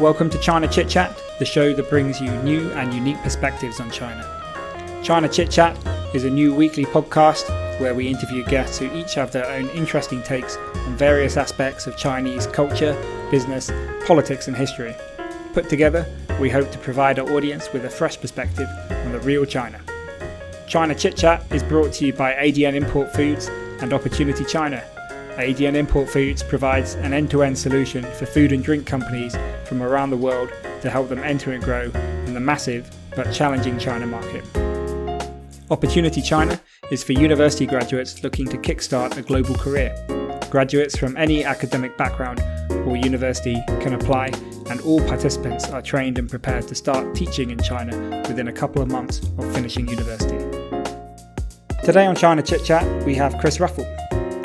Welcome 0.00 0.30
to 0.30 0.38
China 0.38 0.68
Chit 0.68 0.88
Chat, 0.88 1.20
the 1.40 1.44
show 1.44 1.74
that 1.74 1.90
brings 1.90 2.20
you 2.20 2.30
new 2.42 2.70
and 2.70 2.94
unique 2.94 3.18
perspectives 3.18 3.80
on 3.80 3.90
China. 3.90 4.22
China 5.02 5.28
Chit 5.28 5.50
Chat 5.50 5.76
is 6.14 6.22
a 6.22 6.30
new 6.30 6.54
weekly 6.54 6.84
podcast 6.84 7.48
where 7.80 7.94
we 7.94 8.06
interview 8.06 8.44
guests 8.44 8.78
who 8.78 8.92
each 8.96 9.14
have 9.14 9.32
their 9.32 9.46
own 9.46 9.68
interesting 9.70 10.22
takes 10.22 10.56
on 10.56 10.96
various 10.96 11.36
aspects 11.36 11.86
of 11.86 11.96
Chinese 11.96 12.46
culture, 12.46 12.96
business, 13.30 13.72
politics, 14.06 14.46
and 14.46 14.56
history. 14.56 14.94
Put 15.52 15.68
together, 15.68 16.06
we 16.40 16.48
hope 16.48 16.70
to 16.70 16.78
provide 16.78 17.18
our 17.18 17.28
audience 17.32 17.72
with 17.72 17.84
a 17.84 17.90
fresh 17.90 18.20
perspective 18.20 18.68
on 18.90 19.10
the 19.12 19.20
real 19.20 19.44
China. 19.44 19.80
China 20.68 20.94
Chit 20.94 21.16
Chat 21.16 21.44
is 21.50 21.62
brought 21.62 21.92
to 21.94 22.06
you 22.06 22.12
by 22.12 22.34
ADN 22.34 22.74
Import 22.74 23.12
Foods 23.14 23.50
and 23.80 23.92
Opportunity 23.92 24.44
China. 24.44 24.82
ADN 25.36 25.74
Import 25.74 26.08
Foods 26.08 26.42
provides 26.42 26.94
an 26.94 27.12
end 27.12 27.30
to 27.30 27.42
end 27.42 27.56
solution 27.56 28.02
for 28.14 28.26
food 28.26 28.52
and 28.52 28.64
drink 28.64 28.86
companies 28.86 29.36
from 29.66 29.82
around 29.82 30.10
the 30.10 30.16
world 30.16 30.52
to 30.82 30.90
help 30.90 31.08
them 31.08 31.20
enter 31.20 31.52
and 31.52 31.62
grow 31.62 31.90
in 32.26 32.34
the 32.34 32.40
massive 32.40 32.90
but 33.14 33.32
challenging 33.32 33.78
China 33.78 34.06
market. 34.06 34.44
Opportunity 35.70 36.22
China 36.22 36.60
is 36.90 37.04
for 37.04 37.12
university 37.12 37.66
graduates 37.66 38.22
looking 38.24 38.48
to 38.48 38.56
kickstart 38.56 39.16
a 39.16 39.22
global 39.22 39.54
career. 39.54 39.94
Graduates 40.50 40.96
from 40.96 41.16
any 41.16 41.44
academic 41.44 41.96
background 41.96 42.40
or 42.70 42.96
university 42.96 43.62
can 43.80 43.94
apply, 43.94 44.32
and 44.70 44.80
all 44.80 45.00
participants 45.00 45.68
are 45.68 45.82
trained 45.82 46.18
and 46.18 46.28
prepared 46.28 46.66
to 46.68 46.74
start 46.74 47.14
teaching 47.14 47.50
in 47.50 47.58
China 47.58 48.22
within 48.28 48.48
a 48.48 48.52
couple 48.52 48.80
of 48.80 48.90
months 48.90 49.18
of 49.18 49.54
finishing 49.54 49.86
university. 49.86 50.57
Today 51.88 52.04
on 52.04 52.14
China 52.14 52.42
Chit 52.42 52.66
Chat, 52.66 52.84
we 53.06 53.14
have 53.14 53.38
Chris 53.38 53.60
Ruffle. 53.60 53.86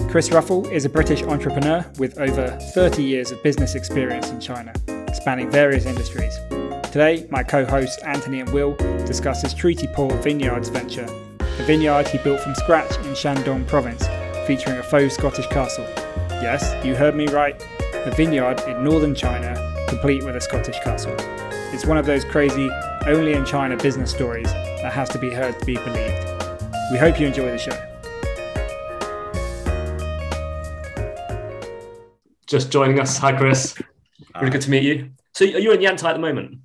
Chris 0.10 0.32
Ruffle 0.32 0.66
is 0.70 0.86
a 0.86 0.90
British 0.90 1.24
entrepreneur 1.24 1.86
with 1.98 2.18
over 2.18 2.58
30 2.74 3.04
years 3.04 3.32
of 3.32 3.44
business 3.44 3.76
experience 3.76 4.30
in 4.30 4.40
China, 4.40 4.72
spanning 5.14 5.52
various 5.52 5.86
industries. 5.86 6.40
Today, 6.84 7.28
my 7.30 7.44
co 7.44 7.66
hosts 7.66 8.02
Anthony 8.04 8.40
and 8.40 8.50
Will 8.54 8.76
discuss 9.06 9.42
his 9.42 9.54
Treaty 9.54 9.88
Port 9.88 10.14
Vineyards 10.24 10.70
venture, 10.70 11.06
a 11.42 11.64
vineyard 11.66 12.08
he 12.08 12.18
built 12.20 12.40
from 12.40 12.56
scratch 12.56 12.96
in 13.00 13.12
Shandong 13.12 13.68
province, 13.68 14.08
featuring 14.48 14.78
a 14.78 14.84
faux 14.84 15.14
Scottish 15.16 15.48
castle. 15.48 15.86
Yes, 16.42 16.74
you 16.86 16.96
heard 16.96 17.14
me 17.14 17.28
right, 17.28 17.62
a 18.06 18.12
vineyard 18.16 18.62
in 18.70 18.86
northern 18.86 19.14
China, 19.14 19.54
complete 19.90 20.24
with 20.24 20.38
a 20.38 20.42
Scottish 20.42 20.80
castle. 20.80 21.16
It's 21.74 21.86
one 21.86 21.98
of 21.98 22.06
those 22.06 22.24
crazy, 22.24 22.70
only 23.06 23.34
in 23.34 23.44
China 23.44 23.76
business 23.76 24.12
stories 24.12 24.48
that 24.54 24.94
has 24.94 25.10
to 25.10 25.18
be 25.18 25.30
heard 25.30 25.60
to 25.60 25.66
be 25.66 25.76
believed. 25.76 26.33
We 26.94 27.00
hope 27.00 27.20
you 27.20 27.26
enjoy 27.26 27.50
the 27.50 27.58
show. 27.58 27.76
Just 32.46 32.72
joining 32.72 33.00
us. 33.00 33.18
Hi, 33.18 33.36
Chris. 33.36 33.76
Really 34.36 34.52
good 34.52 34.62
to 34.62 34.70
meet 34.70 34.84
you. 34.84 35.10
So, 35.34 35.44
are 35.44 35.58
you 35.58 35.72
in 35.72 35.80
Yantai 35.80 36.04
at 36.04 36.14
the 36.14 36.20
moment? 36.20 36.60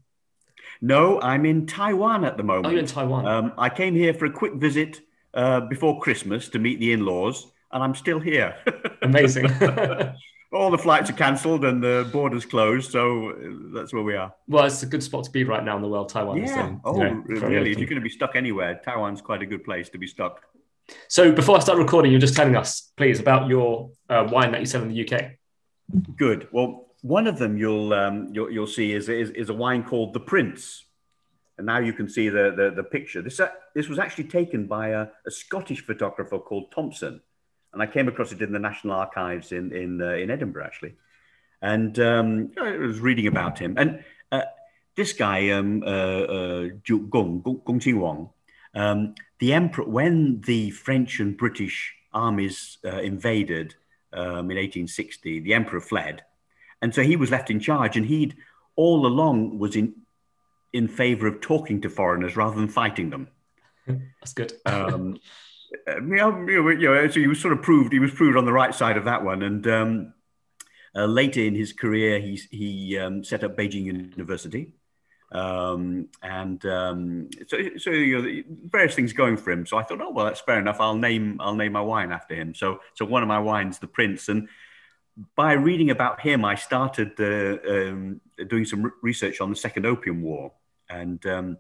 No, 0.83 1.19
I'm 1.23 1.47
in 1.47 1.65
Taiwan 1.65 2.27
at 2.27 2.37
the 2.37 2.43
moment. 2.43 2.67
Oh, 2.67 2.69
you're 2.69 2.81
in 2.81 2.85
Taiwan. 2.85 3.27
Um, 3.27 3.53
I 3.57 3.71
came 3.71 3.95
here 3.95 4.13
for 4.13 4.27
a 4.27 4.31
quick 4.31 4.57
visit 4.57 5.01
uh, 5.33 5.61
before 5.61 5.99
Christmas 5.99 6.51
to 6.51 6.59
meet 6.59 6.79
the 6.79 6.93
in-laws, 6.93 7.51
and 7.73 7.83
I'm 7.83 7.95
still 7.95 8.21
here. 8.21 8.55
Amazing. 9.01 9.47
All 10.51 10.71
the 10.71 10.79
flights 10.79 11.11
are 11.11 11.15
cancelled 11.15 11.65
and 11.65 11.83
the 11.83 12.09
borders 12.11 12.47
closed, 12.47 12.91
so 12.91 13.31
uh, 13.31 13.35
that's 13.75 13.93
where 13.93 14.03
we 14.03 14.17
are. 14.17 14.33
well, 14.47 14.65
it's 14.65 14.83
a 14.83 14.87
good 14.87 15.03
spot 15.03 15.25
to 15.25 15.31
be 15.31 15.45
right 15.45 15.63
now 15.63 15.77
in 15.77 15.83
the 15.83 15.89
world. 15.89 16.09
Taiwan. 16.09 16.39
Yeah. 16.39 16.77
Oh, 16.85 16.97
you 16.97 17.05
know, 17.05 17.23
really? 17.47 17.71
If 17.71 17.79
you're 17.79 17.89
going 17.89 18.01
to 18.01 18.05
be 18.05 18.09
stuck 18.09 18.35
anywhere, 18.35 18.81
Taiwan's 18.83 19.21
quite 19.21 19.43
a 19.43 19.47
good 19.47 19.63
place 19.63 19.91
to 19.91 19.99
be 19.99 20.07
stuck. 20.07 20.41
So, 21.09 21.33
before 21.33 21.59
I 21.59 21.61
start 21.61 21.77
recording, 21.77 22.13
you're 22.13 22.21
just 22.21 22.35
telling 22.35 22.57
us, 22.57 22.93
please, 22.97 23.21
about 23.21 23.49
your 23.49 23.91
uh, 24.09 24.27
wine 24.33 24.53
that 24.53 24.61
you 24.61 24.67
sell 24.67 24.81
in 24.81 24.89
the 24.89 25.07
UK. 25.07 25.33
Good. 26.17 26.49
Well, 26.51 26.89
one 27.03 27.27
of 27.27 27.39
them 27.39 27.57
you'll 27.57 27.93
um, 27.93 28.31
you'll, 28.33 28.51
you'll 28.51 28.67
see 28.67 28.93
is, 28.93 29.09
is 29.09 29.31
is 29.31 29.51
a 29.51 29.55
wine 29.55 29.85
called 29.85 30.15
the 30.15 30.21
Prince, 30.21 30.85
and 31.57 31.67
now 31.67 31.79
you 31.79 31.93
can 31.93 32.09
see 32.09 32.29
the 32.29 32.53
the, 32.57 32.73
the 32.75 32.85
picture. 32.85 33.23
This 33.23 33.39
uh, 33.39 33.51
this 33.75 33.89
was 33.89 33.99
actually 33.99 34.25
taken 34.25 34.67
by 34.67 34.89
a, 34.89 35.09
a 35.27 35.31
Scottish 35.31 35.85
photographer 35.85 36.39
called 36.39 36.73
Thompson, 36.73 37.21
and 37.79 37.89
I 37.89 37.93
came 37.93 38.09
across 38.09 38.33
it 38.33 38.43
in 38.43 38.53
the 38.53 38.59
National 38.59 38.95
Archives 38.95 39.53
in 39.53 39.73
in 39.73 40.03
uh, 40.03 40.15
in 40.15 40.31
Edinburgh 40.31 40.65
actually, 40.65 40.95
and 41.63 41.99
um, 42.01 42.51
I 42.61 42.77
was 42.77 42.99
reading 42.99 43.29
about 43.29 43.59
him. 43.59 43.75
And 43.79 44.03
uh, 44.33 44.43
this 44.97 45.13
guy, 45.13 45.51
um, 45.51 45.85
uh, 45.85 45.87
uh, 45.87 46.69
Ju- 46.83 47.07
Gong 47.07 47.41
Gong 47.41 47.63
Gong 47.65 47.81
Qing 47.81 48.01
Wang, 48.01 48.31
um, 48.75 49.15
the 49.39 49.53
emperor 49.53 49.85
when 49.85 50.41
the 50.41 50.71
French 50.71 51.21
and 51.21 51.37
British 51.37 51.95
armies 52.13 52.79
uh, 52.85 53.01
invaded 53.01 53.77
um, 54.13 54.51
in 54.51 54.57
1860, 54.57 55.41
the 55.41 55.55
emperor 55.55 55.81
fled, 55.81 56.25
and 56.83 56.93
so 56.93 57.03
he 57.03 57.15
was 57.15 57.31
left 57.31 57.49
in 57.49 57.61
charge. 57.61 57.97
And 57.97 58.07
he'd 58.07 58.35
all 58.75 59.07
along 59.07 59.59
was 59.61 59.77
in 59.77 59.95
in 60.73 60.89
favor 60.89 61.29
of 61.29 61.41
talking 61.41 61.81
to 61.83 61.89
foreigners 61.89 62.37
rather 62.37 62.57
than 62.57 62.69
fighting 62.69 63.11
them. 63.11 63.29
That's 63.87 64.35
good. 64.35 64.53
Um, 64.67 65.21
you 65.87 66.01
know, 66.01 66.47
you 66.47 66.89
know, 66.89 67.09
so 67.09 67.21
he 67.21 67.27
was 67.27 67.41
sort 67.41 67.53
of 67.53 67.63
proved 67.63 67.93
he 67.93 67.99
was 67.99 68.13
proved 68.13 68.37
on 68.37 68.45
the 68.45 68.53
right 68.53 68.75
side 68.75 68.97
of 68.97 69.05
that 69.05 69.25
one. 69.25 69.43
And 69.43 69.67
um, 69.67 70.15
uh, 70.95 71.07
later 71.07 71.41
in 71.41 71.55
his 71.55 71.73
career, 71.73 72.19
he 72.21 72.41
he 72.51 72.99
um, 72.99 73.23
set 73.23 73.45
up 73.45 73.57
Beijing 73.57 73.85
University, 73.85 74.75
um, 75.33 76.09
and 76.23 76.65
um, 76.67 77.29
so 77.47 77.59
so 77.77 77.91
you 77.91 78.23
know, 78.23 78.43
various 78.65 78.95
things 78.95 79.13
going 79.13 79.37
for 79.37 79.51
him. 79.51 79.67
So 79.67 79.77
I 79.77 79.83
thought, 79.83 80.01
oh 80.01 80.11
well, 80.11 80.27
that's 80.27 80.41
fair 80.41 80.59
enough. 80.59 80.81
I'll 80.81 80.97
name 80.97 81.39
I'll 81.41 81.55
name 81.55 81.73
my 81.73 81.81
wine 81.81 82.13
after 82.13 82.35
him. 82.35 82.55
So 82.55 82.81
so 82.95 83.05
one 83.05 83.23
of 83.23 83.29
my 83.29 83.39
wines, 83.39 83.79
the 83.79 83.87
Prince, 83.87 84.29
and 84.29 84.49
by 85.35 85.53
reading 85.53 85.91
about 85.91 86.21
him, 86.21 86.45
I 86.45 86.55
started 86.55 87.13
uh, 87.19 87.59
um, 87.71 88.21
doing 88.47 88.65
some 88.65 88.93
research 89.03 89.41
on 89.41 89.51
the 89.51 89.57
Second 89.57 89.85
Opium 89.85 90.23
War, 90.23 90.53
and 90.89 91.25
um, 91.27 91.59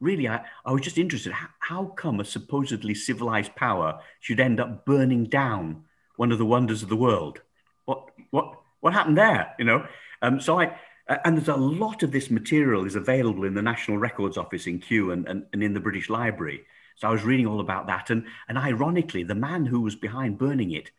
really, 0.00 0.28
I, 0.28 0.44
I 0.64 0.72
was 0.72 0.82
just 0.82 0.98
interested. 0.98 1.32
How, 1.32 1.86
come 1.86 2.20
a 2.20 2.24
supposedly 2.24 2.94
civilized 2.94 3.54
power 3.54 4.00
should 4.20 4.40
end 4.40 4.60
up 4.60 4.84
burning 4.84 5.24
down 5.24 5.84
one 6.16 6.32
of 6.32 6.38
the 6.38 6.46
wonders 6.46 6.82
of 6.82 6.88
the 6.88 6.96
world? 6.96 7.40
What 7.84 8.10
what 8.30 8.52
what 8.80 8.92
happened 8.92 9.18
there? 9.18 9.54
You 9.58 9.64
know, 9.64 9.86
um, 10.22 10.40
so 10.40 10.60
I. 10.60 10.78
And 11.24 11.36
there's 11.36 11.46
a 11.46 11.54
lot 11.54 12.02
of 12.02 12.10
this 12.10 12.32
material 12.32 12.84
is 12.84 12.96
available 12.96 13.44
in 13.44 13.54
the 13.54 13.62
National 13.62 13.96
Records 13.96 14.36
Office 14.36 14.66
in 14.66 14.80
Kew 14.80 15.12
and, 15.12 15.24
and, 15.28 15.46
and 15.52 15.62
in 15.62 15.72
the 15.72 15.78
British 15.78 16.10
Library. 16.10 16.64
So 16.96 17.06
I 17.06 17.12
was 17.12 17.22
reading 17.22 17.46
all 17.46 17.60
about 17.60 17.86
that. 17.86 18.10
And, 18.10 18.24
and 18.48 18.58
ironically, 18.58 19.22
the 19.22 19.36
man 19.36 19.66
who 19.66 19.82
was 19.82 19.94
behind 19.94 20.36
burning 20.36 20.72
it 20.72 20.90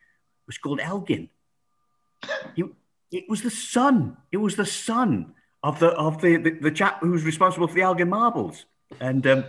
was 0.45 0.57
called 0.57 0.79
Elgin. 0.79 1.27
He, 2.55 2.63
it 3.11 3.25
was 3.27 3.41
the 3.41 3.49
son. 3.49 4.15
It 4.31 4.37
was 4.37 4.55
the 4.55 4.65
son 4.65 5.33
of 5.61 5.79
the 5.79 5.89
of 5.89 6.21
the, 6.21 6.37
the, 6.37 6.51
the 6.51 6.71
chap 6.71 6.99
who's 7.01 7.25
responsible 7.25 7.67
for 7.67 7.75
the 7.75 7.81
Elgin 7.81 8.07
marbles. 8.07 8.65
And 8.99 9.25
um, 9.27 9.43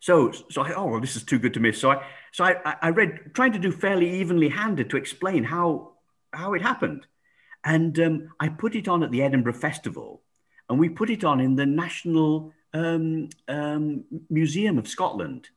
so 0.00 0.32
so 0.50 0.62
I 0.62 0.72
oh 0.74 0.86
well 0.86 1.00
this 1.00 1.16
is 1.16 1.24
too 1.24 1.38
good 1.38 1.54
to 1.54 1.60
miss. 1.60 1.80
So 1.80 1.90
I 1.90 2.04
so 2.32 2.44
I, 2.44 2.76
I- 2.82 2.90
read 2.90 3.34
trying 3.34 3.52
to 3.52 3.58
do 3.58 3.70
fairly 3.72 4.20
evenly 4.20 4.48
handed 4.48 4.90
to 4.90 4.96
explain 4.96 5.44
how 5.44 5.92
how 6.32 6.54
it 6.54 6.62
happened. 6.62 7.06
And 7.62 7.98
um, 8.00 8.28
I 8.40 8.48
put 8.48 8.74
it 8.74 8.88
on 8.88 9.02
at 9.02 9.10
the 9.10 9.22
Edinburgh 9.22 9.54
Festival, 9.54 10.22
and 10.68 10.78
we 10.78 10.88
put 10.88 11.10
it 11.10 11.24
on 11.24 11.40
in 11.40 11.56
the 11.56 11.66
National 11.66 12.54
um, 12.72 13.28
um, 13.48 14.04
Museum 14.30 14.78
of 14.78 14.88
Scotland. 14.88 15.48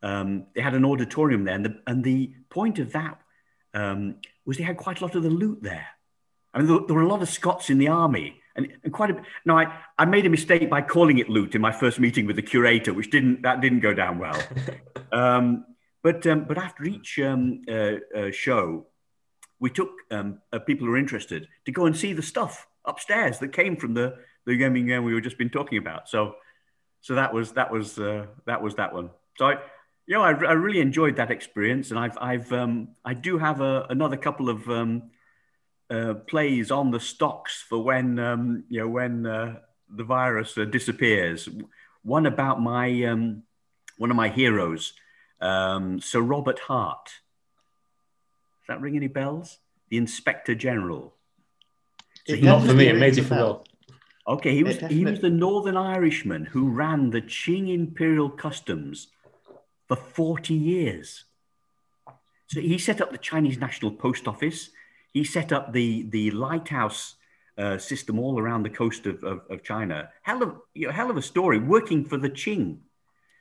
Um, 0.00 0.46
they 0.54 0.60
had 0.60 0.74
an 0.74 0.84
auditorium 0.84 1.42
there, 1.44 1.56
and 1.56 1.64
the, 1.64 1.80
and 1.88 2.04
the 2.04 2.32
point 2.50 2.78
of 2.78 2.92
that 2.92 3.20
um, 3.74 4.16
was 4.46 4.56
they 4.56 4.62
had 4.62 4.76
quite 4.76 5.00
a 5.00 5.04
lot 5.04 5.16
of 5.16 5.24
the 5.24 5.30
loot 5.30 5.60
there. 5.60 5.88
I 6.54 6.58
mean, 6.58 6.68
there, 6.68 6.78
there 6.86 6.96
were 6.96 7.02
a 7.02 7.08
lot 7.08 7.22
of 7.22 7.28
Scots 7.28 7.68
in 7.68 7.78
the 7.78 7.88
army, 7.88 8.40
and, 8.58 8.68
and 8.84 8.92
quite 8.92 9.10
a. 9.10 9.22
Now, 9.46 9.56
I, 9.56 9.72
I 9.96 10.04
made 10.04 10.26
a 10.26 10.28
mistake 10.28 10.68
by 10.68 10.82
calling 10.82 11.18
it 11.18 11.30
loot 11.30 11.54
in 11.54 11.62
my 11.62 11.72
first 11.72 11.98
meeting 11.98 12.26
with 12.26 12.36
the 12.36 12.42
curator, 12.42 12.92
which 12.92 13.10
didn't 13.10 13.42
that 13.42 13.62
didn't 13.62 13.80
go 13.80 13.94
down 13.94 14.18
well. 14.18 14.38
um, 15.12 15.64
but 16.02 16.26
um, 16.26 16.44
but 16.44 16.58
after 16.58 16.84
each 16.84 17.18
um, 17.20 17.62
uh, 17.70 17.94
uh, 18.14 18.30
show, 18.30 18.86
we 19.60 19.70
took 19.70 19.90
um, 20.10 20.40
uh, 20.52 20.58
people 20.58 20.86
who 20.86 20.92
were 20.92 20.98
interested 20.98 21.48
to 21.64 21.72
go 21.72 21.86
and 21.86 21.96
see 21.96 22.12
the 22.12 22.22
stuff 22.22 22.66
upstairs 22.84 23.38
that 23.38 23.52
came 23.52 23.76
from 23.76 23.94
the 23.94 24.16
the 24.44 24.56
gaming 24.56 24.86
game 24.86 25.04
we 25.04 25.14
were 25.14 25.20
just 25.20 25.38
been 25.38 25.50
talking 25.50 25.78
about. 25.78 26.08
So 26.08 26.34
so 27.00 27.14
that 27.14 27.32
was 27.32 27.52
that 27.52 27.72
was 27.72 27.98
uh, 27.98 28.26
that 28.46 28.60
was 28.60 28.74
that 28.74 28.92
one. 28.92 29.10
So 29.38 29.46
I, 29.46 29.52
you 30.06 30.14
know, 30.14 30.22
I, 30.22 30.30
I 30.30 30.52
really 30.52 30.80
enjoyed 30.80 31.16
that 31.16 31.30
experience, 31.30 31.90
and 31.90 31.98
I've 31.98 32.18
I've 32.20 32.52
um, 32.52 32.88
I 33.04 33.14
do 33.14 33.38
have 33.38 33.60
a, 33.60 33.86
another 33.88 34.16
couple 34.16 34.48
of 34.48 34.68
um, 34.68 35.10
uh, 35.90 36.14
plays 36.14 36.70
on 36.70 36.90
the 36.90 37.00
stocks 37.00 37.64
for 37.68 37.82
when 37.82 38.18
um, 38.18 38.64
you 38.68 38.80
know 38.80 38.88
when 38.88 39.26
uh, 39.26 39.56
the 39.88 40.04
virus 40.04 40.56
uh, 40.58 40.64
disappears. 40.64 41.48
One 42.02 42.26
about 42.26 42.60
my 42.60 43.04
um, 43.04 43.42
one 43.96 44.10
of 44.10 44.16
my 44.16 44.28
heroes, 44.28 44.92
um, 45.40 46.00
Sir 46.00 46.20
Robert 46.20 46.58
Hart. 46.60 47.06
Does 47.06 48.68
that 48.68 48.80
ring 48.80 48.96
any 48.96 49.08
bells? 49.08 49.58
The 49.88 49.96
Inspector 49.96 50.54
General. 50.54 51.14
So 52.26 52.34
It 52.34 52.42
Not 52.42 52.60
for 52.60 52.74
me. 52.74 52.84
definitely 52.84 52.88
It 52.88 52.92
made 52.94 53.00
rings 53.00 53.16
you 53.18 53.22
for 53.24 53.34
bell. 53.34 53.46
Will. 53.46 53.64
Okay, 54.34 54.54
he 54.54 54.62
was 54.62 54.78
he 54.78 55.04
was 55.06 55.20
the 55.20 55.30
Northern 55.30 55.76
Irishman 55.76 56.44
who 56.44 56.68
ran 56.68 57.10
the 57.10 57.22
Qing 57.22 57.72
Imperial 57.72 58.28
Customs 58.28 59.08
for 59.86 59.96
40 59.96 60.52
years. 60.52 61.24
So 62.48 62.60
he 62.60 62.76
set 62.78 63.00
up 63.00 63.10
the 63.10 63.18
Chinese 63.18 63.58
National 63.58 63.90
Post 63.90 64.28
Office 64.28 64.70
he 65.12 65.24
set 65.24 65.52
up 65.52 65.72
the 65.72 66.08
the 66.10 66.30
lighthouse 66.30 67.16
uh, 67.58 67.76
system 67.76 68.18
all 68.18 68.38
around 68.38 68.62
the 68.62 68.70
coast 68.70 69.04
of, 69.06 69.22
of, 69.24 69.40
of, 69.50 69.64
China. 69.64 70.08
Hell 70.22 70.42
of 70.44 70.56
you 70.74 70.86
know, 70.86 70.92
hell 70.92 71.10
of 71.10 71.16
a 71.16 71.22
story. 71.22 71.58
Working 71.58 72.04
for 72.04 72.16
the 72.16 72.30
Qing. 72.30 72.78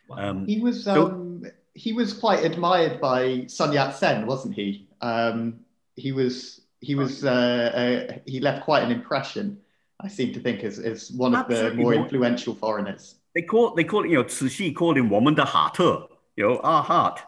Um, 0.09 0.47
he 0.47 0.59
was 0.59 0.83
so, 0.83 1.07
um, 1.07 1.43
he 1.73 1.93
was 1.93 2.13
quite 2.13 2.43
admired 2.43 2.99
by 2.99 3.45
Sun 3.47 3.73
Yat 3.73 3.95
Sen, 3.95 4.25
wasn't 4.25 4.55
he? 4.55 4.87
Um, 5.01 5.59
he 5.95 6.11
was 6.11 6.61
he 6.81 6.95
was 6.95 7.23
uh, 7.23 8.07
uh, 8.09 8.17
he 8.25 8.39
left 8.39 8.65
quite 8.65 8.83
an 8.83 8.91
impression. 8.91 9.59
I 9.99 10.07
seem 10.07 10.33
to 10.33 10.39
think 10.39 10.63
as, 10.63 10.79
as 10.79 11.11
one 11.11 11.35
of 11.35 11.47
the 11.47 11.73
more 11.73 11.93
influential 11.93 12.55
foreigners. 12.55 13.15
They 13.35 13.41
call 13.41 13.75
they 13.75 13.83
call 13.83 14.05
it, 14.05 14.09
you 14.09 14.17
know 14.17 14.23
Cixi 14.23 14.75
called 14.75 14.97
him 14.97 15.09
woman 15.09 15.35
de 15.35 15.45
Hart, 15.45 15.77
you 15.79 16.07
know 16.37 16.59
our 16.59 16.81
Hart, 16.81 17.21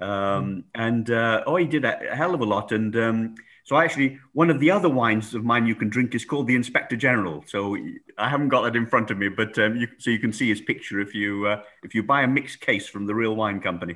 um, 0.00 0.44
hmm. 0.44 0.60
and 0.74 1.10
uh, 1.10 1.42
oh 1.46 1.56
he 1.56 1.66
did 1.66 1.84
a 1.84 2.14
hell 2.14 2.34
of 2.34 2.40
a 2.40 2.46
lot 2.46 2.72
and. 2.72 2.96
Um, 2.96 3.34
so 3.70 3.78
actually, 3.78 4.18
one 4.32 4.50
of 4.50 4.58
the 4.58 4.68
other 4.68 4.88
wines 4.88 5.32
of 5.32 5.44
mine 5.44 5.64
you 5.64 5.76
can 5.76 5.88
drink 5.88 6.12
is 6.16 6.24
called 6.24 6.48
the 6.48 6.56
Inspector 6.56 6.96
General. 6.96 7.44
So 7.46 7.76
I 8.18 8.28
haven't 8.28 8.48
got 8.48 8.62
that 8.62 8.74
in 8.74 8.84
front 8.84 9.12
of 9.12 9.18
me, 9.18 9.28
but 9.28 9.56
um, 9.60 9.76
you, 9.76 9.86
so 9.98 10.10
you 10.10 10.18
can 10.18 10.32
see 10.32 10.48
his 10.48 10.60
picture 10.60 10.98
if 10.98 11.14
you 11.14 11.46
uh, 11.46 11.62
if 11.84 11.94
you 11.94 12.02
buy 12.02 12.22
a 12.22 12.26
mixed 12.26 12.60
case 12.60 12.88
from 12.88 13.06
the 13.06 13.14
Real 13.14 13.36
Wine 13.36 13.60
Company. 13.60 13.94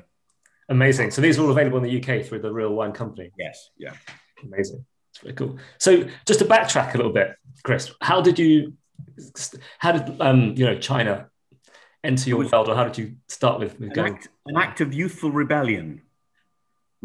Amazing. 0.69 1.11
So 1.11 1.19
these 1.19 1.37
are 1.37 1.41
all 1.41 1.51
available 1.51 1.77
in 1.77 1.83
the 1.83 2.01
UK 2.01 2.25
through 2.25 2.39
the 2.39 2.53
Real 2.53 2.73
Wine 2.73 2.93
Company. 2.93 3.31
Yes. 3.37 3.71
Yeah. 3.77 3.91
Amazing. 4.45 4.85
It's 5.11 5.19
very 5.19 5.33
cool. 5.33 5.57
So 5.77 6.07
just 6.25 6.39
to 6.39 6.45
backtrack 6.45 6.93
a 6.93 6.97
little 6.97 7.11
bit, 7.11 7.35
Chris, 7.63 7.91
how 7.99 8.21
did 8.21 8.39
you, 8.39 8.75
how 9.79 9.91
did 9.91 10.21
um, 10.21 10.53
you 10.55 10.67
know 10.67 10.77
China 10.79 11.29
enter 12.01 12.29
your 12.29 12.47
world, 12.49 12.69
or 12.69 12.75
how 12.75 12.85
did 12.85 12.97
you 12.97 13.15
start 13.27 13.59
with, 13.59 13.77
with 13.77 13.97
an? 13.97 14.05
Act, 14.05 14.29
an 14.45 14.55
act 14.55 14.79
of 14.79 14.93
youthful 14.93 15.31
rebellion 15.31 16.01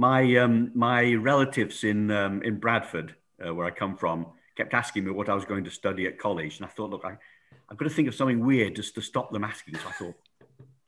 my 0.00 0.36
um, 0.36 0.72
my 0.74 1.12
relatives 1.12 1.84
in 1.84 2.10
um, 2.10 2.42
in 2.42 2.58
Bradford, 2.58 3.14
uh, 3.46 3.54
where 3.54 3.66
I 3.66 3.70
come 3.70 3.98
from, 3.98 4.26
kept 4.56 4.72
asking 4.72 5.04
me 5.04 5.10
what 5.10 5.28
I 5.28 5.34
was 5.34 5.44
going 5.44 5.64
to 5.64 5.70
study 5.70 6.06
at 6.06 6.18
college, 6.18 6.56
and 6.56 6.64
I 6.64 6.70
thought, 6.70 6.88
look, 6.88 7.04
I, 7.04 7.18
I've 7.68 7.76
got 7.76 7.84
to 7.84 7.94
think 7.94 8.08
of 8.08 8.14
something 8.14 8.42
weird 8.44 8.76
just 8.76 8.94
to 8.94 9.02
stop 9.02 9.30
them 9.30 9.44
asking. 9.44 9.74
So 9.74 9.88
I 9.88 9.92
thought 9.92 10.14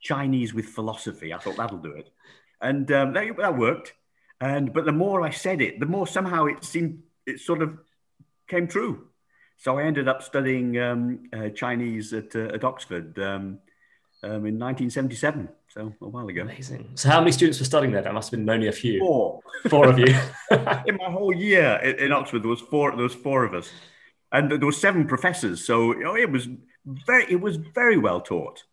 Chinese 0.01 0.55
with 0.55 0.65
philosophy. 0.65 1.35
I 1.35 1.39
thought 1.39 1.59
that'll 1.59 1.77
do 1.77 1.93
it, 1.93 2.09
and 2.63 2.91
um, 2.91 3.13
that, 3.13 3.37
that 3.37 3.59
worked. 3.59 3.93
And 4.41 4.73
but 4.73 4.87
the 4.87 4.93
more 4.93 5.21
I 5.21 5.31
said 5.31 5.61
it, 5.61 5.79
the 5.79 5.87
more 5.95 6.07
somehow 6.07 6.47
it 6.47 6.65
seemed 6.65 7.03
it 7.27 7.39
sort 7.39 7.61
of 7.61 7.77
came 8.49 8.67
true. 8.67 9.09
So 9.59 9.79
I 9.79 9.83
ended 9.83 10.09
up 10.09 10.23
studying 10.23 10.79
um, 10.79 11.29
uh, 11.35 11.51
Chinese 11.51 12.15
at, 12.15 12.35
uh, 12.35 12.55
at 12.55 12.65
Oxford 12.65 13.17
um, 13.19 13.59
um, 14.25 14.47
in 14.47 14.59
1977 14.59 15.51
so 15.73 15.93
a 16.03 16.09
while 16.09 16.29
ago. 16.29 16.43
Amazing. 16.43 16.91
So 16.95 17.09
how 17.09 17.21
many 17.21 17.33
students 17.33 17.59
were 17.59 17.65
studying 17.65 17.93
there? 17.93 18.03
That 18.03 18.13
must 18.13 18.31
have 18.31 18.39
been 18.39 18.51
only 18.51 18.69
a 18.69 18.73
few. 18.73 19.01
Four. 19.01 19.41
Four 19.69 19.89
of 19.89 19.99
you. 19.99 20.07
in 20.87 20.97
my 20.97 21.11
whole 21.11 21.35
year 21.35 21.77
in, 21.77 22.13
Oxford, 22.13 22.43
there 22.43 22.51
was 22.51 22.61
four. 22.61 22.91
There 22.95 23.05
was 23.05 23.15
four 23.15 23.45
of 23.45 23.55
us, 23.55 23.71
and 24.33 24.51
there 24.51 24.59
were 24.59 24.73
seven 24.73 25.07
professors. 25.07 25.65
So 25.65 25.95
you 25.95 26.05
know, 26.05 26.17
it 26.17 26.31
was 26.31 26.49
very. 26.85 27.25
It 27.31 27.41
was 27.41 27.57
very 27.57 27.97
well 27.97 28.21
taught. 28.21 28.65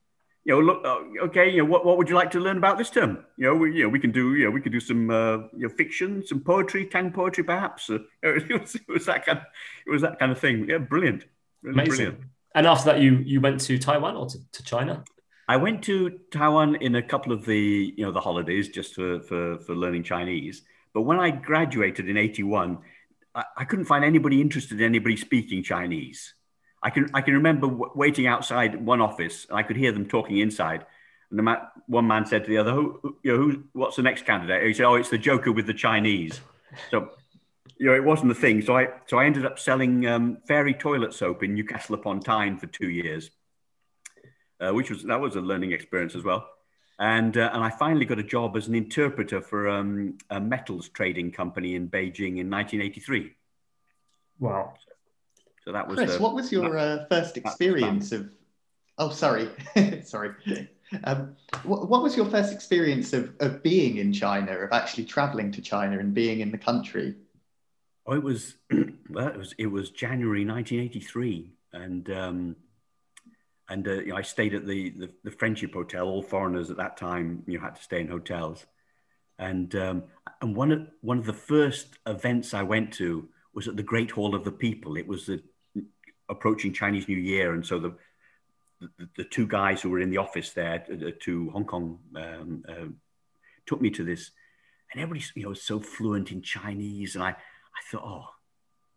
You 0.44 0.54
know, 0.54 0.60
look. 0.60 0.84
Uh, 0.84 1.26
okay. 1.28 1.50
You 1.50 1.60
know, 1.60 1.70
what, 1.70 1.86
what 1.86 1.98
would 1.98 2.10
you 2.10 2.16
like 2.16 2.32
to 2.32 2.40
learn 2.40 2.58
about 2.58 2.78
this 2.78 2.90
term? 2.90 3.26
You 3.38 3.46
know, 3.46 3.56
we, 3.56 3.78
you 3.78 3.84
know, 3.84 3.90
we 3.90 4.00
can 4.00 4.12
do. 4.12 4.36
You 4.36 4.46
know, 4.46 4.52
we 4.52 4.60
could 4.60 4.74
do 4.74 4.82
some 4.82 5.10
uh, 5.10 5.38
you 5.56 5.68
know, 5.68 5.70
fiction, 5.70 6.26
some 6.26 6.42
poetry, 6.42 6.86
Tang 6.86 7.12
poetry, 7.12 7.46
perhaps. 7.46 7.90
Uh, 7.90 8.00
it, 8.24 8.60
was, 8.60 8.76
it 8.76 8.88
was 8.88 9.06
that 9.06 9.26
kind. 9.26 9.38
Of, 9.38 9.46
it 9.88 9.92
was 9.92 10.02
that 10.02 10.20
kind 10.20 10.32
of 10.34 10.40
thing. 10.40 10.68
Yeah, 10.68 10.80
brilliant. 10.80 11.26
Really 11.62 11.74
Amazing. 11.76 11.96
Brilliant. 11.96 12.20
And 12.56 12.68
after 12.68 12.92
that, 12.92 13.00
you 13.00 13.18
you 13.18 13.40
went 13.40 13.62
to 13.62 13.78
Taiwan 13.78 14.18
or 14.18 14.26
to, 14.26 14.38
to 14.52 14.64
China? 14.64 15.06
I 15.50 15.58
went 15.58 15.82
to 15.86 16.12
Taiwan 16.30 16.76
in 16.76 16.94
a 16.94 17.02
couple 17.02 17.34
of 17.34 17.44
the 17.44 17.92
you 17.98 18.06
know 18.06 18.12
the 18.12 18.22
holidays 18.22 18.70
just 18.70 18.94
for 18.94 19.20
for, 19.22 19.58
for 19.58 19.76
learning 19.76 20.04
Chinese. 20.04 20.62
But 20.94 21.02
when 21.02 21.20
I 21.20 21.32
graduated 21.32 22.08
in 22.08 22.18
'81, 22.18 22.78
I, 23.34 23.46
I, 23.58 23.66
couldn't 23.66 23.86
find 23.86 24.06
anybody 24.06 24.42
interested 24.42 24.80
in 24.80 24.86
anybody 24.86 25.18
speaking 25.18 25.64
Chinese. 25.64 26.36
I 26.84 26.92
can 26.92 27.10
I 27.16 27.22
can 27.22 27.34
remember 27.34 27.66
w- 27.66 27.92
waiting 27.96 28.28
outside 28.28 28.86
one 28.86 29.02
office, 29.02 29.48
and 29.50 29.58
I 29.58 29.64
could 29.64 29.76
hear 29.76 29.92
them 29.92 30.08
talking 30.08 30.38
inside. 30.38 30.86
And 31.32 31.40
the 31.40 31.44
ma- 31.44 31.66
one 31.88 32.06
man 32.06 32.28
said 32.28 32.44
to 32.44 32.50
the 32.50 32.60
other, 32.60 32.72
who, 32.72 33.18
you 33.24 33.32
know, 33.32 33.38
who, 33.38 33.64
what's 33.74 33.96
the 33.96 34.04
next 34.04 34.28
candidate? 34.28 34.68
He 34.68 34.76
said, 34.76 34.86
"Oh, 34.86 34.96
it's 34.96 35.10
the 35.10 35.18
Joker 35.18 35.52
with 35.52 35.66
the 35.66 35.74
Chinese." 35.74 36.42
So, 36.92 37.10
you 37.80 37.88
know, 37.88 37.96
it 37.96 38.04
wasn't 38.04 38.30
the 38.30 38.40
thing. 38.40 38.62
So 38.62 38.78
I 38.78 38.90
so 39.08 39.18
I 39.18 39.26
ended 39.26 39.48
up 39.48 39.58
selling 39.58 40.06
um, 40.06 40.38
fairy 40.48 40.76
toilet 40.76 41.16
soap 41.16 41.42
in 41.42 41.56
Newcastle 41.56 41.96
upon 41.96 42.20
Tyne 42.20 42.56
for 42.60 42.68
two 42.68 42.92
years 42.92 43.32
uh, 44.60 44.74
which 44.74 44.90
was 44.90 45.04
that 45.04 45.20
was 45.20 45.36
a 45.36 45.42
learning 45.42 45.72
experience 45.72 46.16
as 46.16 46.24
well. 46.24 46.50
And 47.00 47.38
uh, 47.38 47.50
and 47.54 47.64
I 47.64 47.70
finally 47.70 48.06
got 48.06 48.20
a 48.20 48.24
job 48.24 48.58
as 48.58 48.68
an 48.68 48.76
interpreter 48.76 49.42
for 49.42 49.70
um, 49.70 50.18
a 50.30 50.40
metals 50.40 50.90
trading 50.90 51.32
company 51.32 51.76
in 51.76 51.88
Beijing 51.90 52.38
in 52.38 52.50
1983. 52.50 53.36
Wow! 54.40 54.74
So 55.64 55.72
that 55.72 55.88
was 55.88 55.98
Chris. 55.98 56.16
The, 56.16 56.22
what 56.22 56.34
was 56.34 56.52
your 56.52 56.78
uh, 56.78 57.06
first 57.10 57.38
experience 57.38 58.12
of? 58.12 58.30
Oh, 58.98 59.10
sorry, 59.10 59.50
sorry. 60.04 60.32
Um, 61.06 61.36
what, 61.64 61.88
what, 61.88 62.04
was 62.04 62.18
your 62.18 62.26
first 62.26 62.52
experience 62.52 63.14
of, 63.14 63.32
of 63.40 63.62
being 63.62 63.98
in 63.98 64.12
China, 64.12 64.52
of 64.54 64.72
actually 64.74 65.06
traveling 65.06 65.52
to 65.54 65.62
China 65.62 66.00
and 66.00 66.14
being 66.14 66.40
in 66.42 66.52
the 66.52 66.58
country? 66.58 67.16
Oh, 68.06 68.14
it 68.14 68.24
was 68.24 68.56
well, 69.10 69.28
it 69.28 69.38
was 69.38 69.54
it 69.58 69.68
was 69.68 69.92
January 69.92 70.46
1983, 70.46 71.52
and 71.74 72.10
um, 72.10 72.56
and 73.70 73.88
uh, 73.88 73.94
you 73.94 74.08
know, 74.08 74.18
I 74.18 74.24
stayed 74.24 74.56
at 74.56 74.66
the, 74.66 74.90
the, 74.90 75.10
the 75.24 75.32
Friendship 75.32 75.74
Hotel. 75.74 76.08
All 76.08 76.24
foreigners 76.24 76.72
at 76.72 76.78
that 76.78 76.98
time, 76.98 77.44
you 77.46 77.58
know, 77.58 77.64
had 77.64 77.76
to 77.76 77.84
stay 77.84 78.02
in 78.02 78.08
hotels, 78.08 78.66
and 79.38 79.74
um, 79.76 80.04
and 80.42 80.56
one 80.56 80.72
of 80.72 80.88
one 81.02 81.20
of 81.20 81.26
the 81.26 81.34
first 81.34 82.00
events 82.08 82.54
I 82.54 82.64
went 82.64 82.94
to 82.94 83.30
was 83.54 83.68
at 83.68 83.78
the 83.78 83.84
Great 83.84 84.12
Hall 84.12 84.36
of 84.36 84.44
the 84.44 84.52
People. 84.52 84.98
It 84.98 85.08
was 85.08 85.28
the 85.28 85.42
approaching 86.30 86.74
Chinese 86.74 87.08
New 87.08 87.18
Year, 87.18 87.54
and 87.54 87.66
so 87.66 87.80
the 87.80 87.96
the, 88.82 89.10
the 89.18 89.24
two 89.24 89.46
guys 89.46 89.82
who 89.82 89.90
were 89.90 90.00
in 90.00 90.10
the 90.10 90.18
office 90.18 90.52
there, 90.52 90.84
the 90.88 91.12
two 91.12 91.52
Hong 91.52 91.66
Kong, 91.66 92.00
um, 92.16 92.64
uh, 92.68 92.88
took 93.68 93.82
me 93.82 93.92
to 93.92 94.04
this, 94.04 94.32
and 94.92 95.02
everybody 95.02 95.26
you 95.36 95.44
know 95.44 95.50
was 95.50 95.62
so 95.62 95.80
fluent 95.80 96.32
in 96.32 96.42
Chinese, 96.42 97.14
and 97.16 97.24
I 97.24 97.30
I 97.30 97.82
thought, 97.92 98.04
oh, 98.04 98.26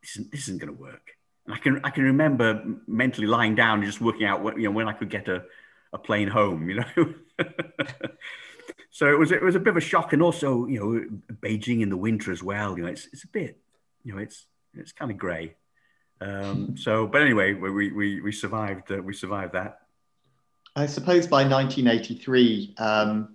this 0.01 0.13
isn't, 0.13 0.31
this 0.31 0.43
isn't 0.43 0.61
going 0.61 0.75
to 0.75 0.81
work 0.81 1.13
and 1.47 1.55
I 1.55 1.59
can 1.59 1.81
I 1.85 1.91
can 1.91 2.05
remember 2.05 2.63
mentally 2.87 3.27
lying 3.27 3.55
down 3.55 3.79
and 3.79 3.87
just 3.87 4.01
working 4.01 4.27
out 4.27 4.43
what, 4.43 4.57
you 4.57 4.65
know 4.65 4.71
when 4.71 4.89
I 4.89 4.93
could 4.93 5.11
get 5.11 5.29
a, 5.29 5.45
a 5.93 5.99
plane 5.99 6.29
home, 6.29 6.69
you 6.69 6.77
know. 6.77 7.15
so 8.91 9.13
it 9.13 9.19
was 9.19 9.33
it 9.33 9.43
was 9.43 9.55
a 9.55 9.61
bit 9.61 9.71
of 9.71 9.77
a 9.77 9.81
shock, 9.81 10.13
and 10.13 10.23
also 10.23 10.67
you 10.67 10.79
know 10.79 11.37
Beijing 11.43 11.83
in 11.83 11.89
the 11.89 11.97
winter 11.97 12.33
as 12.33 12.43
well. 12.43 12.77
You 12.77 12.85
know, 12.85 12.91
it's 12.91 13.09
it's 13.13 13.25
a 13.25 13.29
bit 13.29 13.59
you 14.05 14.15
know 14.15 14.21
it's 14.21 14.47
it's 14.75 14.93
kind 14.93 15.11
of 15.11 15.19
grey. 15.19 15.55
Um, 16.21 16.77
so, 16.77 17.07
but 17.07 17.23
anyway, 17.23 17.55
we 17.55 17.91
we 17.91 18.21
we 18.21 18.33
survived 18.33 18.93
uh, 18.93 19.03
we 19.03 19.13
survived 19.13 19.55
that. 19.55 19.79
I 20.75 20.87
suppose 20.87 21.27
by 21.27 21.45
1983, 21.45 22.77
um, 22.79 23.35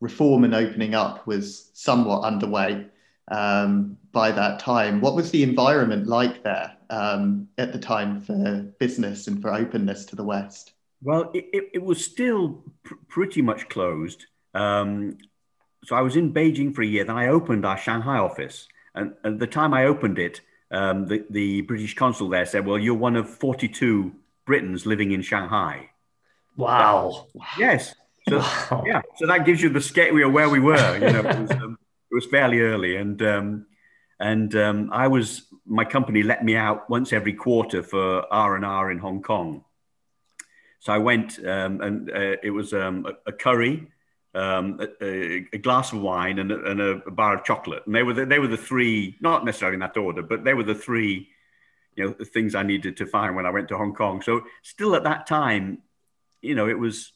reform 0.00 0.44
and 0.44 0.54
opening 0.54 0.94
up 0.94 1.26
was 1.26 1.70
somewhat 1.74 2.22
underway 2.22 2.86
um, 3.30 3.98
by 4.14 4.32
that 4.32 4.60
time. 4.60 5.02
What 5.02 5.14
was 5.14 5.30
the 5.30 5.42
environment 5.42 6.06
like 6.06 6.42
there 6.42 6.74
um, 6.88 7.48
at 7.58 7.72
the 7.72 7.78
time 7.78 8.22
for 8.22 8.62
business 8.78 9.26
and 9.26 9.42
for 9.42 9.52
openness 9.52 10.06
to 10.06 10.16
the 10.16 10.24
West? 10.24 10.72
Well, 11.02 11.30
it, 11.34 11.50
it, 11.52 11.70
it 11.74 11.82
was 11.82 12.02
still 12.02 12.64
pr- 12.82 12.94
pretty 13.08 13.42
much 13.42 13.68
closed. 13.68 14.24
Um, 14.54 15.18
so 15.84 15.96
I 15.96 16.00
was 16.00 16.16
in 16.16 16.32
Beijing 16.32 16.74
for 16.74 16.80
a 16.80 16.86
year. 16.86 17.04
Then 17.04 17.18
I 17.18 17.28
opened 17.28 17.66
our 17.66 17.76
Shanghai 17.76 18.16
office. 18.16 18.66
And 18.94 19.12
at 19.24 19.38
the 19.38 19.46
time 19.46 19.74
I 19.74 19.84
opened 19.84 20.18
it, 20.18 20.40
um, 20.70 21.06
the, 21.06 21.24
the 21.28 21.60
British 21.62 21.94
consul 21.94 22.30
there 22.30 22.46
said, 22.46 22.64
Well, 22.64 22.78
you're 22.78 22.94
one 22.94 23.16
of 23.16 23.28
42 23.28 24.12
Britons 24.46 24.86
living 24.86 25.12
in 25.12 25.20
Shanghai. 25.20 25.90
Wow. 26.56 27.26
Yes. 27.58 27.94
So, 28.28 28.38
wow. 28.38 28.84
yeah. 28.86 29.02
So 29.16 29.26
that 29.26 29.44
gives 29.44 29.60
you 29.60 29.68
the 29.68 29.80
scale 29.80 30.24
of 30.24 30.32
where 30.32 30.48
we 30.48 30.60
were. 30.60 30.94
You 30.94 31.12
know, 31.12 31.20
it 31.20 31.38
was, 31.38 31.50
um, 31.50 31.78
it 32.10 32.14
was 32.14 32.26
fairly 32.26 32.60
early, 32.60 32.96
and 32.96 33.20
um, 33.22 33.66
and 34.20 34.54
um, 34.54 34.90
I 34.92 35.08
was 35.08 35.46
my 35.66 35.84
company 35.84 36.22
let 36.22 36.44
me 36.44 36.56
out 36.56 36.88
once 36.90 37.12
every 37.12 37.32
quarter 37.32 37.82
for 37.82 38.32
R 38.32 38.56
and 38.56 38.64
R 38.64 38.90
in 38.90 38.98
Hong 38.98 39.22
Kong. 39.22 39.64
So 40.80 40.92
I 40.92 40.98
went, 40.98 41.38
um, 41.38 41.80
and 41.80 42.10
uh, 42.10 42.36
it 42.42 42.50
was 42.50 42.74
um, 42.74 43.06
a, 43.06 43.30
a, 43.30 43.32
curry, 43.32 43.88
um, 44.34 44.78
a, 45.00 45.46
a, 45.54 45.58
glass 45.58 45.94
of 45.94 46.02
wine, 46.02 46.38
and, 46.38 46.52
and 46.52 46.80
a, 46.80 47.10
bar 47.10 47.38
of 47.38 47.44
chocolate. 47.44 47.84
And 47.86 47.94
they 47.94 48.02
were 48.02 48.12
the, 48.12 48.26
they 48.26 48.38
were 48.38 48.48
the 48.48 48.58
three, 48.58 49.16
not 49.22 49.46
necessarily 49.46 49.76
in 49.76 49.80
that 49.80 49.96
order, 49.96 50.22
but 50.22 50.44
they 50.44 50.52
were 50.52 50.62
the 50.62 50.74
three, 50.74 51.28
you 51.96 52.04
know, 52.04 52.24
things 52.24 52.54
I 52.54 52.64
needed 52.64 52.98
to 52.98 53.06
find 53.06 53.34
when 53.34 53.46
I 53.46 53.50
went 53.50 53.68
to 53.68 53.78
Hong 53.78 53.94
Kong. 53.94 54.20
So 54.20 54.42
still 54.62 54.94
at 54.94 55.04
that 55.04 55.26
time, 55.26 55.78
you 56.42 56.54
know, 56.54 56.68
it 56.68 56.78
was 56.78 57.12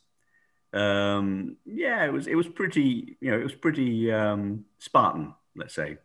um, 0.72 1.56
yeah, 1.64 2.04
it 2.04 2.12
was 2.12 2.26
it 2.26 2.34
was 2.34 2.48
pretty 2.48 3.16
you 3.20 3.30
know 3.30 3.38
it 3.38 3.44
was 3.44 3.54
pretty 3.54 4.12
um, 4.12 4.64
Spartan, 4.78 5.34
let's 5.56 5.74
say. 5.74 5.98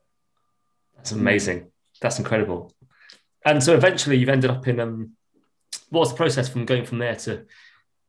That's 0.95 1.11
amazing. 1.11 1.71
That's 2.01 2.19
incredible. 2.19 2.73
And 3.45 3.61
so 3.61 3.73
eventually, 3.75 4.17
you've 4.17 4.29
ended 4.29 4.49
up 4.49 4.67
in 4.67 4.79
um, 4.79 5.11
what 5.89 6.01
was 6.01 6.09
the 6.11 6.15
process 6.15 6.49
from 6.49 6.65
going 6.65 6.85
from 6.85 6.99
there 6.99 7.15
to 7.15 7.45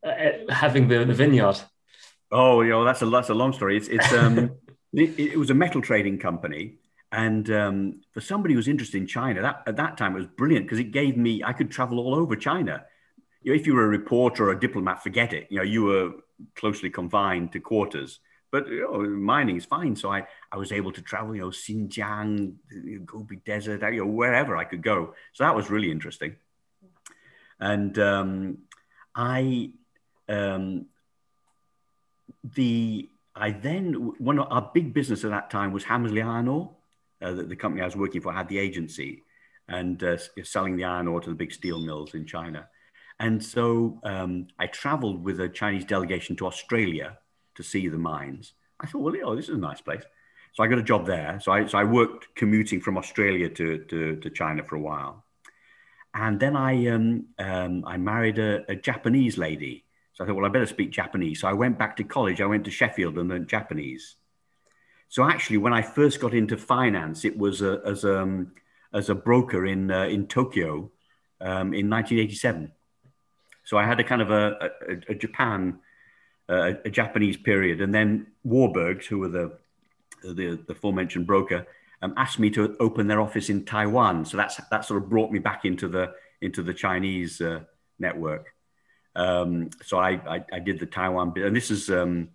uh, 0.04 0.08
uh 0.08 0.52
having 0.52 0.88
the, 0.88 1.04
the 1.04 1.14
vineyard? 1.14 1.60
Oh, 2.30 2.62
you 2.62 2.70
know 2.70 2.84
that's 2.84 3.02
a 3.02 3.06
that's 3.06 3.30
a 3.30 3.34
long 3.34 3.52
story. 3.52 3.76
It's 3.76 3.88
it's 3.88 4.12
um 4.12 4.50
It, 4.94 5.18
it 5.18 5.38
was 5.38 5.50
a 5.50 5.54
metal 5.54 5.82
trading 5.82 6.18
company. 6.18 6.76
And 7.10 7.48
um, 7.50 8.00
for 8.12 8.20
somebody 8.20 8.54
who's 8.54 8.68
interested 8.68 8.98
in 8.98 9.06
China, 9.06 9.42
that, 9.42 9.62
at 9.66 9.76
that 9.76 9.96
time 9.96 10.12
it 10.12 10.18
was 10.18 10.26
brilliant 10.26 10.66
because 10.66 10.78
it 10.78 10.90
gave 10.92 11.16
me, 11.16 11.42
I 11.44 11.52
could 11.52 11.70
travel 11.70 11.98
all 11.98 12.14
over 12.14 12.36
China. 12.36 12.84
You 13.42 13.52
know, 13.52 13.56
if 13.56 13.66
you 13.66 13.74
were 13.74 13.84
a 13.84 13.88
reporter 13.88 14.48
or 14.48 14.52
a 14.52 14.60
diplomat, 14.60 15.02
forget 15.02 15.32
it. 15.32 15.48
You 15.50 15.58
know, 15.58 15.64
you 15.64 15.84
were 15.84 16.12
closely 16.56 16.90
confined 16.90 17.52
to 17.52 17.60
quarters. 17.60 18.20
But 18.54 18.68
you 18.68 18.82
know, 18.82 19.00
mining 19.00 19.56
is 19.56 19.64
fine. 19.64 19.96
So 19.96 20.12
I, 20.12 20.28
I 20.52 20.58
was 20.58 20.70
able 20.70 20.92
to 20.92 21.02
travel, 21.02 21.34
you 21.34 21.40
know, 21.40 21.48
Xinjiang, 21.48 22.54
Gobi 23.04 23.40
Desert, 23.44 23.82
you 23.92 24.04
know, 24.04 24.06
wherever 24.06 24.56
I 24.56 24.62
could 24.62 24.80
go. 24.80 25.14
So 25.32 25.42
that 25.42 25.56
was 25.56 25.70
really 25.70 25.90
interesting. 25.90 26.36
And 27.58 27.98
um, 27.98 28.58
I, 29.12 29.72
um, 30.28 30.86
the, 32.44 33.08
I 33.34 33.50
then, 33.50 33.94
one 34.18 34.38
of 34.38 34.46
our 34.48 34.70
big 34.72 34.94
business 34.94 35.24
at 35.24 35.32
that 35.32 35.50
time 35.50 35.72
was 35.72 35.82
Hamersley 35.82 36.22
Iron 36.22 36.46
Ore. 36.46 36.70
Uh, 37.20 37.32
the, 37.32 37.42
the, 37.42 37.56
company 37.56 37.82
I 37.82 37.86
was 37.86 37.96
working 37.96 38.20
for 38.20 38.32
had 38.32 38.48
the 38.48 38.58
agency 38.58 39.24
and 39.66 40.00
uh, 40.04 40.16
selling 40.44 40.76
the 40.76 40.84
iron 40.84 41.08
ore 41.08 41.20
to 41.22 41.30
the 41.30 41.34
big 41.34 41.52
steel 41.52 41.80
mills 41.80 42.14
in 42.14 42.24
China. 42.24 42.68
And 43.18 43.44
so 43.44 43.98
um, 44.04 44.46
I 44.60 44.68
traveled 44.68 45.24
with 45.24 45.40
a 45.40 45.48
Chinese 45.48 45.84
delegation 45.84 46.36
to 46.36 46.46
Australia 46.46 47.18
to 47.54 47.62
see 47.62 47.88
the 47.88 47.98
mines. 47.98 48.52
I 48.80 48.86
thought, 48.86 49.00
well, 49.00 49.14
oh, 49.24 49.36
this 49.36 49.48
is 49.48 49.54
a 49.54 49.58
nice 49.58 49.80
place. 49.80 50.02
So 50.54 50.62
I 50.62 50.68
got 50.68 50.78
a 50.78 50.82
job 50.82 51.06
there. 51.06 51.38
So 51.40 51.52
I, 51.52 51.66
so 51.66 51.78
I 51.78 51.84
worked 51.84 52.34
commuting 52.36 52.80
from 52.80 52.96
Australia 52.96 53.48
to, 53.48 53.78
to, 53.78 54.16
to 54.16 54.30
China 54.30 54.62
for 54.62 54.76
a 54.76 54.80
while. 54.80 55.24
And 56.14 56.38
then 56.38 56.56
I, 56.56 56.86
um, 56.88 57.26
um, 57.38 57.84
I 57.86 57.96
married 57.96 58.38
a, 58.38 58.64
a, 58.70 58.76
Japanese 58.76 59.36
lady. 59.36 59.84
So 60.12 60.22
I 60.22 60.26
thought, 60.26 60.36
well, 60.36 60.46
I 60.46 60.48
better 60.48 60.66
speak 60.66 60.92
Japanese. 60.92 61.40
So 61.40 61.48
I 61.48 61.52
went 61.54 61.76
back 61.76 61.96
to 61.96 62.04
college. 62.04 62.40
I 62.40 62.46
went 62.46 62.64
to 62.66 62.70
Sheffield 62.70 63.18
and 63.18 63.28
learned 63.28 63.48
Japanese. 63.48 64.14
So 65.08 65.24
actually, 65.24 65.58
when 65.58 65.72
I 65.72 65.82
first 65.82 66.20
got 66.20 66.34
into 66.34 66.56
finance, 66.56 67.24
it 67.24 67.36
was 67.36 67.62
a, 67.62 67.80
as, 67.84 68.04
a, 68.04 68.20
um, 68.20 68.52
as 68.92 69.10
a 69.10 69.14
broker 69.14 69.66
in, 69.66 69.90
uh, 69.90 70.04
in 70.04 70.28
Tokyo 70.28 70.90
um, 71.40 71.74
in 71.74 71.90
1987. 71.90 72.70
So 73.64 73.76
I 73.76 73.84
had 73.84 73.98
a 73.98 74.04
kind 74.04 74.22
of 74.22 74.30
a, 74.30 74.70
a, 74.88 75.12
a 75.12 75.14
Japan, 75.16 75.80
uh, 76.48 76.72
a 76.84 76.90
Japanese 76.90 77.36
period, 77.36 77.80
and 77.80 77.94
then 77.94 78.26
Warburgs, 78.46 79.06
who 79.06 79.18
were 79.18 79.28
the 79.28 79.58
the, 80.22 80.58
the 80.66 80.72
aforementioned 80.72 81.26
broker, 81.26 81.66
um, 82.02 82.14
asked 82.16 82.38
me 82.38 82.50
to 82.50 82.76
open 82.80 83.06
their 83.06 83.20
office 83.20 83.50
in 83.50 83.64
Taiwan. 83.64 84.24
So 84.24 84.36
that's 84.36 84.56
that 84.70 84.84
sort 84.84 85.02
of 85.02 85.08
brought 85.08 85.32
me 85.32 85.38
back 85.38 85.64
into 85.64 85.88
the 85.88 86.14
into 86.40 86.62
the 86.62 86.74
Chinese 86.74 87.40
uh, 87.40 87.60
network. 87.98 88.54
Um, 89.16 89.70
so 89.82 89.98
I, 89.98 90.10
I, 90.28 90.44
I 90.52 90.58
did 90.58 90.80
the 90.80 90.86
Taiwan 90.86 91.32
bit, 91.32 91.44
and 91.44 91.54
this 91.56 91.70
is 91.70 91.88
um, 91.88 92.28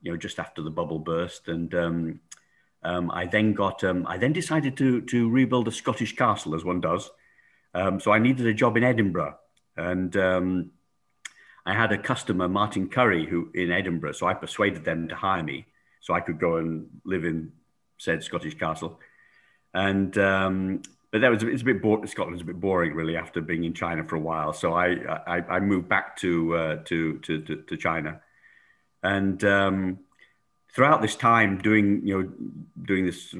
you 0.00 0.10
know 0.10 0.16
just 0.16 0.38
after 0.38 0.62
the 0.62 0.70
bubble 0.70 0.98
burst, 0.98 1.48
and 1.48 1.72
um, 1.74 2.20
um, 2.82 3.10
I 3.10 3.26
then 3.26 3.52
got 3.52 3.84
um, 3.84 4.06
I 4.08 4.18
then 4.18 4.32
decided 4.32 4.76
to 4.78 5.02
to 5.02 5.28
rebuild 5.28 5.68
a 5.68 5.72
Scottish 5.72 6.16
castle 6.16 6.54
as 6.54 6.64
one 6.64 6.80
does. 6.80 7.10
so 7.74 8.10
I 8.10 8.18
needed 8.18 8.46
a 8.46 8.54
job 8.54 8.76
in 8.76 8.84
Edinburgh, 8.84 9.36
and 9.76 10.16
um, 10.16 10.70
I 11.64 11.74
had 11.74 11.92
a 11.92 11.98
customer, 11.98 12.48
Martin 12.48 12.88
Currie, 12.88 13.26
who 13.26 13.50
in 13.54 13.70
Edinburgh. 13.70 14.12
So 14.12 14.26
I 14.26 14.34
persuaded 14.34 14.84
them 14.84 15.08
to 15.08 15.14
hire 15.14 15.42
me 15.42 15.66
so 16.00 16.14
I 16.14 16.20
could 16.20 16.38
go 16.38 16.56
and 16.56 16.88
live 17.04 17.24
in 17.24 17.52
said 17.98 18.22
Scottish 18.22 18.58
castle. 18.58 18.98
And 19.72 20.16
um, 20.18 20.82
but 21.10 21.20
that 21.20 21.30
was 21.30 21.42
it's 21.42 21.62
a 21.62 21.64
bit 21.64 21.80
boring. 21.80 22.06
Scotland's 22.06 22.42
a 22.42 22.44
bit 22.44 22.60
boring, 22.60 22.94
really, 22.94 23.16
after 23.16 23.40
being 23.40 23.64
in 23.64 23.74
China 23.74 24.04
for 24.04 24.16
a 24.16 24.20
while. 24.20 24.52
So 24.52 24.74
I 24.74 24.88
I, 25.26 25.44
I 25.48 25.60
moved 25.60 25.88
back 25.88 26.16
to, 26.18 26.56
uh, 26.56 26.76
to, 26.84 27.18
to, 27.18 27.40
to 27.42 27.56
to 27.56 27.76
China, 27.76 28.20
and 29.02 29.42
um, 29.44 29.98
throughout 30.74 31.00
this 31.00 31.16
time, 31.16 31.58
doing 31.58 32.06
you 32.06 32.22
know 32.22 32.32
doing 32.84 33.06
this 33.06 33.34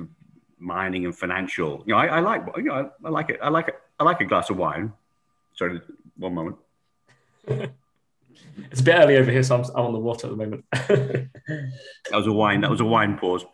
mining 0.58 1.04
and 1.04 1.16
financial, 1.16 1.82
you 1.86 1.92
know, 1.92 1.98
I, 1.98 2.06
I 2.06 2.20
like 2.20 2.42
you 2.56 2.64
know 2.64 2.92
I, 3.04 3.06
I 3.06 3.10
like 3.10 3.30
it. 3.30 3.40
I 3.42 3.48
like 3.48 3.68
it. 3.68 3.80
I 3.98 4.04
like 4.04 4.20
a 4.20 4.26
glass 4.26 4.48
of 4.48 4.56
wine. 4.56 4.92
Sorry, 5.54 5.80
one 6.16 6.34
moment. 6.34 6.56
it's 8.70 8.80
a 8.80 8.84
bit 8.84 8.94
early 8.94 9.16
over 9.16 9.30
here, 9.30 9.42
so 9.42 9.56
I'm, 9.56 9.64
I'm 9.74 9.86
on 9.86 9.92
the 9.92 9.98
water 9.98 10.26
at 10.26 10.30
the 10.30 10.36
moment. 10.36 10.64
that 10.72 11.30
was 12.12 12.26
a 12.26 12.32
wine. 12.32 12.60
That 12.60 12.70
was 12.70 12.80
a 12.80 12.84
wine 12.84 13.18
pause. 13.18 13.44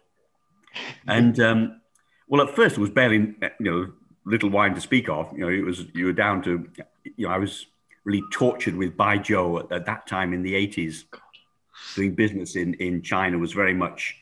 And 1.07 1.39
um, 1.41 1.81
well, 2.29 2.47
at 2.47 2.55
first 2.55 2.77
it 2.77 2.81
was 2.81 2.91
barely, 2.91 3.17
you 3.17 3.51
know, 3.61 3.93
little 4.25 4.51
wine 4.51 4.75
to 4.75 4.81
speak 4.81 5.09
of. 5.09 5.33
You 5.33 5.39
know, 5.41 5.49
it 5.49 5.65
was 5.65 5.87
you 5.95 6.07
were 6.07 6.13
down 6.13 6.43
to, 6.43 6.69
you 7.17 7.27
know, 7.27 7.33
I 7.33 7.39
was 7.39 7.67
really 8.05 8.23
tortured 8.33 8.75
with 8.75 8.97
baijiu 8.97 9.65
at, 9.65 9.73
at 9.73 9.87
that 9.87 10.07
time 10.07 10.33
in 10.33 10.43
the 10.43 10.55
80s. 10.55 11.05
Doing 11.95 12.15
business 12.15 12.57
in 12.57 12.75
in 12.75 13.03
China 13.03 13.39
was 13.39 13.53
very 13.53 13.75
much, 13.75 14.17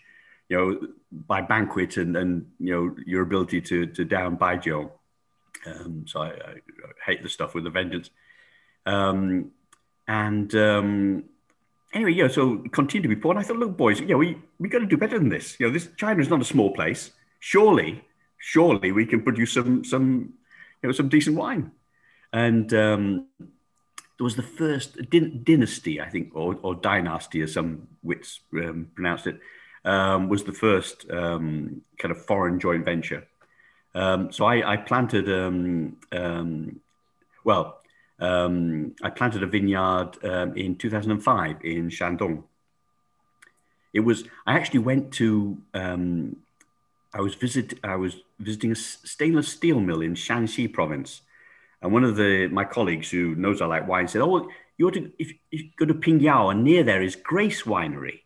you 0.49 0.57
know, 0.57 0.89
by 1.11 1.41
banquet 1.41 1.97
and 1.97 2.17
and 2.17 2.47
you 2.61 2.73
know 2.75 2.97
your 3.07 3.23
ability 3.23 3.61
to 3.63 3.87
to 3.87 4.05
down 4.05 4.37
baijiu. 4.37 4.91
Um, 5.67 6.05
so 6.07 6.21
I, 6.21 6.29
I, 6.29 6.55
hate 7.05 7.23
the 7.23 7.29
stuff 7.29 7.55
with 7.55 7.67
a 7.67 7.71
vengeance. 7.71 8.11
Um, 8.85 9.51
and 10.09 10.55
um, 10.55 11.25
anyway, 11.93 12.13
yeah, 12.13 12.29
so 12.29 12.59
continue 12.73 13.09
to 13.09 13.15
be 13.15 13.21
poor. 13.21 13.33
And 13.33 13.41
I 13.41 13.43
thought, 13.43 13.59
look, 13.59 13.77
boys, 13.77 14.01
yeah, 14.01 14.17
we 14.17 14.39
we 14.59 14.69
got 14.69 14.81
to 14.81 14.87
do 14.87 14.97
better 14.97 15.19
than 15.19 15.29
this. 15.29 15.59
You 15.59 15.67
know, 15.67 15.73
this 15.73 15.89
China 15.97 16.21
is 16.21 16.29
not 16.29 16.41
a 16.41 16.45
small 16.45 16.73
place. 16.73 17.11
Surely, 17.41 18.05
surely 18.39 18.93
we 18.93 19.07
can 19.07 19.23
produce 19.23 19.53
some 19.53 19.85
some 19.85 20.35
you 20.83 20.89
know 20.89 20.93
some 20.93 21.09
decent 21.09 21.37
wine. 21.37 21.73
And 22.33 22.73
um, 22.75 23.27
there 23.39 24.25
was 24.25 24.37
the 24.37 24.43
first 24.43 25.11
din- 25.11 25.43
dynasty, 25.45 26.01
I 26.01 26.09
think, 26.09 26.35
or, 26.35 26.59
or 26.63 26.75
dynasty, 26.75 27.43
as 27.43 27.55
some 27.55 27.89
wits 28.03 28.41
um, 28.55 28.91
pronounced 28.95 29.27
it, 29.27 29.41
um, 29.85 30.29
was 30.29 30.45
the 30.45 30.53
first 30.53 31.09
um, 31.11 31.83
kind 31.99 32.13
of 32.13 32.25
foreign 32.25 32.59
joint 32.59 32.85
venture. 32.85 33.27
Um, 33.95 34.33
so 34.33 34.45
I, 34.45 34.73
I 34.73 34.77
planted, 34.77 35.31
um, 35.31 35.97
um, 36.13 36.81
well, 37.45 37.81
um, 38.19 38.95
I 39.03 39.11
planted 39.11 39.43
a 39.43 39.47
vineyard 39.47 40.13
um, 40.25 40.57
in 40.57 40.77
2005 40.77 41.57
in 41.65 41.89
Shandong. 41.89 42.45
It 43.93 44.01
was, 44.01 44.25
I 44.47 44.55
actually 44.55 44.81
went 44.81 45.13
to, 45.15 45.59
um, 45.75 46.37
I 47.15 47.21
was 47.21 47.35
visit, 47.35 47.79
I 47.83 47.97
was 47.97 48.17
visiting 48.39 48.73
a 48.73 48.75
stainless 48.75 49.49
steel 49.49 49.81
mill 49.81 50.03
in 50.03 50.15
Shanxi 50.15 50.71
province. 50.73 51.23
And 51.83 51.93
one 51.93 52.05
of 52.05 52.17
the, 52.17 52.49
my 52.49 52.65
colleagues 52.65 53.11
who 53.11 53.35
knows 53.35 53.61
I 53.61 53.67
like 53.67 53.87
wine 53.87 54.09
said, 54.09 54.23
oh, 54.23 54.49
you 54.77 54.89
ought 54.89 54.95
to, 54.95 55.11
if, 55.19 55.33
if 55.51 55.63
you 55.63 55.71
go 55.79 55.87
to 55.87 55.95
Pingyao 55.95 56.51
and 56.51 56.65
near 56.65 56.83
there 56.83 57.03
is 57.03 57.17
Grace 57.17 57.63
Winery. 57.63 58.21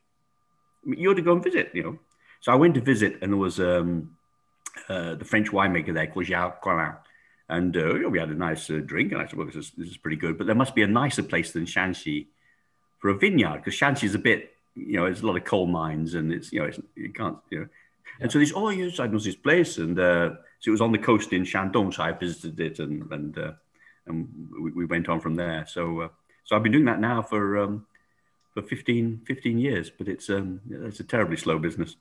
You 0.84 1.10
ought 1.10 1.14
to 1.14 1.22
go 1.22 1.32
and 1.32 1.44
visit, 1.44 1.70
you 1.74 1.82
know. 1.82 1.98
So 2.40 2.52
I 2.52 2.56
went 2.56 2.74
to 2.74 2.80
visit 2.80 3.18
and 3.22 3.32
there 3.32 3.38
was 3.38 3.60
um, 3.60 4.16
uh, 4.88 5.14
the 5.14 5.24
French 5.24 5.50
winemaker 5.50 5.92
there 5.92 6.06
called 6.06 6.26
Jacques 6.26 6.62
Collin. 6.62 6.94
And 7.50 7.76
uh, 7.76 8.08
we 8.08 8.20
had 8.20 8.28
a 8.28 8.34
nice 8.34 8.70
uh, 8.70 8.80
drink, 8.84 9.10
and 9.10 9.20
I 9.20 9.26
said, 9.26 9.36
"Well, 9.36 9.46
this 9.46 9.56
is 9.56 9.72
this 9.76 9.88
is 9.88 9.96
pretty 9.96 10.16
good." 10.16 10.38
But 10.38 10.46
there 10.46 10.54
must 10.54 10.74
be 10.74 10.82
a 10.82 10.86
nicer 10.86 11.24
place 11.24 11.50
than 11.50 11.66
Shanxi 11.66 12.28
for 13.00 13.10
a 13.10 13.18
vineyard, 13.18 13.56
because 13.56 13.74
Shanxi 13.74 14.04
is 14.04 14.14
a 14.14 14.20
bit, 14.20 14.52
you 14.76 14.96
know, 14.96 15.04
there's 15.04 15.22
a 15.22 15.26
lot 15.26 15.36
of 15.36 15.44
coal 15.44 15.66
mines, 15.66 16.14
and 16.14 16.32
it's 16.32 16.52
you 16.52 16.60
know, 16.60 16.66
it's, 16.66 16.78
you 16.94 17.12
can't, 17.12 17.38
you 17.50 17.58
know. 17.58 17.64
Yeah. 17.64 17.68
And 18.20 18.30
so 18.30 18.38
this, 18.38 18.52
oh 18.54 18.68
yes, 18.68 19.00
I 19.00 19.08
know 19.08 19.18
this 19.18 19.34
place, 19.34 19.78
and 19.78 19.98
uh, 19.98 20.30
so 20.60 20.68
it 20.68 20.70
was 20.70 20.80
on 20.80 20.92
the 20.92 20.98
coast 20.98 21.32
in 21.32 21.42
Shandong. 21.42 21.92
So 21.92 22.04
I 22.04 22.12
visited 22.12 22.60
it, 22.60 22.78
and 22.78 23.10
and 23.10 23.36
uh, 23.36 23.52
and 24.06 24.28
we, 24.62 24.70
we, 24.70 24.84
went 24.84 25.08
on 25.08 25.18
from 25.18 25.34
there. 25.34 25.66
So 25.66 26.02
uh, 26.02 26.08
so 26.44 26.54
I've 26.54 26.62
been 26.62 26.72
doing 26.72 26.84
that 26.84 27.00
now 27.00 27.20
for 27.20 27.58
um, 27.58 27.84
for 28.54 28.62
15, 28.62 29.22
15 29.26 29.58
years, 29.58 29.90
but 29.90 30.06
it's 30.06 30.30
um, 30.30 30.60
it's 30.70 31.00
a 31.00 31.04
terribly 31.04 31.36
slow 31.36 31.58
business. 31.58 31.96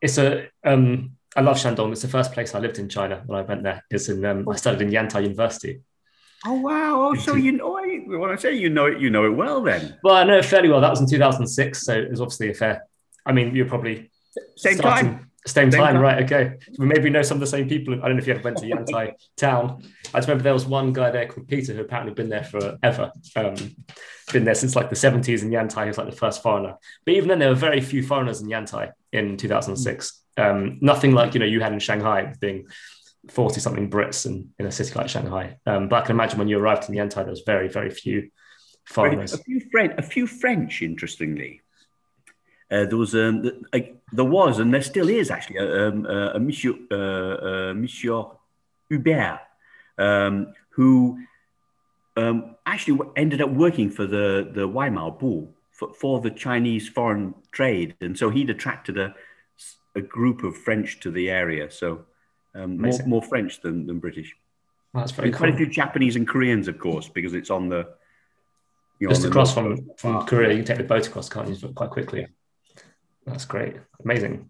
It's 0.00 0.16
a 0.16 0.48
um, 0.64 1.17
I 1.36 1.40
love 1.42 1.56
Shandong. 1.56 1.92
It's 1.92 2.02
the 2.02 2.08
first 2.08 2.32
place 2.32 2.54
I 2.54 2.58
lived 2.58 2.78
in 2.78 2.88
China 2.88 3.22
when 3.26 3.38
I 3.38 3.42
went 3.42 3.62
there. 3.62 3.84
It's 3.90 4.08
in 4.08 4.24
um, 4.24 4.48
I 4.48 4.56
studied 4.56 4.82
in 4.82 4.90
Yantai 4.90 5.22
University. 5.22 5.80
Oh 6.46 6.54
wow! 6.54 7.08
Oh, 7.08 7.14
so 7.14 7.34
you 7.34 7.52
know 7.52 7.72
when 7.72 8.30
I 8.30 8.36
say 8.36 8.54
you 8.54 8.70
know 8.70 8.86
it, 8.86 9.00
you 9.00 9.10
know 9.10 9.24
it 9.26 9.30
well 9.30 9.60
then. 9.60 9.98
Well, 10.02 10.14
I 10.14 10.24
know 10.24 10.38
it 10.38 10.44
fairly 10.44 10.68
well. 10.68 10.80
That 10.80 10.90
was 10.90 11.00
in 11.00 11.08
2006, 11.08 11.82
so 11.82 11.94
it 11.94 12.10
was 12.10 12.20
obviously 12.20 12.50
a 12.50 12.54
fair. 12.54 12.84
I 13.26 13.32
mean, 13.32 13.54
you're 13.54 13.66
probably 13.66 14.10
same 14.56 14.78
time. 14.78 15.30
Same, 15.46 15.70
same 15.70 15.80
time, 15.80 15.94
time, 15.94 16.02
right? 16.02 16.22
Okay. 16.24 16.58
Maybe 16.78 17.04
you 17.04 17.10
know 17.10 17.22
some 17.22 17.36
of 17.36 17.40
the 17.40 17.46
same 17.46 17.68
people. 17.68 17.94
I 17.94 18.08
don't 18.08 18.16
know 18.16 18.22
if 18.22 18.26
you 18.26 18.34
ever 18.34 18.42
went 18.42 18.58
to 18.58 18.66
Yantai 18.66 19.14
town. 19.36 19.82
I 20.12 20.18
just 20.18 20.28
remember 20.28 20.44
there 20.44 20.52
was 20.52 20.66
one 20.66 20.92
guy 20.92 21.10
there 21.10 21.26
called 21.26 21.48
Peter 21.48 21.72
who 21.72 21.80
apparently 21.80 22.14
been 22.14 22.28
there 22.28 22.44
forever. 22.44 23.12
Um, 23.34 23.54
been 24.32 24.44
there 24.44 24.54
since 24.54 24.76
like 24.76 24.90
the 24.90 24.96
70s 24.96 25.42
in 25.42 25.50
Yantai. 25.50 25.84
He 25.84 25.88
was 25.88 25.98
like 25.98 26.10
the 26.10 26.16
first 26.16 26.42
foreigner. 26.42 26.76
But 27.04 27.14
even 27.14 27.28
then, 27.28 27.38
there 27.38 27.48
were 27.48 27.54
very 27.54 27.80
few 27.80 28.02
foreigners 28.02 28.40
in 28.40 28.48
Yantai 28.48 28.92
in 29.12 29.36
2006. 29.36 30.22
Um, 30.38 30.78
nothing 30.80 31.12
like 31.12 31.34
you 31.34 31.40
know 31.40 31.46
you 31.46 31.60
had 31.60 31.72
in 31.72 31.78
Shanghai 31.78 32.34
being 32.40 32.66
40 33.30 33.60
something 33.60 33.90
Brits 33.90 34.26
in, 34.26 34.50
in 34.58 34.66
a 34.66 34.72
city 34.72 34.94
like 34.94 35.08
Shanghai. 35.08 35.58
Um, 35.66 35.88
but 35.88 36.02
I 36.02 36.06
can 36.06 36.16
imagine 36.16 36.38
when 36.38 36.48
you 36.48 36.58
arrived 36.58 36.88
in 36.88 36.94
the 36.94 37.00
Yantai, 37.00 37.16
there 37.16 37.26
was 37.26 37.42
very, 37.44 37.68
very 37.68 37.90
few 37.90 38.30
foreigners. 38.84 39.34
A 39.34 39.38
few, 39.38 39.60
French, 39.70 39.94
a 39.98 40.02
few 40.02 40.26
French, 40.26 40.82
interestingly. 40.82 41.62
Uh, 42.70 42.84
there 42.84 42.98
was 42.98 43.14
um, 43.14 43.50
there 44.12 44.24
was 44.24 44.58
and 44.58 44.74
there 44.74 44.82
still 44.82 45.08
is 45.08 45.30
actually 45.30 45.56
a, 45.56 45.88
um, 45.88 46.04
uh, 46.04 46.32
a 46.34 46.38
Monsieur 46.38 46.74
uh, 46.90 47.70
uh, 47.70 47.74
Monsieur 47.74 48.24
Hubert 48.90 49.40
um, 49.96 50.52
who 50.70 51.18
um, 52.18 52.56
actually 52.66 53.00
ended 53.16 53.40
up 53.40 53.48
working 53.48 53.88
for 53.88 54.06
the 54.06 54.50
the 54.52 54.68
Weimar 54.68 55.12
Bull 55.12 55.54
for, 55.70 55.94
for 55.94 56.20
the 56.20 56.30
Chinese 56.30 56.86
foreign 56.86 57.34
trade, 57.52 57.94
and 58.02 58.18
so 58.18 58.28
he'd 58.28 58.50
attracted 58.50 58.98
a 58.98 59.14
a 59.98 60.02
group 60.02 60.42
of 60.42 60.56
French 60.56 61.00
to 61.00 61.10
the 61.10 61.30
area, 61.30 61.70
so 61.70 62.06
um, 62.54 62.80
more, 62.80 62.98
more 63.06 63.22
French 63.22 63.60
than, 63.60 63.86
than 63.86 63.98
British. 63.98 64.34
Well, 64.92 65.02
that's 65.02 65.12
very 65.12 65.28
And 65.28 65.36
quite 65.36 65.52
a 65.52 65.56
few 65.56 65.66
Japanese 65.66 66.16
and 66.16 66.26
Koreans, 66.26 66.66
of 66.68 66.78
course, 66.78 67.08
because 67.08 67.34
it's 67.34 67.50
on 67.50 67.68
the 67.68 67.88
you 68.98 69.06
know, 69.06 69.14
Just 69.14 69.26
across 69.26 69.54
from, 69.54 69.90
from 69.96 70.26
Korea, 70.26 70.50
you 70.50 70.56
can 70.56 70.64
take 70.64 70.78
the 70.78 70.84
boat 70.84 71.06
across, 71.06 71.28
can't 71.28 71.48
you, 71.48 71.68
quite 71.68 71.90
quickly? 71.90 72.26
That's 73.26 73.44
great, 73.44 73.76
amazing. 74.02 74.48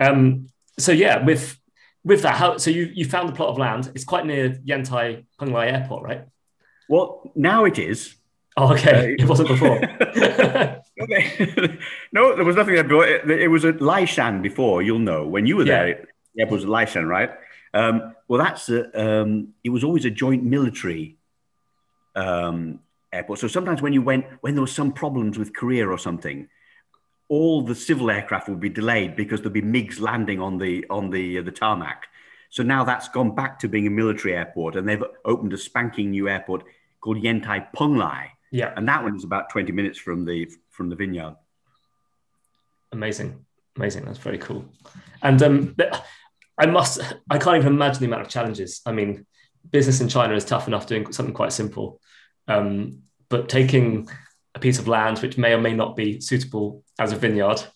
Um, 0.00 0.48
so 0.78 0.92
yeah, 0.92 1.24
with 1.24 1.58
with 2.04 2.22
that, 2.22 2.36
how 2.36 2.56
so 2.56 2.70
you 2.70 2.90
you 2.92 3.04
found 3.04 3.28
the 3.28 3.34
plot 3.34 3.50
of 3.50 3.58
land? 3.58 3.92
It's 3.94 4.04
quite 4.04 4.26
near 4.26 4.50
Yantai 4.50 5.26
Penglai 5.40 5.72
Airport, 5.72 6.02
right? 6.02 6.24
Well, 6.88 7.30
now 7.34 7.66
it 7.66 7.78
is. 7.78 8.16
Oh, 8.56 8.72
okay, 8.72 9.12
Uh, 9.12 9.22
it 9.22 9.28
wasn't 9.28 9.48
before. 9.48 9.78
no, 12.12 12.34
there 12.34 12.44
was 12.44 12.56
nothing 12.56 12.74
there 12.74 12.84
before. 12.84 13.06
It, 13.06 13.30
it 13.30 13.48
was 13.48 13.64
at 13.64 13.78
Laishan 13.78 14.42
before. 14.42 14.82
You'll 14.82 14.98
know 14.98 15.26
when 15.26 15.46
you 15.46 15.56
were 15.56 15.64
Yeah. 15.64 15.78
there. 15.78 15.88
It, 15.88 16.08
yeah, 16.34 16.46
it 16.46 16.50
was 16.50 16.64
at 16.64 16.70
Laishan, 16.70 17.06
right? 17.08 17.30
Um, 17.74 18.14
well, 18.26 18.42
that's 18.42 18.68
a, 18.68 19.20
um, 19.22 19.54
it 19.62 19.70
was 19.70 19.84
always 19.84 20.04
a 20.04 20.10
joint 20.10 20.44
military 20.44 21.16
um, 22.16 22.80
airport. 23.12 23.38
So 23.38 23.48
sometimes 23.48 23.82
when 23.82 23.92
you 23.92 24.02
went, 24.02 24.26
when 24.40 24.54
there 24.54 24.62
was 24.62 24.72
some 24.72 24.92
problems 24.92 25.38
with 25.38 25.54
Korea 25.54 25.88
or 25.88 25.98
something, 25.98 26.48
all 27.28 27.62
the 27.62 27.74
civil 27.74 28.10
aircraft 28.10 28.48
would 28.48 28.60
be 28.60 28.70
delayed 28.70 29.14
because 29.14 29.42
there'd 29.42 29.52
be 29.52 29.62
MiGs 29.62 30.00
landing 30.00 30.40
on 30.40 30.58
the 30.58 30.86
on 30.88 31.10
the 31.10 31.38
uh, 31.38 31.42
the 31.42 31.52
tarmac. 31.52 32.06
So 32.50 32.62
now 32.62 32.84
that's 32.84 33.08
gone 33.08 33.34
back 33.34 33.58
to 33.60 33.68
being 33.68 33.86
a 33.86 33.90
military 33.90 34.34
airport, 34.34 34.76
and 34.76 34.88
they've 34.88 35.04
opened 35.26 35.52
a 35.52 35.58
spanking 35.58 36.10
new 36.12 36.28
airport 36.28 36.64
called 37.00 37.22
Yantai 37.22 37.66
Penglai 37.76 38.28
yeah, 38.50 38.72
and 38.76 38.88
that 38.88 39.02
one 39.02 39.14
is 39.16 39.24
about 39.24 39.50
20 39.50 39.72
minutes 39.72 39.98
from 39.98 40.24
the 40.24 40.50
from 40.78 40.88
the 40.88 40.96
vineyard 40.96 41.34
amazing, 42.92 43.44
amazing. 43.76 44.04
That's 44.04 44.18
very 44.18 44.38
cool. 44.38 44.64
And 45.22 45.42
um, 45.42 45.76
I 46.58 46.66
must, 46.66 47.00
I 47.30 47.38
can't 47.38 47.56
even 47.56 47.74
imagine 47.74 48.00
the 48.00 48.06
amount 48.06 48.22
of 48.22 48.28
challenges. 48.28 48.80
I 48.86 48.92
mean, 48.92 49.26
business 49.70 50.00
in 50.00 50.08
China 50.08 50.34
is 50.34 50.44
tough 50.44 50.68
enough 50.68 50.86
doing 50.86 51.12
something 51.12 51.34
quite 51.34 51.52
simple, 51.52 52.00
um, 52.46 53.02
but 53.28 53.48
taking 53.48 54.08
a 54.54 54.58
piece 54.58 54.78
of 54.78 54.88
land 54.88 55.18
which 55.18 55.36
may 55.36 55.52
or 55.52 55.60
may 55.60 55.74
not 55.74 55.96
be 55.96 56.20
suitable 56.20 56.82
as 56.98 57.12
a 57.12 57.16
vineyard. 57.16 57.62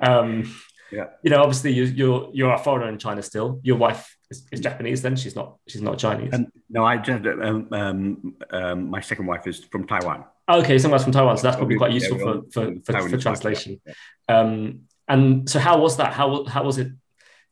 Um, 0.00 0.52
Yeah. 0.90 1.06
You 1.22 1.30
know, 1.30 1.40
obviously 1.40 1.72
you, 1.72 1.84
you're 1.84 2.28
you're 2.34 2.52
a 2.52 2.58
foreigner 2.58 2.88
in 2.88 2.98
China 2.98 3.22
still. 3.22 3.60
Your 3.62 3.76
wife 3.76 4.14
is, 4.30 4.46
is 4.52 4.60
Japanese. 4.60 5.00
Then 5.00 5.16
she's 5.16 5.36
not 5.36 5.56
she's 5.68 5.80
not 5.80 5.96
Chinese. 5.98 6.32
and 6.32 6.50
no 6.68 6.84
i 6.84 6.96
just 6.96 7.24
um, 7.24 7.68
um, 7.72 8.36
um, 8.50 8.90
my 8.90 9.00
second 9.00 9.26
wife 9.26 9.46
is 9.46 9.64
from 9.64 9.86
taiwan 9.86 10.24
okay, 10.60 10.78
someone's 10.78 11.02
from 11.02 11.12
Taiwan, 11.12 11.36
so 11.36 11.42
that's 11.42 11.56
probably 11.56 11.76
quite 11.76 11.92
useful 11.92 12.18
yeah, 12.18 12.24
for 12.24 12.74
for, 12.84 13.00
for, 13.00 13.08
for 13.08 13.18
translation. 13.18 13.80
yeah. 13.86 13.94
Um, 14.28 14.82
and 15.08 15.48
so 15.48 15.58
how 15.58 15.78
was 15.80 15.96
that? 15.96 16.12
How 16.12 16.44
how 16.44 16.64
was 16.64 16.78
it 16.78 16.88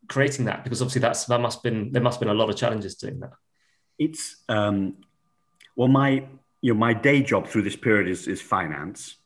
creating 0.08 0.46
that? 0.46 0.64
Because 0.64 0.80
obviously 0.82 1.00
that's 1.00 1.24
that 1.26 1.40
must 1.40 1.62
been 1.62 1.92
there 1.92 2.02
must 2.02 2.16
have 2.16 2.20
been 2.20 2.36
a 2.36 2.38
lot 2.38 2.50
of 2.50 2.56
challenges 2.56 2.94
doing 2.96 3.20
that. 3.20 3.32
it's 4.00 4.36
um, 4.48 4.96
well 5.76 5.88
my 5.88 6.24
you 6.62 6.72
know 6.72 6.78
my 6.78 6.92
day 6.92 7.22
job 7.22 7.46
through 7.46 7.62
this 7.62 7.76
period 7.76 8.08
is 8.08 8.26
is 8.26 8.40
finance 8.42 9.16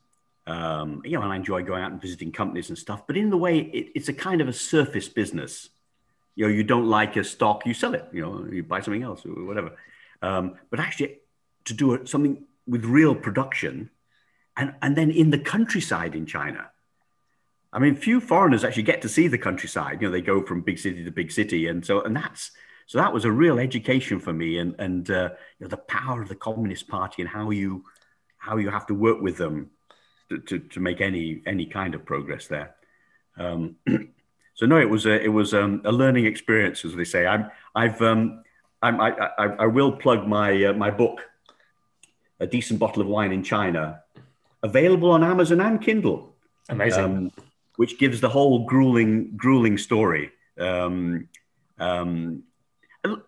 um, 0.47 1.00
you 1.04 1.12
know 1.12 1.23
and 1.23 1.33
i 1.33 1.37
enjoy 1.37 1.62
going 1.62 1.83
out 1.83 1.93
and 1.93 2.00
visiting 2.02 2.31
companies 2.31 2.69
and 2.69 2.76
stuff 2.76 3.07
but 3.07 3.16
in 3.16 3.31
the 3.31 3.37
way 3.37 3.59
it, 3.59 3.93
it's 3.95 4.09
a 4.09 4.12
kind 4.12 4.40
of 4.40 4.49
a 4.49 4.52
surface 4.52 5.09
business 5.09 5.71
you 6.35 6.45
know 6.45 6.52
you 6.52 6.64
don't 6.64 6.87
like 6.87 7.16
a 7.16 7.25
stock 7.25 7.64
you 7.64 7.73
sell 7.73 7.95
it 7.95 8.07
you 8.12 8.21
know 8.21 8.47
you 8.52 8.62
buy 8.62 8.81
something 8.81 9.02
else 9.02 9.25
or 9.25 9.45
whatever 9.45 9.73
um, 10.23 10.54
but 10.71 10.81
actually 10.81 11.19
to 11.64 11.75
do 11.75 12.00
something 12.04 12.45
with 12.66 12.85
real 12.85 13.14
production 13.14 13.90
and 14.56 14.75
and 14.83 14.97
then 14.97 15.11
in 15.11 15.30
the 15.30 15.38
countryside 15.38 16.14
in 16.14 16.26
china 16.26 16.71
I 17.75 17.80
mean, 17.80 17.97
few 17.97 18.21
foreigners 18.21 18.62
actually 18.62 18.85
get 18.85 19.02
to 19.02 19.09
see 19.09 19.26
the 19.26 19.37
countryside. 19.37 20.00
You 20.00 20.06
know, 20.06 20.12
they 20.12 20.21
go 20.21 20.42
from 20.47 20.61
big 20.61 20.78
city 20.78 21.02
to 21.02 21.11
big 21.11 21.33
city, 21.33 21.66
and 21.66 21.85
so 21.85 22.02
and 22.02 22.14
that's 22.14 22.52
so 22.86 22.99
that 22.99 23.12
was 23.12 23.25
a 23.25 23.32
real 23.32 23.58
education 23.58 24.21
for 24.21 24.32
me, 24.32 24.58
and 24.58 24.76
and 24.78 25.10
uh, 25.10 25.30
you 25.58 25.65
know 25.65 25.69
the 25.69 25.76
power 25.76 26.23
of 26.23 26.28
the 26.28 26.36
Communist 26.36 26.86
Party 26.86 27.21
and 27.21 27.28
how 27.28 27.50
you 27.50 27.84
how 28.38 28.58
you 28.58 28.71
have 28.71 28.86
to 28.86 28.95
work 28.95 29.21
with 29.21 29.38
them 29.38 29.71
to, 30.28 30.38
to, 30.38 30.58
to 30.60 30.80
make 30.80 31.00
any 31.00 31.43
any 31.47 31.67
kind 31.67 31.97
of 31.97 32.04
progress 32.04 32.47
there. 32.47 32.76
Um, 33.36 33.76
so 34.54 34.67
no, 34.67 34.78
it 34.78 34.88
was 34.88 35.06
a 35.06 35.21
it 35.21 35.32
was 35.32 35.52
um, 35.52 35.82
a 35.84 35.91
learning 35.93 36.26
experience, 36.26 36.84
as 36.84 36.95
they 36.95 37.04
say. 37.04 37.26
I'm 37.26 37.50
I've 37.75 38.00
um, 38.02 38.45
I'm, 38.82 39.00
I, 39.00 39.10
I 39.36 39.45
I 39.47 39.67
will 39.67 39.91
plug 39.91 40.28
my 40.28 40.67
uh, 40.67 40.73
my 40.75 40.93
book, 40.93 41.23
a 42.40 42.47
decent 42.47 42.78
bottle 42.78 43.02
of 43.02 43.08
wine 43.08 43.32
in 43.32 43.42
China, 43.42 44.00
available 44.62 45.10
on 45.10 45.23
Amazon 45.23 45.60
and 45.60 45.80
Kindle 45.80 46.34
Amazing. 46.68 47.04
um, 47.04 47.32
which 47.76 47.99
gives 47.99 48.20
the 48.20 48.28
whole 48.28 48.64
grueling, 48.64 49.36
grueling 49.36 49.78
story. 49.78 50.32
Um, 50.58 51.28
um, 51.78 52.44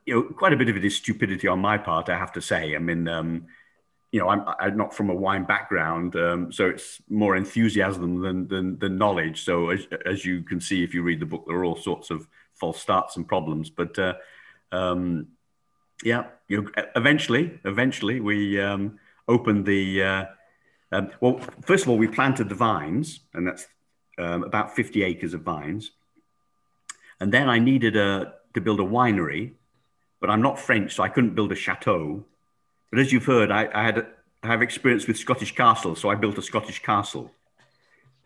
you 0.07 0.15
know, 0.15 0.23
quite 0.23 0.53
a 0.53 0.57
bit 0.57 0.69
of 0.69 0.77
it 0.77 0.85
is 0.85 0.97
stupidity 0.97 1.49
on 1.49 1.61
my 1.61 1.77
part, 1.79 2.09
I 2.09 2.17
have 2.19 2.33
to 2.33 2.41
say. 2.41 2.75
I 2.75 2.79
mean, 2.79 3.09
um, 3.09 3.47
you 4.13 4.21
know, 4.21 4.29
I'm, 4.29 4.45
I'm 4.59 4.77
not 4.77 4.95
from 4.95 5.11
a 5.11 5.15
wine 5.15 5.45
background, 5.45 6.17
um, 6.17 6.51
so 6.51 6.67
it's 6.69 7.03
more 7.11 7.37
enthusiasm 7.37 8.23
than, 8.23 8.49
than, 8.49 8.79
than 8.79 8.97
knowledge. 8.97 9.45
So 9.45 9.71
as, 9.71 9.87
as 10.07 10.25
you 10.25 10.43
can 10.43 10.61
see, 10.61 10.83
if 10.83 10.95
you 10.95 11.03
read 11.03 11.21
the 11.21 11.27
book, 11.27 11.45
there 11.47 11.57
are 11.57 11.65
all 11.65 11.77
sorts 11.77 12.11
of 12.11 12.27
false 12.55 12.81
starts 12.81 13.17
and 13.17 13.29
problems. 13.29 13.69
But 13.69 13.99
uh, 13.99 14.15
um, 14.73 15.29
yeah, 16.05 16.25
you 16.49 16.71
eventually, 16.95 17.59
eventually, 17.65 18.21
we 18.21 18.61
um, 18.61 18.99
opened 19.29 19.67
the. 19.67 20.03
Uh, 20.03 20.25
um, 20.93 21.11
well, 21.21 21.41
first 21.63 21.85
of 21.85 21.91
all, 21.91 21.99
we 21.99 22.07
planted 22.07 22.49
the 22.49 22.55
vines, 22.55 23.21
and 23.35 23.47
that's 23.47 23.67
um, 24.19 24.45
about 24.45 24.75
50 24.77 25.03
acres 25.03 25.35
of 25.35 25.43
vines. 25.43 25.91
And 27.21 27.33
then 27.33 27.49
I 27.49 27.59
needed 27.59 27.97
a, 27.97 28.35
to 28.55 28.61
build 28.61 28.81
a 28.81 28.85
winery, 28.85 29.53
but 30.21 30.31
I'm 30.31 30.43
not 30.43 30.59
French, 30.59 30.95
so 30.95 31.03
I 31.03 31.09
couldn't 31.09 31.35
build 31.35 31.53
a 31.53 31.57
chateau. 31.57 32.25
But 32.91 33.01
as 33.01 33.13
you've 33.13 33.25
heard, 33.25 33.51
I, 33.51 33.69
I 33.75 33.83
had 33.85 34.07
I 34.43 34.49
have 34.49 34.63
experience 34.63 35.07
with 35.07 35.17
Scottish 35.17 35.55
castles, 35.55 36.01
so 36.01 36.09
I 36.09 36.15
built 36.15 36.39
a 36.39 36.43
Scottish 36.43 36.83
castle. 36.83 37.33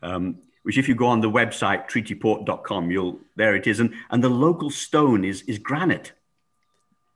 Um, 0.03 0.39
which, 0.63 0.77
if 0.77 0.89
you 0.89 0.95
go 0.95 1.07
on 1.07 1.21
the 1.21 1.31
website 1.31 1.89
treatyport.com, 1.89 2.91
you'll 2.91 3.21
there 3.37 3.57
it 3.57 3.67
is, 3.67 3.81
and 3.81 3.95
and 4.11 4.23
the 4.23 4.29
local 4.29 4.71
stone 4.71 5.25
is 5.25 5.43
is 5.43 5.59
granite. 5.59 6.13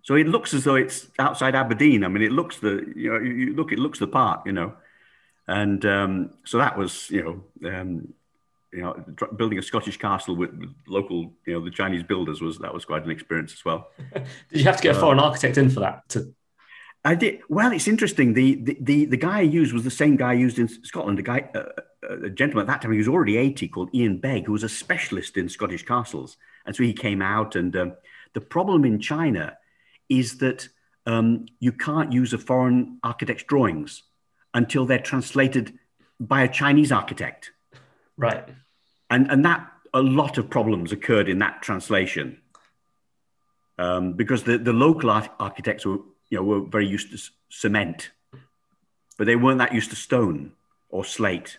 So 0.05 0.14
it 0.14 0.29
looks 0.29 0.53
as 0.55 0.64
though 0.64 0.75
it's 0.77 1.09
outside 1.19 1.55
Aberdeen. 1.55 2.05
I 2.05 2.09
mean, 2.09 2.23
it 2.23 2.31
looks 2.31 2.59
the 2.59 2.93
you 2.95 3.11
know 3.11 3.19
you, 3.19 3.55
look 3.55 3.73
it 3.73 3.79
looks 3.79 3.99
the 3.99 4.07
part, 4.07 4.47
you 4.47 4.53
know, 4.53 4.75
and 5.49 5.85
um, 5.85 6.31
so 6.45 6.59
that 6.59 6.79
was 6.79 7.11
you 7.11 7.23
know 7.62 7.71
um, 7.71 8.12
you 8.71 8.83
know 8.83 8.93
building 9.37 9.59
a 9.59 9.62
Scottish 9.62 9.97
castle 9.97 10.37
with, 10.37 10.51
local 10.87 11.33
you 11.47 11.55
know 11.55 11.64
the 11.64 11.71
Chinese 11.71 12.03
builders 12.03 12.43
was 12.43 12.59
that 12.59 12.73
was 12.73 12.85
quite 12.85 13.03
an 13.05 13.11
experience 13.11 13.55
as 13.55 13.64
well. 13.64 13.88
Did 14.12 14.25
you 14.61 14.64
have 14.64 14.77
to 14.77 14.83
get 14.83 14.95
a 14.95 15.01
foreign 15.01 15.19
architect 15.19 15.57
in 15.57 15.71
for 15.71 15.81
that? 15.81 16.07
To 16.11 16.35
I 17.07 17.14
did. 17.14 17.40
Well, 17.49 17.73
it's 17.73 17.88
interesting. 17.88 18.35
The, 18.35 18.57
the 18.57 18.79
the 18.81 19.05
the 19.07 19.17
guy 19.17 19.38
I 19.38 19.43
used 19.43 19.73
was 19.73 19.85
the 19.85 19.90
same 19.90 20.17
guy 20.17 20.31
I 20.31 20.35
used 20.35 20.59
in 20.59 20.69
Scotland. 20.69 21.19
A 21.19 21.23
guy, 21.23 21.49
uh, 21.55 21.83
a 22.25 22.31
gentleman 22.31 22.62
at 22.62 22.67
that 22.67 22.83
time, 22.83 22.93
he 22.93 22.99
was 22.99 23.09
already 23.09 23.38
eighty, 23.38 23.69
called 23.69 23.88
Ian 23.95 24.19
Begg, 24.19 24.45
who 24.45 24.53
was 24.53 24.64
a 24.64 24.69
specialist 24.69 25.37
in 25.38 25.49
Scottish 25.49 25.85
castles. 25.85 26.37
And 26.67 26.75
so 26.75 26.83
he 26.83 26.93
came 26.95 27.21
out. 27.21 27.57
And 27.57 27.77
um, 27.77 27.93
the 28.33 28.40
problem 28.40 28.87
in 28.87 29.01
China 29.01 29.57
is 30.09 30.38
that 30.38 30.69
um, 31.07 31.47
you 31.61 31.73
can't 31.73 32.12
use 32.12 32.33
a 32.33 32.38
foreign 32.38 32.99
architect's 33.03 33.45
drawings 33.45 34.03
until 34.53 34.87
they're 34.87 34.99
translated 34.99 35.79
by 36.21 36.43
a 36.43 36.49
Chinese 36.49 36.93
architect. 36.93 37.51
right. 38.17 38.49
And 39.11 39.31
and 39.31 39.45
that 39.45 39.71
a 39.93 40.03
lot 40.03 40.38
of 40.38 40.51
problems 40.51 40.93
occurred 40.93 41.29
in 41.29 41.38
that 41.38 41.62
translation 41.62 42.40
um, 43.79 44.14
because 44.14 44.45
the 44.45 44.59
the 44.59 44.73
local 44.73 45.11
arch- 45.11 45.31
architects 45.38 45.85
were 45.85 45.99
you 46.31 46.38
know 46.38 46.43
were 46.43 46.61
very 46.61 46.87
used 46.87 47.11
to 47.12 47.33
cement, 47.49 48.11
but 49.19 49.27
they 49.27 49.37
weren't 49.37 49.59
that 49.59 49.75
used 49.75 49.90
to 49.90 49.97
stone 49.97 50.53
or 50.88 51.05
slate. 51.05 51.59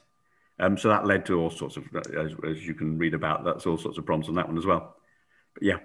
Um, 0.57 0.77
so 0.77 0.87
that 0.87 1.05
led 1.05 1.25
to 1.25 1.37
all 1.37 1.49
sorts 1.49 1.75
of, 1.75 1.83
as, 2.17 2.33
as 2.47 2.65
you 2.65 2.73
can 2.73 2.97
read 2.97 3.13
about, 3.13 3.43
that's 3.43 3.65
all 3.65 3.77
sorts 3.77 3.97
of 3.97 4.05
problems 4.05 4.29
on 4.29 4.35
that 4.35 4.47
one 4.47 4.57
as 4.57 4.65
well. 4.65 4.95
But 5.53 5.63
yeah. 5.63 5.79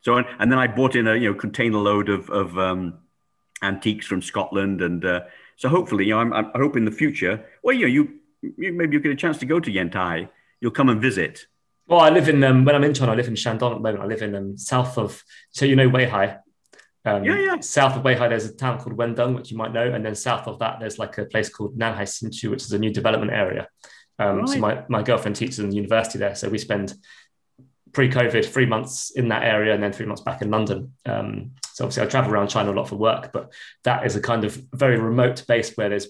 So 0.00 0.16
and, 0.16 0.26
and 0.38 0.50
then 0.50 0.58
I 0.58 0.66
bought 0.66 0.94
in 0.94 1.06
a 1.06 1.14
you 1.14 1.32
know 1.32 1.34
container 1.34 1.78
load 1.78 2.08
of 2.08 2.30
of 2.30 2.56
um, 2.58 2.98
antiques 3.62 4.06
from 4.06 4.22
Scotland, 4.22 4.80
and 4.80 5.04
uh, 5.04 5.20
so 5.56 5.68
hopefully 5.68 6.06
you 6.06 6.14
know 6.14 6.20
I'm, 6.20 6.32
I'm 6.32 6.46
I 6.54 6.58
hope 6.58 6.76
in 6.76 6.84
the 6.84 6.92
future, 6.92 7.44
well 7.62 7.74
you 7.74 7.82
know 7.82 7.92
you, 7.92 8.02
you 8.56 8.72
maybe 8.72 8.94
you 8.94 9.00
get 9.00 9.12
a 9.12 9.16
chance 9.16 9.38
to 9.38 9.46
go 9.46 9.60
to 9.60 9.70
Yantai, 9.70 10.28
you'll 10.60 10.70
come 10.70 10.88
and 10.88 11.00
visit. 11.00 11.46
Well, 11.86 12.00
I 12.00 12.10
live 12.10 12.28
in 12.28 12.44
um, 12.44 12.64
when 12.64 12.74
I'm 12.74 12.84
in 12.84 12.94
China. 12.94 13.12
I 13.12 13.14
live 13.14 13.28
in 13.28 13.34
Shandong 13.34 13.72
at 13.72 13.76
the 13.76 13.80
moment. 13.80 14.00
I 14.00 14.06
live 14.06 14.22
in 14.22 14.34
um, 14.34 14.58
south 14.58 14.98
of 14.98 15.22
so 15.50 15.64
you 15.64 15.74
know 15.74 15.88
Weihai. 15.88 16.38
Um, 17.04 17.24
Yeah, 17.24 17.38
yeah. 17.38 17.60
South 17.60 17.96
of 17.96 18.02
Weihai, 18.02 18.28
there's 18.28 18.44
a 18.44 18.54
town 18.54 18.78
called 18.78 18.96
Wendeng, 18.96 19.34
which 19.34 19.50
you 19.50 19.56
might 19.56 19.72
know, 19.72 19.90
and 19.90 20.04
then 20.04 20.14
south 20.14 20.46
of 20.46 20.58
that, 20.58 20.78
there's 20.80 20.98
like 20.98 21.16
a 21.16 21.24
place 21.24 21.48
called 21.48 21.78
Nanhai 21.78 22.02
Xinqu, 22.02 22.50
which 22.50 22.62
is 22.62 22.72
a 22.72 22.78
new 22.78 22.92
development 22.92 23.32
area. 23.32 23.68
Um, 24.18 24.46
So 24.46 24.58
my 24.58 24.84
my 24.88 25.02
girlfriend 25.02 25.36
teaches 25.36 25.58
in 25.60 25.70
the 25.70 25.76
university 25.76 26.18
there, 26.18 26.34
so 26.34 26.48
we 26.48 26.58
spend 26.58 26.94
pre-COVID 27.92 28.44
three 28.46 28.66
months 28.66 29.10
in 29.10 29.28
that 29.28 29.44
area 29.44 29.74
and 29.74 29.82
then 29.82 29.92
three 29.92 30.06
months 30.06 30.22
back 30.22 30.42
in 30.42 30.50
London. 30.50 30.92
Um, 31.06 31.52
so 31.72 31.84
obviously 31.84 32.02
I 32.04 32.06
travel 32.06 32.32
around 32.32 32.48
China 32.48 32.72
a 32.72 32.74
lot 32.74 32.88
for 32.88 32.96
work, 32.96 33.32
but 33.32 33.52
that 33.84 34.04
is 34.06 34.16
a 34.16 34.20
kind 34.20 34.44
of 34.44 34.60
very 34.72 34.98
remote 34.98 35.44
base 35.46 35.76
where 35.76 35.88
there's 35.88 36.08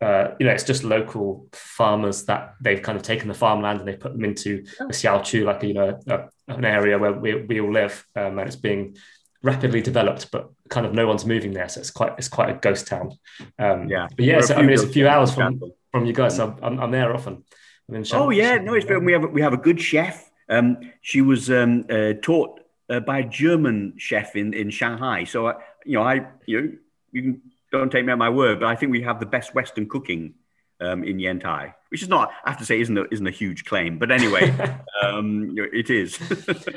uh, 0.00 0.34
you 0.38 0.44
know, 0.44 0.52
it's 0.52 0.64
just 0.64 0.82
local 0.84 1.46
farmers 1.52 2.24
that 2.24 2.54
they've 2.60 2.82
kind 2.82 2.96
of 2.96 3.02
taken 3.02 3.28
the 3.28 3.32
farmland 3.32 3.78
and 3.78 3.88
they 3.88 3.94
put 3.96 4.12
them 4.12 4.24
into 4.24 4.62
a 4.80 4.86
xiaoqu, 4.86 5.44
like 5.44 5.62
a, 5.62 5.66
you 5.66 5.72
know, 5.72 5.98
a, 6.08 6.24
an 6.48 6.64
area 6.64 6.98
where 6.98 7.12
we, 7.12 7.36
we 7.42 7.60
all 7.60 7.72
live, 7.72 8.04
um, 8.16 8.38
and 8.38 8.46
it's 8.48 8.56
being 8.56 8.96
rapidly 9.42 9.80
developed, 9.80 10.30
but 10.32 10.50
kind 10.68 10.84
of 10.84 10.92
no 10.92 11.06
one's 11.06 11.24
moving 11.24 11.52
there, 11.52 11.68
so 11.68 11.80
it's 11.80 11.90
quite 11.92 12.12
it's 12.18 12.28
quite 12.28 12.50
a 12.50 12.54
ghost 12.54 12.86
town. 12.88 13.12
Um, 13.58 13.88
Yeah. 13.88 14.08
but 14.14 14.24
yeah, 14.26 14.40
so, 14.40 14.56
I 14.56 14.62
mean, 14.62 14.70
it's 14.70 14.82
a 14.82 14.88
few 14.88 15.06
hours 15.08 15.32
from 15.32 15.60
from 15.92 16.04
you 16.06 16.12
guys. 16.12 16.36
So 16.36 16.54
I'm, 16.60 16.80
I'm 16.80 16.90
there 16.90 17.14
often. 17.14 17.44
I'm 17.88 17.94
in 17.94 18.00
Oh 18.00 18.04
Shanghai- 18.04 18.34
yeah, 18.34 18.56
no, 18.58 18.74
it's 18.74 18.86
we 18.86 19.12
have 19.12 19.30
we 19.30 19.40
have 19.42 19.52
a 19.54 19.58
good 19.58 19.80
chef. 19.80 20.28
Um, 20.48 20.92
she 21.00 21.20
was 21.20 21.50
um, 21.50 21.86
uh, 21.90 22.14
taught 22.22 22.60
uh, 22.88 23.00
by 23.00 23.20
a 23.20 23.28
German 23.28 23.94
chef 23.96 24.36
in 24.36 24.52
in 24.54 24.70
Shanghai. 24.70 25.24
So 25.24 25.48
I, 25.48 25.54
you 25.84 25.94
know, 25.94 26.02
I 26.02 26.26
you 26.46 26.60
know, 26.60 26.72
you 27.12 27.22
can 27.22 27.42
don't 27.72 27.90
take 27.90 28.04
me 28.04 28.12
at 28.12 28.18
my 28.18 28.30
word, 28.30 28.60
but 28.60 28.66
I 28.66 28.76
think 28.76 28.92
we 28.92 29.02
have 29.02 29.18
the 29.18 29.26
best 29.26 29.54
Western 29.54 29.88
cooking 29.88 30.34
um, 30.80 31.02
in 31.02 31.18
Yantai, 31.18 31.74
which 31.90 32.02
is 32.02 32.08
not 32.08 32.30
I 32.44 32.50
have 32.50 32.58
to 32.58 32.64
say 32.64 32.80
isn't 32.80 32.96
a, 32.96 33.04
isn't 33.10 33.26
a 33.26 33.32
huge 33.32 33.64
claim, 33.64 33.98
but 33.98 34.10
anyway, 34.10 34.54
um, 35.02 35.50
you 35.54 35.62
know, 35.62 35.68
it 35.72 35.90
is. 35.90 36.18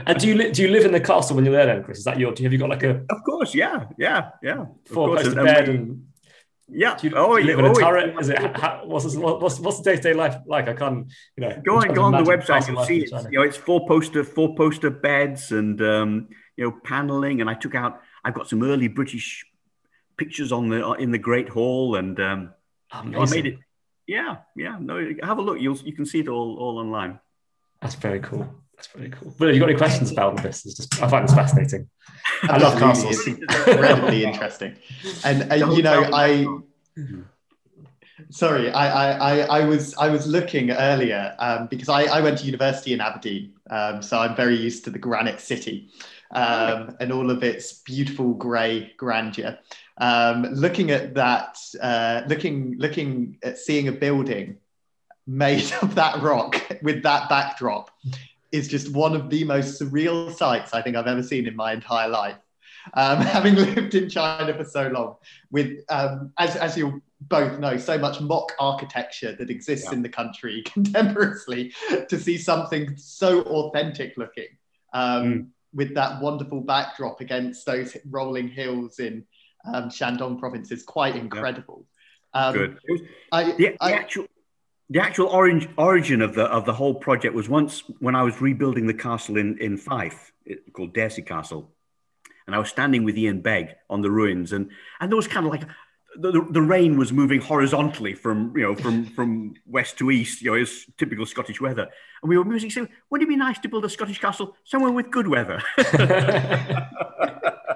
And 0.05 0.19
do 0.19 0.27
you 0.27 0.35
li- 0.35 0.51
do 0.51 0.61
you 0.61 0.69
live 0.69 0.85
in 0.85 0.91
the 0.91 0.99
castle 0.99 1.35
when 1.35 1.45
you're 1.45 1.53
there 1.53 1.65
then, 1.67 1.83
Chris? 1.83 1.99
Is 1.99 2.03
that 2.05 2.19
your? 2.19 2.31
Do 2.31 2.43
you, 2.43 2.47
have 2.47 2.53
you 2.53 2.59
got 2.59 2.69
like 2.69 2.83
a 2.83 3.01
of 3.09 3.23
course, 3.25 3.53
yeah, 3.53 3.85
yeah, 3.97 4.31
yeah. 4.41 4.61
Of 4.61 4.69
four 4.87 5.09
course, 5.09 5.23
poster 5.23 5.43
bed 5.43 5.69
and 5.69 6.07
yeah. 6.69 6.97
you, 7.01 7.11
oh, 7.15 7.37
you 7.37 7.45
live 7.45 7.59
yeah, 7.59 7.65
in 7.65 7.71
a 7.71 7.71
oh, 7.71 7.79
turret? 7.79 8.15
Is 8.19 8.29
it 8.29 8.37
how, 8.57 8.81
what's, 8.85 9.15
what's 9.15 9.59
what's 9.59 9.77
the 9.77 9.83
day 9.83 9.95
to 9.95 10.01
day 10.01 10.13
life 10.13 10.37
like? 10.45 10.67
I 10.67 10.73
can't 10.73 11.11
you 11.35 11.41
know. 11.41 11.61
Go 11.63 11.77
on, 11.77 11.93
go 11.93 12.03
on 12.03 12.11
the 12.11 12.29
website. 12.29 12.67
and 12.67 12.79
see 12.85 12.99
it's, 12.99 13.11
you 13.31 13.39
know 13.39 13.43
it's 13.43 13.57
four 13.57 13.87
poster 13.87 14.23
four 14.23 14.55
poster 14.55 14.89
beds 14.89 15.51
and 15.51 15.81
um, 15.81 16.27
you 16.55 16.65
know 16.65 16.71
paneling. 16.83 17.41
And 17.41 17.49
I 17.49 17.53
took 17.53 17.75
out. 17.75 18.01
I've 18.23 18.33
got 18.33 18.49
some 18.49 18.63
early 18.63 18.87
British 18.87 19.45
pictures 20.17 20.51
on 20.51 20.69
the 20.69 20.93
in 20.93 21.11
the 21.11 21.17
Great 21.17 21.49
Hall, 21.49 21.95
and 21.95 22.19
um, 22.19 22.53
I 22.91 23.25
made 23.25 23.45
it. 23.45 23.59
Yeah, 24.05 24.37
yeah. 24.55 24.77
No, 24.79 25.13
have 25.23 25.37
a 25.37 25.41
look. 25.41 25.59
You'll 25.59 25.77
you 25.77 25.93
can 25.93 26.05
see 26.05 26.19
it 26.19 26.27
all 26.27 26.57
all 26.57 26.79
online. 26.79 27.19
That's 27.81 27.95
very 27.95 28.19
cool. 28.19 28.53
That's 28.77 28.87
very 28.87 29.09
cool. 29.09 29.35
But 29.37 29.47
have 29.47 29.55
you 29.55 29.59
got 29.59 29.69
any 29.69 29.77
questions 29.77 30.11
about 30.11 30.41
this? 30.41 30.65
It's 30.65 30.75
just 30.75 31.01
I 31.01 31.09
find 31.09 31.27
this 31.27 31.35
fascinating. 31.35 31.89
I 32.43 32.57
love 32.57 32.77
castles. 32.77 33.27
It's 33.27 33.27
incredibly 33.27 34.23
interesting. 34.23 34.77
And 35.25 35.51
uh, 35.51 35.55
you 35.55 35.81
know, 35.81 36.07
I 36.13 36.45
sorry, 38.29 38.71
I, 38.71 38.87
I, 38.87 39.11
I, 39.11 39.59
I 39.59 39.65
was 39.65 39.95
I 39.95 40.09
was 40.09 40.27
looking 40.27 40.71
earlier 40.71 41.35
um, 41.39 41.67
because 41.67 41.89
I, 41.89 42.03
I 42.03 42.21
went 42.21 42.37
to 42.39 42.45
university 42.45 42.93
in 42.93 43.01
Aberdeen, 43.01 43.53
um, 43.69 44.01
so 44.01 44.19
I'm 44.19 44.35
very 44.35 44.55
used 44.55 44.83
to 44.85 44.91
the 44.91 44.99
Granite 44.99 45.39
City 45.39 45.89
um, 46.31 46.95
and 46.99 47.11
all 47.11 47.31
of 47.31 47.43
its 47.43 47.73
beautiful 47.73 48.33
grey 48.33 48.93
grandeur. 48.97 49.57
Um, 49.97 50.43
looking 50.43 50.91
at 50.91 51.15
that, 51.15 51.57
uh, 51.81 52.21
looking 52.27 52.75
looking 52.77 53.37
at 53.43 53.57
seeing 53.57 53.87
a 53.87 53.91
building 53.91 54.57
made 55.25 55.71
of 55.81 55.95
that 55.95 56.21
rock 56.21 56.61
with 56.81 57.03
that 57.03 57.29
backdrop 57.29 57.91
is 58.51 58.67
just 58.67 58.93
one 58.93 59.15
of 59.15 59.29
the 59.29 59.43
most 59.43 59.79
surreal 59.81 60.33
sights 60.33 60.73
I 60.73 60.81
think 60.81 60.95
I've 60.95 61.07
ever 61.07 61.23
seen 61.23 61.47
in 61.47 61.55
my 61.55 61.73
entire 61.73 62.07
life. 62.09 62.37
Um, 62.93 63.19
having 63.35 63.55
lived 63.55 63.95
in 63.95 64.09
China 64.09 64.53
for 64.55 64.63
so 64.63 64.87
long, 64.87 65.15
with 65.51 65.79
um, 65.89 66.31
as 66.37 66.55
as 66.55 66.77
you 66.77 67.01
both 67.21 67.59
know, 67.59 67.77
so 67.77 67.97
much 67.97 68.21
mock 68.21 68.53
architecture 68.59 69.35
that 69.35 69.49
exists 69.49 69.87
Yeah. 69.89 69.97
in 69.97 70.03
the 70.03 70.09
country 70.09 70.61
contemporaneously, 70.65 71.73
to 72.09 72.19
see 72.19 72.37
something 72.37 72.95
so 72.95 73.41
authentic 73.41 74.15
looking, 74.17 74.49
um, 74.93 75.23
Mm. 75.23 75.47
with 75.73 75.95
that 75.95 76.21
wonderful 76.21 76.61
backdrop 76.61 77.19
against 77.21 77.65
those 77.65 77.97
rolling 78.09 78.47
hills 78.47 78.99
in 78.99 79.25
um, 79.65 79.89
Shandong 79.89 80.39
province 80.39 80.71
is 80.71 80.83
quite 80.83 81.15
incredible. 81.15 81.85
Um, 82.33 82.53
Good. 82.87 83.09
I, 83.31 83.43
the, 83.51 83.53
the 83.57 83.77
I, 83.81 83.91
actual 83.91 84.27
the 84.89 85.01
actual 85.01 85.27
orange 85.27 85.67
origin 85.77 86.21
of 86.21 86.33
the 86.33 86.45
of 86.45 86.65
the 86.65 86.73
whole 86.73 86.95
project 86.95 87.35
was 87.35 87.49
once 87.49 87.83
when 87.99 88.15
I 88.15 88.23
was 88.23 88.41
rebuilding 88.41 88.87
the 88.87 88.93
castle 88.93 89.37
in 89.37 89.57
in 89.59 89.77
Fife 89.77 90.31
it, 90.45 90.71
called 90.73 90.93
Dairsie 90.93 91.25
Castle, 91.25 91.69
and 92.45 92.55
I 92.55 92.59
was 92.59 92.69
standing 92.69 93.03
with 93.03 93.17
Ian 93.17 93.41
Begg 93.41 93.75
on 93.89 94.01
the 94.01 94.11
ruins, 94.11 94.53
and 94.53 94.69
and 94.99 95.11
there 95.11 95.17
was 95.17 95.27
kind 95.27 95.45
of 95.45 95.51
like 95.51 95.63
the, 96.19 96.31
the, 96.31 96.47
the 96.51 96.61
rain 96.61 96.97
was 96.97 97.11
moving 97.11 97.41
horizontally 97.41 98.13
from 98.13 98.55
you 98.55 98.63
know 98.63 98.75
from 98.75 99.05
from 99.15 99.55
west 99.65 99.97
to 99.97 100.09
east. 100.09 100.41
You 100.41 100.51
know, 100.51 100.57
it's 100.57 100.85
typical 100.97 101.25
Scottish 101.25 101.59
weather, 101.59 101.89
and 102.21 102.29
we 102.29 102.37
were 102.37 102.45
musing. 102.45 102.87
Wouldn't 103.09 103.27
it 103.27 103.29
be 103.29 103.35
nice 103.35 103.59
to 103.59 103.69
build 103.69 103.85
a 103.85 103.89
Scottish 103.89 104.19
castle 104.19 104.55
somewhere 104.63 104.91
with 104.91 105.11
good 105.11 105.27
weather? 105.27 105.61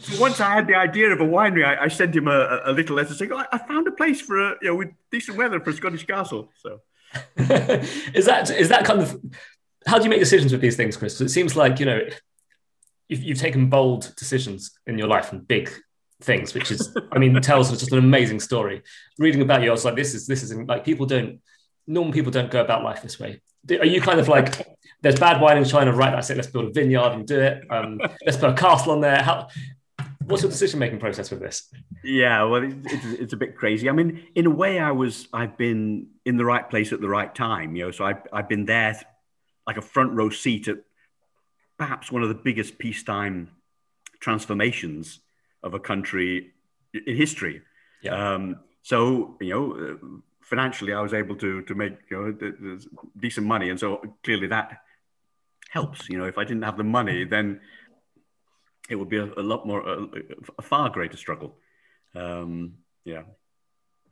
So 0.00 0.20
once 0.20 0.40
I 0.40 0.54
had 0.54 0.66
the 0.66 0.74
idea 0.74 1.10
of 1.10 1.20
a 1.20 1.24
winery, 1.24 1.64
I, 1.64 1.84
I 1.84 1.88
sent 1.88 2.14
him 2.14 2.28
a, 2.28 2.60
a 2.64 2.72
little 2.72 2.96
letter 2.96 3.14
saying, 3.14 3.32
oh, 3.32 3.42
"I 3.52 3.58
found 3.58 3.86
a 3.88 3.92
place 3.92 4.20
for 4.20 4.38
a 4.38 4.56
you 4.62 4.68
know 4.68 4.76
with 4.76 4.88
decent 5.10 5.36
weather 5.36 5.60
for 5.60 5.70
a 5.70 5.72
Scottish 5.72 6.06
castle." 6.06 6.50
So 6.56 6.80
is 7.36 8.26
that 8.26 8.50
is 8.50 8.68
that 8.68 8.84
kind 8.84 9.00
of 9.00 9.20
how 9.86 9.98
do 9.98 10.04
you 10.04 10.10
make 10.10 10.20
decisions 10.20 10.52
with 10.52 10.60
these 10.60 10.76
things, 10.76 10.96
Chris? 10.96 11.14
'Cause 11.14 11.26
it 11.26 11.30
seems 11.30 11.56
like 11.56 11.80
you 11.80 11.86
know 11.86 12.00
you've, 13.08 13.22
you've 13.22 13.38
taken 13.38 13.68
bold 13.68 14.12
decisions 14.16 14.72
in 14.86 14.98
your 14.98 15.08
life 15.08 15.32
and 15.32 15.46
big 15.46 15.70
things, 16.20 16.54
which 16.54 16.70
is 16.70 16.96
I 17.12 17.18
mean 17.18 17.34
tells 17.40 17.70
just 17.70 17.92
an 17.92 17.98
amazing 17.98 18.40
story. 18.40 18.82
Reading 19.18 19.42
about 19.42 19.62
you, 19.62 19.68
I 19.68 19.72
was 19.72 19.84
like, 19.84 19.96
this 19.96 20.14
is 20.14 20.26
this 20.26 20.42
is 20.42 20.54
like 20.54 20.84
people 20.84 21.06
don't 21.06 21.40
normal 21.86 22.12
people 22.12 22.32
don't 22.32 22.50
go 22.50 22.60
about 22.60 22.82
life 22.82 23.02
this 23.02 23.18
way. 23.18 23.40
Are 23.70 23.86
you 23.86 24.00
kind 24.00 24.20
of 24.20 24.28
like 24.28 24.66
there's 25.02 25.18
bad 25.18 25.40
wine 25.40 25.58
in 25.58 25.64
China, 25.64 25.92
right? 25.92 26.10
That's 26.10 26.30
it. 26.30 26.36
Let's 26.36 26.48
build 26.48 26.66
a 26.66 26.70
vineyard 26.70 27.12
and 27.12 27.26
do 27.26 27.40
it. 27.40 27.64
Um, 27.70 28.00
let's 28.24 28.36
put 28.36 28.50
a 28.50 28.54
castle 28.54 28.92
on 28.92 29.00
there. 29.00 29.22
How? 29.22 29.48
What's 30.24 30.42
your 30.42 30.50
decision 30.50 30.80
making 30.80 30.98
process 30.98 31.30
with 31.30 31.40
this? 31.40 31.72
yeah, 32.02 32.42
well, 32.42 32.62
it's, 32.64 33.04
it's 33.04 33.32
a 33.32 33.36
bit 33.36 33.56
crazy. 33.56 33.88
I 33.88 33.92
mean, 33.92 34.26
in 34.34 34.46
a 34.46 34.50
way, 34.50 34.78
I 34.80 34.90
was 34.90 35.28
I've 35.32 35.56
been 35.56 36.08
in 36.24 36.36
the 36.36 36.44
right 36.44 36.68
place 36.68 36.92
at 36.92 37.00
the 37.00 37.08
right 37.08 37.32
time. 37.32 37.76
You 37.76 37.86
know, 37.86 37.90
so 37.90 38.04
I 38.04 38.14
I've 38.32 38.48
been 38.48 38.64
there 38.64 39.00
like 39.66 39.76
a 39.76 39.82
front 39.82 40.12
row 40.12 40.30
seat 40.30 40.68
at 40.68 40.78
perhaps 41.78 42.10
one 42.10 42.22
of 42.22 42.28
the 42.28 42.34
biggest 42.34 42.78
peacetime 42.78 43.50
transformations 44.20 45.20
of 45.62 45.74
a 45.74 45.80
country 45.80 46.52
in 46.94 47.16
history. 47.16 47.62
Yeah. 48.02 48.34
Um, 48.34 48.60
so 48.82 49.36
you 49.40 49.50
know, 49.50 49.72
uh, 49.72 50.06
financially, 50.46 50.92
I 50.92 51.00
was 51.00 51.12
able 51.12 51.36
to 51.36 51.62
to 51.62 51.74
make 51.74 51.94
you 52.10 52.16
know 52.16 52.78
decent 53.18 53.46
money, 53.46 53.70
and 53.70 53.78
so 53.78 54.00
clearly 54.22 54.46
that 54.48 54.78
helps. 55.70 56.08
You 56.08 56.18
know, 56.18 56.26
if 56.26 56.38
I 56.38 56.44
didn't 56.44 56.62
have 56.62 56.76
the 56.76 56.84
money, 56.84 57.24
then 57.24 57.60
it 58.88 58.96
would 58.96 59.08
be 59.08 59.18
a, 59.18 59.24
a 59.24 59.42
lot 59.42 59.66
more 59.66 59.80
a, 59.80 60.06
a 60.58 60.62
far 60.62 60.90
greater 60.90 61.16
struggle. 61.16 61.56
Um, 62.14 62.74
yeah. 63.04 63.22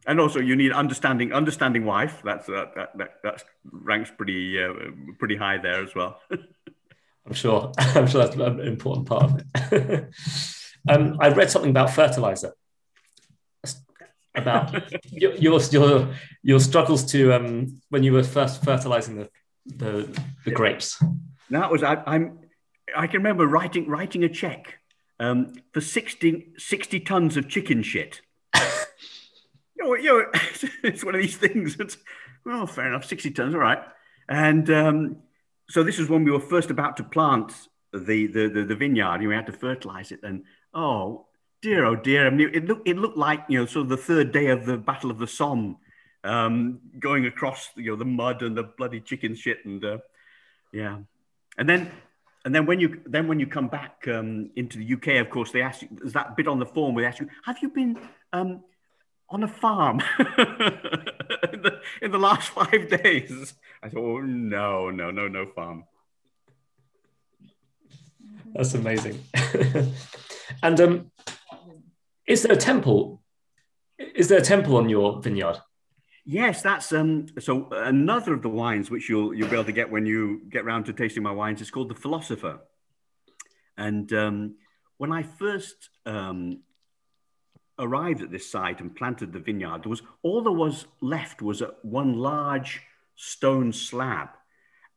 And 0.07 0.21
also, 0.21 0.39
you 0.39 0.55
need 0.55 0.73
understanding, 0.73 1.33
understanding 1.33 1.87
wife. 1.87 2.21
That's 2.23 2.47
uh, 2.49 2.67
that, 2.77 2.99
that 2.99 3.11
that 3.23 3.45
ranks 3.73 4.11
pretty 4.11 4.63
uh, 4.63 4.75
pretty 5.19 5.37
high 5.37 5.59
there 5.59 5.83
as 5.83 5.95
well. 5.95 6.21
I'm 7.27 7.33
sure. 7.33 7.73
I'm 7.79 8.07
sure 8.07 8.23
that's 8.23 8.37
an 8.37 8.61
important 8.61 9.09
part 9.09 9.23
of 9.25 9.43
it. 9.73 10.11
um, 10.91 11.17
I 11.21 11.29
read 11.29 11.51
something 11.51 11.71
about 11.71 11.91
fertilizer. 11.91 12.53
About 14.35 14.93
your, 15.11 15.35
your 15.35 15.61
your 15.61 16.15
your 16.43 16.61
struggles 16.61 17.05
to 17.13 17.33
um, 17.33 17.81
when 17.91 18.03
you 18.03 18.13
were 18.13 18.25
first 18.25 18.65
fertilizing 18.65 19.17
the 19.17 19.29
the, 19.67 20.21
the 20.45 20.51
grapes. 20.51 21.03
That 21.51 21.71
was 21.71 21.83
I, 21.83 22.03
I'm. 22.07 22.41
I 22.97 23.07
can 23.07 23.19
remember 23.19 23.47
writing 23.47 23.89
writing 23.89 24.25
a 24.25 24.29
check 24.29 24.79
um, 25.19 25.55
for 25.73 25.81
60, 25.81 26.53
60 26.57 27.01
tons 27.01 27.37
of 27.37 27.49
chicken 27.49 27.83
shit. 27.83 28.21
you 28.55 28.63
know, 29.79 29.95
you 29.95 30.05
know, 30.05 30.27
it's 30.83 31.05
one 31.05 31.15
of 31.15 31.21
these 31.21 31.37
things. 31.37 31.77
It's, 31.79 31.97
well, 32.45 32.67
fair 32.67 32.89
enough, 32.89 33.05
sixty 33.05 33.31
tons, 33.31 33.55
all 33.55 33.61
right. 33.61 33.83
And 34.29 34.69
um, 34.71 35.17
so 35.69 35.83
this 35.83 35.99
is 35.99 36.09
when 36.09 36.25
we 36.25 36.31
were 36.31 36.41
first 36.41 36.71
about 36.71 36.97
to 36.99 37.05
plant 37.05 37.53
the 37.93 38.27
the 38.27 38.49
the, 38.49 38.65
the 38.65 38.77
vineyard, 38.77 39.17
and 39.21 39.29
we 39.29 39.35
had 39.35 39.47
to 39.47 39.53
fertilize 39.53 40.13
it. 40.13 40.21
And 40.23 40.45
oh 40.75 41.27
dear, 41.65 41.87
oh 41.87 41.97
dear, 41.97 42.27
I 42.27 42.31
mean, 42.31 42.51
it 42.53 42.67
looked 42.67 42.87
it 42.87 42.99
looked 42.99 43.17
like 43.17 43.43
you 43.49 43.59
know, 43.59 43.65
sort 43.65 43.85
of 43.85 43.89
the 43.89 43.97
third 43.97 44.33
day 44.33 44.49
of 44.49 44.67
the 44.67 44.77
Battle 44.77 45.11
of 45.11 45.19
the 45.19 45.27
Somme, 45.27 45.79
um, 46.23 46.79
going 46.99 47.25
across 47.25 47.71
you 47.75 47.91
know 47.91 47.97
the 47.97 48.05
mud 48.05 48.43
and 48.43 48.55
the 48.55 48.65
bloody 48.65 49.01
chicken 49.01 49.35
shit, 49.35 49.65
and 49.65 49.83
uh, 49.83 49.99
yeah, 50.73 50.99
and 51.57 51.67
then 51.67 51.91
and 52.45 52.55
then 52.55 52.67
when 52.67 52.81
you 52.81 53.01
then 53.07 53.27
when 53.29 53.41
you 53.41 53.47
come 53.47 53.69
back 53.69 54.07
um, 54.09 54.51
into 54.57 54.77
the 54.77 54.93
UK, 54.95 55.25
of 55.25 55.31
course, 55.31 55.53
they 55.53 55.63
ask 55.63 55.81
you. 55.81 55.89
There's 55.91 56.13
that 56.13 56.37
bit 56.37 56.49
on 56.49 56.59
the 56.59 56.67
form 56.67 56.95
where 56.95 57.05
they 57.05 57.09
ask 57.09 57.19
you, 57.19 57.29
"Have 57.47 57.57
you 57.63 57.71
been 57.71 57.99
um, 58.35 58.63
on 59.31 59.43
a 59.43 59.49
farm 59.49 60.03
in, 60.19 61.63
the, 61.63 61.81
in 62.03 62.11
the 62.11 62.19
last 62.19 62.51
five 62.51 62.91
days?" 62.91 63.55
I 63.83 63.89
thought, 63.89 64.19
oh, 64.19 64.21
"No, 64.21 64.91
no, 64.91 65.11
no, 65.11 65.29
no 65.29 65.47
farm." 65.47 65.85
That's 68.55 68.75
amazing. 68.75 69.19
and 70.63 70.81
um, 70.81 71.11
is 72.27 72.43
there 72.43 72.53
a 72.53 72.57
temple? 72.57 73.23
Is 73.99 74.29
there 74.29 74.39
a 74.39 74.43
temple 74.43 74.77
on 74.77 74.89
your 74.89 75.21
vineyard? 75.21 75.59
Yes, 76.25 76.63
that's 76.63 76.93
um. 76.93 77.27
So 77.39 77.69
another 77.71 78.33
of 78.33 78.43
the 78.43 78.49
wines 78.49 78.91
which 78.91 79.09
you'll 79.09 79.35
you'll 79.35 79.49
be 79.49 79.57
able 79.57 79.65
to 79.65 79.73
get 79.73 79.91
when 79.91 80.07
you 80.07 80.43
get 80.49 80.65
round 80.65 80.87
to 80.87 80.93
tasting 80.93 81.23
my 81.23 81.33
wines 81.33 81.61
is 81.61 81.71
called 81.71 81.91
the 81.91 81.95
Philosopher. 81.95 82.61
And 83.77 84.11
um, 84.13 84.55
when 84.97 85.13
I 85.13 85.23
first 85.23 85.91
um, 86.07 86.61
arrived 87.79 88.23
at 88.23 88.31
this 88.31 88.51
site 88.51 88.81
and 88.81 88.95
planted 88.95 89.33
the 89.33 89.39
vineyard, 89.39 89.83
there 89.83 89.91
was 89.91 90.03
all 90.23 90.43
there 90.43 90.53
was 90.53 90.87
left 91.03 91.43
was 91.43 91.63
one 91.83 92.15
large 92.15 92.81
stone 93.17 93.73
slab, 93.73 94.29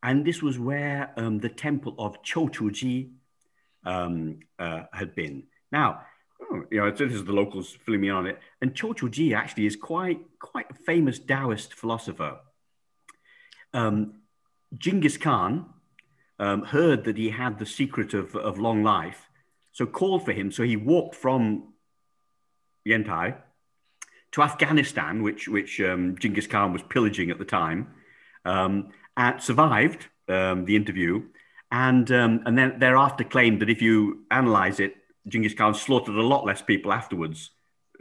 and 0.01 0.25
this 0.25 0.41
was 0.41 0.57
where 0.57 1.11
um, 1.17 1.39
the 1.39 1.49
temple 1.49 1.93
of 1.99 2.23
Qiu 2.23 2.49
Chuji 2.49 3.11
um, 3.83 4.39
uh, 4.57 4.83
had 4.93 5.13
been. 5.13 5.43
Now, 5.73 6.03
oh, 6.41 6.63
you 6.71 6.79
know, 6.79 6.91
this 6.91 7.13
is 7.13 7.25
the 7.25 7.33
locals 7.33 7.77
filling 7.85 8.01
me 8.01 8.09
on 8.09 8.27
it, 8.27 8.39
and 8.61 8.73
Qiu 8.73 8.95
Chuji 8.95 9.35
actually 9.35 9.65
is 9.65 9.75
quite 9.75 10.19
quite 10.39 10.69
a 10.69 10.73
famous 10.73 11.19
Taoist 11.19 11.73
philosopher. 11.73 12.39
Um, 13.73 14.21
Genghis 14.77 15.17
Khan 15.17 15.65
um, 16.39 16.63
heard 16.63 17.03
that 17.05 17.17
he 17.17 17.29
had 17.29 17.59
the 17.59 17.65
secret 17.65 18.13
of, 18.13 18.35
of 18.35 18.59
long 18.59 18.83
life, 18.83 19.29
so 19.71 19.85
called 19.85 20.25
for 20.25 20.33
him. 20.33 20.51
So 20.51 20.63
he 20.63 20.75
walked 20.75 21.15
from 21.15 21.73
Yantai 22.87 23.37
to 24.33 24.41
Afghanistan, 24.41 25.23
which, 25.23 25.47
which 25.47 25.79
um, 25.81 26.17
Genghis 26.17 26.47
Khan 26.47 26.73
was 26.73 26.81
pillaging 26.83 27.31
at 27.31 27.39
the 27.39 27.45
time, 27.45 27.87
um, 28.45 28.89
and 29.15 29.41
survived 29.41 30.07
um, 30.27 30.65
the 30.65 30.75
interview, 30.75 31.23
and, 31.71 32.11
um, 32.11 32.41
and 32.45 32.57
then 32.57 32.79
thereafter 32.79 33.23
claimed 33.23 33.61
that 33.61 33.69
if 33.69 33.81
you 33.81 34.25
analyze 34.31 34.79
it, 34.79 34.95
Genghis 35.27 35.53
Khan 35.53 35.73
slaughtered 35.73 36.15
a 36.15 36.21
lot 36.21 36.45
less 36.45 36.61
people 36.61 36.93
afterwards, 36.93 37.51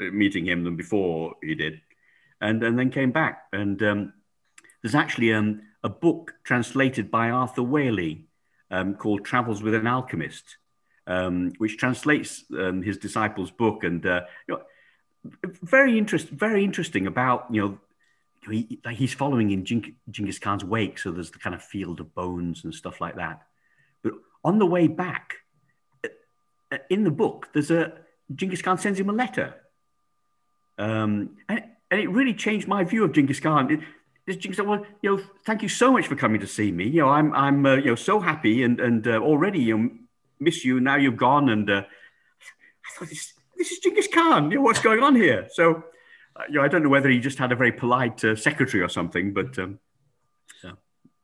uh, 0.01 0.05
meeting 0.13 0.47
him 0.47 0.65
than 0.65 0.77
before 0.77 1.35
he 1.43 1.55
did, 1.55 1.81
and, 2.41 2.63
and 2.63 2.79
then 2.79 2.91
came 2.91 3.13
back. 3.13 3.45
And 3.53 3.83
um, 3.83 4.13
there's 4.83 4.95
actually 4.95 5.33
um, 5.33 5.63
a 5.83 5.89
book 5.89 6.35
translated 6.45 7.11
by 7.11 7.31
Arthur 7.31 7.63
Waley 7.63 8.25
called 8.99 9.25
Travels 9.25 9.63
with 9.63 9.75
an 9.75 9.87
Alchemist, 9.87 10.57
which 11.59 11.79
translates 11.79 12.45
his 12.85 12.99
disciple's 12.99 13.51
book. 13.51 13.85
And 13.85 14.05
uh, 14.05 14.23
you 14.49 14.55
know, 14.55 14.63
very 15.63 15.99
interest, 15.99 16.29
very 16.29 16.65
interesting 16.65 17.07
about 17.07 17.47
you 17.51 17.63
know 17.63 17.79
he, 18.51 18.81
he's 18.93 19.15
following 19.15 19.51
in 19.51 19.65
Genghis 19.65 20.39
Khan's 20.39 20.65
wake, 20.65 20.99
so 20.99 21.11
there's 21.11 21.31
the 21.31 21.39
kind 21.39 21.55
of 21.55 21.63
field 21.63 22.01
of 22.01 22.15
bones 22.15 22.65
and 22.65 22.75
stuff 22.75 23.01
like 23.01 23.17
that. 23.17 23.43
But 24.03 24.15
on 24.45 24.59
the 24.59 24.67
way 24.67 24.89
back, 24.89 25.37
in 26.91 27.05
the 27.05 27.11
book, 27.11 27.49
there's 27.53 27.71
a 27.71 27.93
Genghis 28.35 28.63
Khan 28.63 28.79
sends 28.79 28.99
him 28.99 29.09
a 29.09 29.13
letter, 29.13 29.55
um, 30.79 31.37
and 31.49 31.63
and 31.91 32.01
it 32.01 32.11
really 32.11 32.35
changed 32.35 32.67
my 32.67 32.85
view 32.85 33.05
of 33.05 33.13
Genghis 33.13 33.41
Khan. 33.41 33.71
It, 33.71 34.41
Genghis 34.41 34.57
Khan, 34.57 34.67
well, 34.67 34.87
you 35.03 35.17
know, 35.17 35.23
thank 35.45 35.63
you 35.63 35.69
so 35.69 35.93
much 35.93 36.09
for 36.09 36.17
coming 36.17 36.41
to 36.41 36.47
see 36.47 36.73
me. 36.73 36.85
You 36.85 37.03
know, 37.03 37.09
I'm 37.09 37.33
I'm 37.35 37.65
uh, 37.65 37.77
you 37.77 37.87
know 37.87 37.95
so 37.95 38.21
happy 38.21 38.63
and 38.63 38.81
and 38.81 39.07
uh, 39.07 39.19
already 39.19 39.61
you 39.61 39.79
know, 39.79 39.91
miss 40.41 40.65
you. 40.65 40.81
Now 40.81 40.97
you've 40.97 41.17
gone, 41.17 41.49
and 41.49 41.71
uh, 41.71 41.83
I 41.83 42.99
thought 42.99 43.09
this 43.09 43.35
this 43.57 43.71
is 43.71 43.79
Genghis 43.79 44.09
Khan. 44.13 44.51
You 44.51 44.59
know, 44.59 44.63
what's 44.63 44.81
going 44.81 45.03
on 45.03 45.15
here? 45.15 45.47
So, 45.53 45.85
uh, 46.35 46.43
you 46.49 46.57
know, 46.57 46.63
I 46.63 46.69
don't 46.69 46.83
know 46.83 46.89
whether 46.89 47.09
he 47.09 47.21
just 47.21 47.39
had 47.39 47.53
a 47.53 47.57
very 47.57 47.73
polite 47.73 48.25
uh, 48.25 48.35
secretary 48.35 48.83
or 48.83 48.89
something, 48.89 49.33
but 49.33 49.57
um, 49.59 49.79
so. 50.61 50.73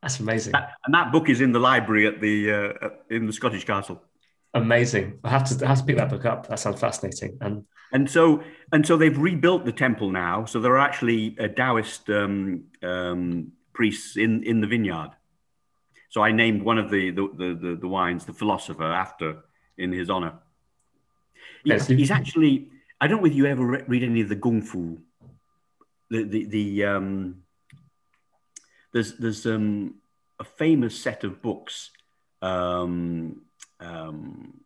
that's 0.00 0.20
amazing. 0.20 0.52
That, 0.52 0.72
and 0.84 0.94
that 0.94 1.10
book 1.10 1.28
is 1.28 1.40
in 1.40 1.50
the 1.50 1.60
library 1.60 2.06
at 2.06 2.20
the 2.20 2.52
uh, 2.52 2.88
in 3.10 3.26
the 3.26 3.32
Scottish 3.32 3.64
Castle. 3.64 4.00
Amazing. 4.54 5.18
I 5.24 5.30
have 5.30 5.44
to 5.48 5.64
I 5.64 5.68
have 5.68 5.78
to 5.78 5.84
pick 5.84 5.96
that 5.96 6.10
book 6.10 6.26
up. 6.26 6.48
That 6.48 6.58
sounds 6.58 6.80
fascinating. 6.80 7.38
And 7.40 7.64
and 7.92 8.10
so 8.10 8.42
and 8.72 8.86
so 8.86 8.96
they've 8.96 9.16
rebuilt 9.16 9.64
the 9.64 9.72
temple 9.72 10.10
now. 10.10 10.44
So 10.44 10.60
there 10.60 10.72
are 10.72 10.80
actually 10.80 11.36
uh, 11.38 11.48
Taoist 11.48 12.10
um, 12.10 12.64
um, 12.82 13.52
priests 13.72 14.16
in 14.16 14.42
in 14.44 14.60
the 14.60 14.66
vineyard. 14.66 15.10
So 16.10 16.22
I 16.22 16.32
named 16.32 16.62
one 16.62 16.76
of 16.76 16.90
the 16.90 17.10
the, 17.10 17.28
the 17.34 17.54
the, 17.54 17.76
the 17.76 17.88
wines 17.88 18.26
the 18.26 18.34
philosopher 18.34 18.84
after 18.84 19.42
in 19.78 19.90
his 19.92 20.10
honor. 20.10 20.34
He's, 21.64 21.86
he's 21.86 22.10
actually. 22.10 22.68
I 23.00 23.08
don't 23.08 23.20
know 23.20 23.26
if 23.26 23.34
you 23.34 23.46
ever 23.46 23.64
read 23.64 24.02
any 24.04 24.20
of 24.20 24.28
the 24.28 24.36
Kung 24.36 24.62
Fu. 24.62 24.98
The 26.10 26.24
the 26.24 26.44
the 26.44 26.84
um. 26.84 27.42
There's 28.92 29.16
there's 29.16 29.46
um 29.46 29.94
a 30.38 30.44
famous 30.44 30.98
set 31.00 31.24
of 31.24 31.40
books. 31.40 31.90
Um, 32.42 33.42
um, 33.82 34.60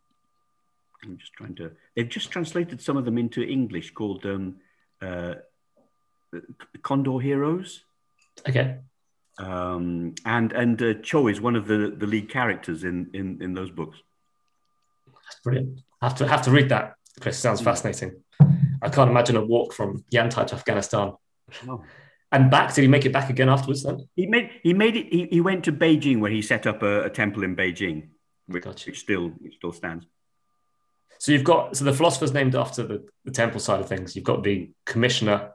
I'm 1.05 1.19
just 1.19 1.33
trying 1.35 1.55
to. 1.57 1.73
They've 1.95 2.09
just 2.09 2.31
translated 2.31 2.81
some 2.81 2.97
of 2.97 3.05
them 3.05 3.19
into 3.19 3.43
English 3.43 3.93
called 3.93 4.25
um, 4.27 4.57
uh, 5.01 5.35
Condor 6.83 7.19
Heroes. 7.21 7.85
Okay. 8.49 8.79
Um, 9.39 10.15
and 10.25 10.53
and 10.53 10.83
uh, 10.83 10.95
Cho 11.03 11.29
is 11.29 11.41
one 11.41 11.57
of 11.57 11.67
the, 11.67 11.95
the 11.97 12.07
lead 12.07 12.31
characters 12.31 12.85
in, 12.85 13.11
in 13.13 13.43
in 13.43 13.55
those 13.55 13.71
books. 13.71 13.99
That's 15.07 15.41
brilliant 15.43 15.81
I 16.01 16.07
have 16.07 16.19
to 16.19 16.29
have 16.29 16.43
to 16.43 16.51
read 16.51 16.69
that. 16.69 16.95
Chris 17.21 17.39
sounds 17.39 17.61
fascinating. 17.61 18.23
I 18.83 18.89
can't 18.89 19.11
imagine 19.11 19.37
a 19.37 19.45
walk 19.45 19.73
from 19.73 20.05
Yantai 20.13 20.47
to 20.49 20.55
Afghanistan. 20.55 21.13
Oh. 21.67 21.83
And 22.33 22.51
back, 22.51 22.75
did 22.75 22.83
he 22.83 22.89
make 22.89 23.07
it 23.07 23.13
back 23.13 23.31
again 23.31 23.49
afterwards 23.49 23.85
then? 23.85 24.09
He 24.15 24.27
made 24.27 24.51
he 24.63 24.75
made 24.75 24.97
it 24.97 25.13
he, 25.13 25.29
he 25.31 25.41
went 25.41 25.65
to 25.65 25.73
Beijing 25.73 26.21
where 26.21 26.31
he 26.31 26.43
set 26.43 26.67
up 26.67 26.83
a, 26.83 27.05
a 27.05 27.11
temple 27.11 27.45
in 27.45 27.57
Beijing, 27.57 28.09
which, 28.47 28.65
gotcha. 28.65 28.91
which 28.91 29.01
still 29.01 29.29
which 29.41 29.57
still 29.57 29.73
stands. 29.73 30.07
So 31.19 31.33
you've 31.33 31.45
got 31.45 31.77
so 31.77 31.85
the 31.85 31.93
philosopher's 31.93 32.33
named 32.33 32.55
after 32.55 32.83
the, 32.83 33.09
the 33.25 33.31
temple 33.31 33.61
side 33.61 33.81
of 33.81 33.89
things. 33.89 34.15
You've 34.15 34.25
got 34.25 34.43
the 34.43 34.71
commissioner. 34.85 35.53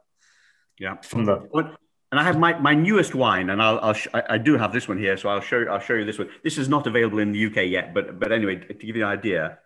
Yeah. 0.78 0.96
From 1.02 1.24
the 1.24 1.76
and 2.10 2.20
I 2.20 2.24
have 2.24 2.38
my, 2.38 2.58
my 2.58 2.74
newest 2.74 3.14
wine, 3.14 3.48
and 3.48 3.62
I'll, 3.62 3.78
I'll 3.80 3.94
sh- 3.94 4.08
I 4.12 4.36
do 4.36 4.58
have 4.58 4.70
this 4.70 4.86
one 4.86 4.98
here, 4.98 5.16
so 5.16 5.30
I'll 5.30 5.40
show 5.40 5.64
I'll 5.70 5.80
show 5.80 5.94
you 5.94 6.04
this 6.04 6.18
one. 6.18 6.28
This 6.44 6.58
is 6.58 6.68
not 6.68 6.86
available 6.86 7.18
in 7.20 7.32
the 7.32 7.46
UK 7.46 7.68
yet, 7.68 7.94
but 7.94 8.20
but 8.20 8.32
anyway, 8.32 8.56
to 8.56 8.74
give 8.74 8.96
you 8.96 9.04
an 9.04 9.08
idea, 9.08 9.58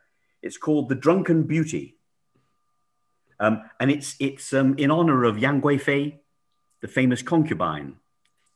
it's 0.42 0.56
called 0.56 0.88
The 0.88 0.94
Drunken 0.94 1.42
Beauty. 1.42 1.96
Um, 3.38 3.62
and 3.80 3.90
it's, 3.90 4.16
it's 4.18 4.52
um, 4.52 4.76
in 4.78 4.90
honor 4.90 5.24
of 5.24 5.38
Yang 5.38 5.60
Guifei, 5.60 6.18
the 6.80 6.88
famous 6.88 7.22
concubine, 7.22 7.96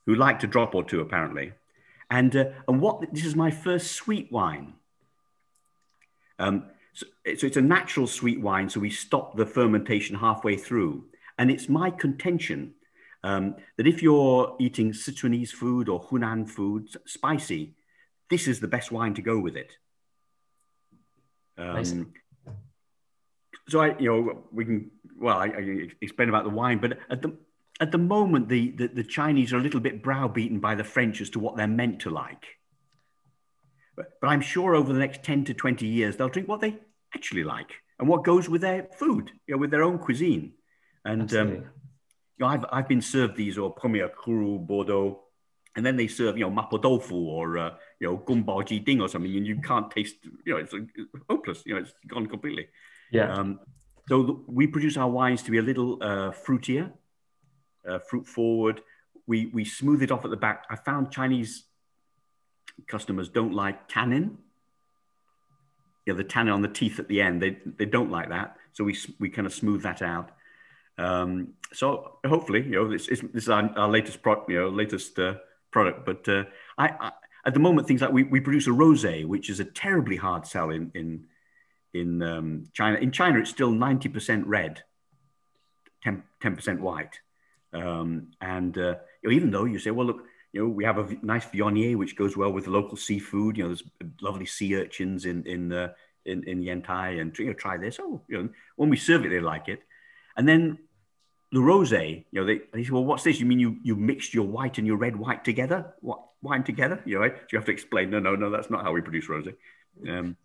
who 0.06 0.14
liked 0.14 0.44
a 0.44 0.46
drop 0.46 0.74
or 0.74 0.84
two, 0.84 1.00
apparently. 1.00 1.52
And, 2.10 2.34
uh, 2.34 2.46
and 2.66 2.80
what 2.80 3.12
this 3.12 3.24
is 3.24 3.36
my 3.36 3.50
first 3.50 3.92
sweet 3.92 4.30
wine. 4.32 4.74
Um, 6.38 6.64
so, 6.92 7.06
so 7.36 7.46
it's 7.46 7.56
a 7.56 7.62
natural 7.62 8.06
sweet 8.06 8.40
wine, 8.40 8.68
so 8.68 8.80
we 8.80 8.90
stop 8.90 9.36
the 9.36 9.46
fermentation 9.46 10.16
halfway 10.16 10.56
through. 10.56 11.04
And 11.38 11.50
it's 11.50 11.68
my 11.68 11.90
contention 11.90 12.74
um, 13.22 13.56
that 13.76 13.86
if 13.86 14.02
you're 14.02 14.56
eating 14.58 14.92
Sichuanese 14.92 15.50
food 15.50 15.88
or 15.88 16.02
Hunan 16.02 16.48
food, 16.48 16.88
spicy, 17.06 17.74
this 18.28 18.48
is 18.48 18.60
the 18.60 18.68
best 18.68 18.90
wine 18.90 19.14
to 19.14 19.22
go 19.22 19.38
with 19.38 19.56
it. 19.56 19.76
Um, 21.58 22.12
so 23.68 23.80
I, 23.80 23.98
you 23.98 24.10
know, 24.10 24.44
we 24.50 24.64
can 24.64 24.90
well, 25.18 25.36
I, 25.36 25.46
I, 25.46 25.88
explain 26.00 26.28
about 26.28 26.44
the 26.44 26.50
wine, 26.50 26.78
but 26.78 26.98
at 27.10 27.22
the 27.22 27.36
at 27.80 27.92
the 27.92 27.98
moment, 27.98 28.48
the, 28.48 28.70
the 28.70 28.88
the 28.88 29.04
Chinese 29.04 29.52
are 29.52 29.58
a 29.58 29.62
little 29.62 29.80
bit 29.80 30.02
browbeaten 30.02 30.60
by 30.60 30.74
the 30.74 30.84
French 30.84 31.20
as 31.20 31.30
to 31.30 31.38
what 31.38 31.56
they're 31.56 31.66
meant 31.66 32.00
to 32.00 32.10
like. 32.10 32.44
But, 33.96 34.20
but 34.20 34.28
I'm 34.28 34.40
sure 34.40 34.74
over 34.74 34.92
the 34.92 34.98
next 34.98 35.22
ten 35.22 35.44
to 35.46 35.54
twenty 35.54 35.86
years, 35.86 36.16
they'll 36.16 36.28
drink 36.28 36.48
what 36.48 36.60
they 36.60 36.76
actually 37.14 37.44
like 37.44 37.72
and 37.98 38.08
what 38.08 38.24
goes 38.24 38.48
with 38.48 38.60
their 38.60 38.88
food, 38.98 39.30
you 39.46 39.54
know, 39.54 39.58
with 39.58 39.70
their 39.70 39.82
own 39.82 39.98
cuisine. 39.98 40.52
And 41.04 41.32
um, 41.34 41.48
you 41.48 41.64
know, 42.38 42.46
I've 42.46 42.64
I've 42.70 42.88
been 42.88 43.02
served 43.02 43.36
these 43.36 43.58
or 43.58 43.72
Premier 43.72 44.08
Cru 44.08 44.58
Bordeaux 44.58 45.24
and 45.76 45.86
then 45.86 45.96
they 45.96 46.08
serve 46.08 46.36
you 46.36 46.44
know 46.44 46.50
mapo 46.50 46.82
tofu 46.82 47.14
or 47.14 47.58
uh, 47.58 47.70
you 48.00 48.06
know 48.06 48.18
gongbao 48.18 48.66
jiding 48.66 49.00
or 49.00 49.08
something, 49.08 49.34
and 49.36 49.46
you 49.46 49.60
can't 49.60 49.90
taste 49.90 50.16
you 50.44 50.52
know 50.52 50.58
it's, 50.58 50.74
hopeless. 51.28 51.62
You 51.64 51.74
know 51.74 51.80
it's 51.80 51.92
gone 52.06 52.26
completely. 52.26 52.68
Yeah. 53.12 53.32
Um, 53.32 53.60
so 54.08 54.44
we 54.46 54.66
produce 54.66 54.96
our 54.96 55.08
wines 55.08 55.42
to 55.44 55.50
be 55.50 55.58
a 55.58 55.62
little 55.62 56.02
uh, 56.02 56.32
fruitier, 56.32 56.92
uh, 57.88 57.98
fruit 57.98 58.26
forward. 58.26 58.80
We 59.26 59.46
we 59.46 59.64
smooth 59.64 60.02
it 60.02 60.10
off 60.10 60.24
at 60.24 60.30
the 60.30 60.36
back. 60.36 60.64
I 60.70 60.76
found 60.76 61.10
Chinese 61.10 61.64
customers 62.86 63.28
don't 63.28 63.52
like 63.52 63.88
tannin. 63.88 64.38
You 66.06 66.14
know, 66.14 66.16
the 66.16 66.24
tannin 66.24 66.52
on 66.52 66.62
the 66.62 66.68
teeth 66.68 66.98
at 66.98 67.08
the 67.08 67.20
end. 67.20 67.42
They 67.42 67.58
they 67.64 67.86
don't 67.86 68.10
like 68.10 68.30
that. 68.30 68.56
So 68.72 68.84
we 68.84 68.96
we 69.18 69.28
kind 69.28 69.46
of 69.46 69.54
smooth 69.54 69.82
that 69.82 70.02
out. 70.02 70.30
Um, 70.98 71.54
so 71.72 72.18
hopefully, 72.26 72.62
you 72.62 72.72
know, 72.72 72.88
this, 72.90 73.06
this 73.06 73.22
is 73.34 73.48
our, 73.48 73.70
our 73.78 73.88
latest 73.88 74.22
pro, 74.22 74.44
you 74.48 74.60
know, 74.60 74.68
latest 74.68 75.18
uh, 75.18 75.34
product. 75.70 76.04
But 76.04 76.28
uh, 76.28 76.44
I, 76.76 76.88
I, 76.88 77.12
at 77.46 77.54
the 77.54 77.60
moment, 77.60 77.88
things 77.88 78.02
like 78.02 78.12
we, 78.12 78.24
we 78.24 78.40
produce 78.40 78.66
a 78.66 78.70
rosé, 78.70 79.24
which 79.24 79.48
is 79.48 79.60
a 79.60 79.64
terribly 79.64 80.16
hard 80.16 80.46
sell 80.46 80.70
in 80.70 80.90
in 80.94 81.26
in 81.94 82.22
um, 82.22 82.64
China. 82.74 82.98
In 82.98 83.12
China, 83.12 83.38
it's 83.38 83.50
still 83.50 83.70
ninety 83.70 84.08
percent 84.08 84.46
red, 84.46 84.82
10 86.04 86.22
percent 86.42 86.80
white, 86.80 87.20
um, 87.72 88.28
and 88.40 88.76
uh, 88.76 88.96
you 89.22 89.30
know, 89.30 89.36
even 89.36 89.50
though 89.50 89.64
you 89.64 89.78
say, 89.78 89.90
well, 89.90 90.06
look. 90.06 90.22
You 90.52 90.62
know, 90.62 90.68
we 90.68 90.82
have 90.82 90.98
a 90.98 91.06
nice 91.22 91.46
Viognier, 91.46 91.94
which 91.94 92.16
goes 92.16 92.36
well 92.36 92.52
with 92.52 92.66
local 92.66 92.96
seafood. 92.96 93.56
You 93.56 93.62
know, 93.62 93.68
there's 93.68 93.84
lovely 94.20 94.46
sea 94.46 94.74
urchins 94.74 95.24
in 95.24 95.46
in 95.46 95.72
uh, 95.72 95.92
in, 96.24 96.42
in 96.42 96.60
Yantai, 96.60 97.20
and 97.20 97.38
you 97.38 97.46
know, 97.46 97.52
try 97.52 97.78
this. 97.78 98.00
Oh, 98.00 98.20
you 98.26 98.36
know, 98.36 98.48
when 98.74 98.90
we 98.90 98.96
serve 98.96 99.24
it, 99.24 99.28
they 99.28 99.38
like 99.38 99.68
it. 99.68 99.80
And 100.36 100.48
then 100.48 100.78
the 101.52 101.60
rosé, 101.60 102.24
you 102.32 102.40
know, 102.40 102.44
they, 102.44 102.62
they 102.72 102.82
say, 102.82 102.90
well, 102.90 103.04
what's 103.04 103.22
this? 103.22 103.38
You 103.38 103.46
mean 103.46 103.60
you 103.60 103.76
you 103.84 103.94
mixed 103.94 104.34
your 104.34 104.44
white 104.44 104.78
and 104.78 104.88
your 104.88 104.96
red 104.96 105.14
white 105.14 105.44
together? 105.44 105.94
What 106.00 106.18
wine 106.42 106.64
together? 106.64 107.00
You 107.04 107.14
know, 107.14 107.20
right? 107.20 107.36
So 107.36 107.46
you 107.52 107.58
have 107.58 107.66
to 107.66 107.72
explain. 107.72 108.10
No, 108.10 108.18
no, 108.18 108.34
no, 108.34 108.50
that's 108.50 108.70
not 108.70 108.82
how 108.82 108.90
we 108.90 109.02
produce 109.02 109.28
rosé. 109.28 109.54
Um, 110.08 110.36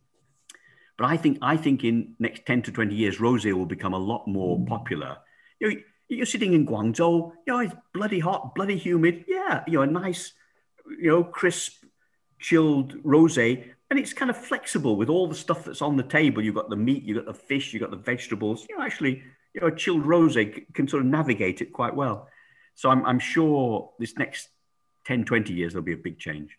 But 0.98 1.08
I 1.08 1.18
think 1.18 1.40
I 1.42 1.58
think 1.58 1.84
in 1.84 2.16
next 2.20 2.46
ten 2.46 2.62
to 2.64 2.72
twenty 2.72 2.96
years, 2.96 3.18
rosé 3.18 3.54
will 3.54 3.66
become 3.66 3.94
a 3.94 4.00
lot 4.00 4.28
more 4.28 4.64
popular. 4.66 5.18
You 5.60 5.70
know, 5.70 5.76
you're 6.10 6.26
sitting 6.26 6.54
in 6.54 6.66
Guangzhou. 6.66 7.32
You 7.48 7.54
know, 7.54 7.60
it's 7.60 7.76
bloody 7.94 8.20
hot, 8.20 8.56
bloody 8.56 8.78
humid. 8.78 9.26
Yeah, 9.28 9.64
you 9.68 9.74
know, 9.74 9.82
a 9.82 9.88
nice, 9.88 10.34
you 10.88 11.10
know, 11.10 11.24
crisp, 11.24 11.84
chilled 12.40 13.02
rosé, 13.04 13.72
and 13.90 14.00
it's 14.00 14.14
kind 14.14 14.30
of 14.30 14.38
flexible 14.38 14.96
with 14.96 15.10
all 15.10 15.28
the 15.28 15.36
stuff 15.36 15.66
that's 15.66 15.82
on 15.82 15.98
the 15.98 16.04
table. 16.04 16.44
You've 16.44 16.56
got 16.56 16.70
the 16.70 16.76
meat, 16.76 17.04
you've 17.04 17.24
got 17.24 17.26
the 17.26 17.40
fish, 17.40 17.74
you've 17.74 17.82
got 17.82 17.92
the 17.92 17.98
vegetables. 17.98 18.66
You 18.70 18.78
know, 18.78 18.84
actually, 18.84 19.24
you 19.54 19.62
know, 19.62 19.68
a 19.68 19.76
chilled 19.76 20.04
rosé 20.04 20.66
can 20.74 20.88
sort 20.88 21.04
of 21.04 21.10
navigate 21.10 21.62
it 21.62 21.72
quite 21.72 21.96
well. 21.96 22.28
So 22.76 22.90
I'm, 22.90 23.06
I'm 23.06 23.20
sure 23.20 23.92
this 24.00 24.18
next 24.18 24.50
10, 25.06 25.26
20 25.26 25.54
years, 25.54 25.74
there'll 25.74 25.86
be 25.86 25.94
a 25.94 25.98
big 25.98 26.20
change. 26.20 26.58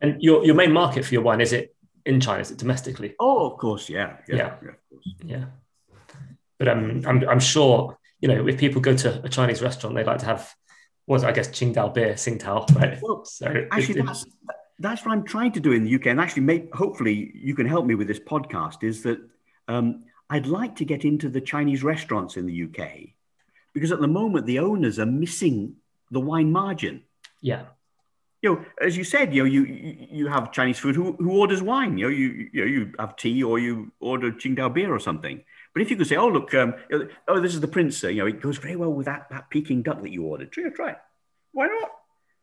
And 0.00 0.20
your, 0.20 0.44
your 0.44 0.54
main 0.54 0.72
market 0.72 1.04
for 1.04 1.14
your 1.14 1.22
wine, 1.22 1.40
is 1.40 1.52
it 1.52 1.74
in 2.04 2.20
China? 2.20 2.40
Is 2.40 2.50
it 2.50 2.58
domestically? 2.58 3.14
Oh, 3.18 3.50
of 3.50 3.58
course, 3.58 3.88
yeah. 3.88 4.16
Yeah. 4.28 4.36
Yeah. 4.36 4.54
yeah, 4.62 5.12
yeah. 5.24 5.44
But 6.58 6.68
um, 6.68 7.02
I'm, 7.06 7.28
I'm 7.28 7.40
sure, 7.40 7.98
you 8.22 8.28
know, 8.28 8.46
if 8.46 8.56
people 8.56 8.80
go 8.80 8.96
to 8.96 9.20
a 9.24 9.28
Chinese 9.28 9.60
restaurant, 9.60 9.96
they 9.96 10.04
like 10.04 10.18
to 10.18 10.26
have, 10.26 10.54
what 11.06 11.24
I 11.24 11.32
guess, 11.32 11.48
Qingdao 11.48 11.92
beer, 11.92 12.14
Tsingtao, 12.14 12.74
right? 12.76 12.98
Well, 13.02 13.24
so 13.26 13.66
actually, 13.70 14.00
it, 14.00 14.06
that's, 14.06 14.24
that's 14.78 15.04
what 15.04 15.12
I'm 15.12 15.24
trying 15.24 15.52
to 15.52 15.60
do 15.60 15.72
in 15.72 15.84
the 15.84 15.94
UK. 15.96 16.06
And 16.06 16.20
actually, 16.20 16.42
may, 16.42 16.68
hopefully, 16.72 17.32
you 17.34 17.54
can 17.56 17.66
help 17.66 17.84
me 17.84 17.96
with 17.96 18.06
this 18.06 18.20
podcast 18.20 18.84
is 18.84 19.02
that 19.02 19.18
um, 19.66 20.04
I'd 20.30 20.46
like 20.46 20.76
to 20.76 20.84
get 20.84 21.04
into 21.04 21.28
the 21.28 21.40
Chinese 21.40 21.82
restaurants 21.82 22.36
in 22.36 22.46
the 22.46 22.62
UK 22.64 23.10
because 23.74 23.90
at 23.90 24.00
the 24.00 24.08
moment 24.08 24.46
the 24.46 24.60
owners 24.60 25.00
are 25.00 25.06
missing 25.06 25.74
the 26.12 26.20
wine 26.20 26.52
margin. 26.52 27.02
Yeah. 27.40 27.64
You 28.40 28.54
know, 28.54 28.64
as 28.80 28.96
you 28.96 29.04
said, 29.04 29.34
you 29.34 29.42
know, 29.42 29.48
you 29.48 29.64
you 30.10 30.26
have 30.26 30.52
Chinese 30.52 30.78
food. 30.78 30.96
Who, 30.96 31.12
who 31.12 31.30
orders 31.30 31.62
wine? 31.62 31.96
You 31.96 32.06
know, 32.06 32.10
you 32.10 32.48
you, 32.52 32.60
know, 32.60 32.66
you 32.66 32.92
have 32.98 33.16
tea 33.16 33.42
or 33.42 33.58
you 33.58 33.92
order 34.00 34.32
Qingdao 34.32 34.74
beer 34.74 34.92
or 34.92 34.98
something. 34.98 35.44
But 35.72 35.82
if 35.82 35.90
you 35.90 35.96
could 35.96 36.06
say, 36.06 36.16
oh 36.16 36.28
look, 36.28 36.52
um, 36.54 36.74
oh 37.28 37.40
this 37.40 37.54
is 37.54 37.60
the 37.60 37.68
prince. 37.68 38.02
You 38.02 38.14
know, 38.14 38.26
it 38.26 38.40
goes 38.40 38.58
very 38.58 38.76
well 38.76 38.92
with 38.92 39.06
that 39.06 39.28
that 39.30 39.50
Peking 39.50 39.82
duck 39.82 40.02
that 40.02 40.10
you 40.10 40.24
ordered. 40.24 40.52
Try, 40.52 40.68
try 40.68 40.90
it. 40.90 40.98
Why 41.52 41.66
not? 41.66 41.90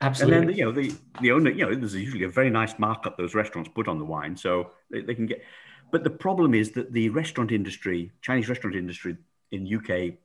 Absolutely. 0.01 0.37
And 0.37 0.49
then 0.49 0.55
you 0.55 0.65
know 0.65 0.71
the 0.71 0.95
the 1.21 1.31
owner, 1.31 1.51
you 1.51 1.65
know, 1.65 1.75
there's 1.75 1.95
usually 1.95 2.23
a 2.23 2.29
very 2.29 2.49
nice 2.49 2.79
markup 2.79 3.17
those 3.17 3.35
restaurants 3.35 3.69
put 3.73 3.87
on 3.87 3.99
the 3.99 4.05
wine, 4.05 4.35
so 4.35 4.71
they, 4.89 5.01
they 5.01 5.15
can 5.15 5.25
get. 5.25 5.43
But 5.91 6.03
the 6.03 6.09
problem 6.09 6.53
is 6.53 6.71
that 6.71 6.93
the 6.93 7.09
restaurant 7.09 7.51
industry, 7.51 8.11
Chinese 8.21 8.47
restaurant 8.47 8.75
industry 8.75 9.17
in 9.51 9.67
UK, 9.67 10.15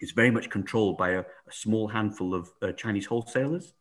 is 0.00 0.12
very 0.12 0.30
much 0.30 0.50
controlled 0.50 0.98
by 0.98 1.10
a, 1.10 1.20
a 1.20 1.52
small 1.52 1.88
handful 1.88 2.34
of 2.34 2.50
uh, 2.62 2.72
Chinese 2.72 3.06
wholesalers. 3.06 3.74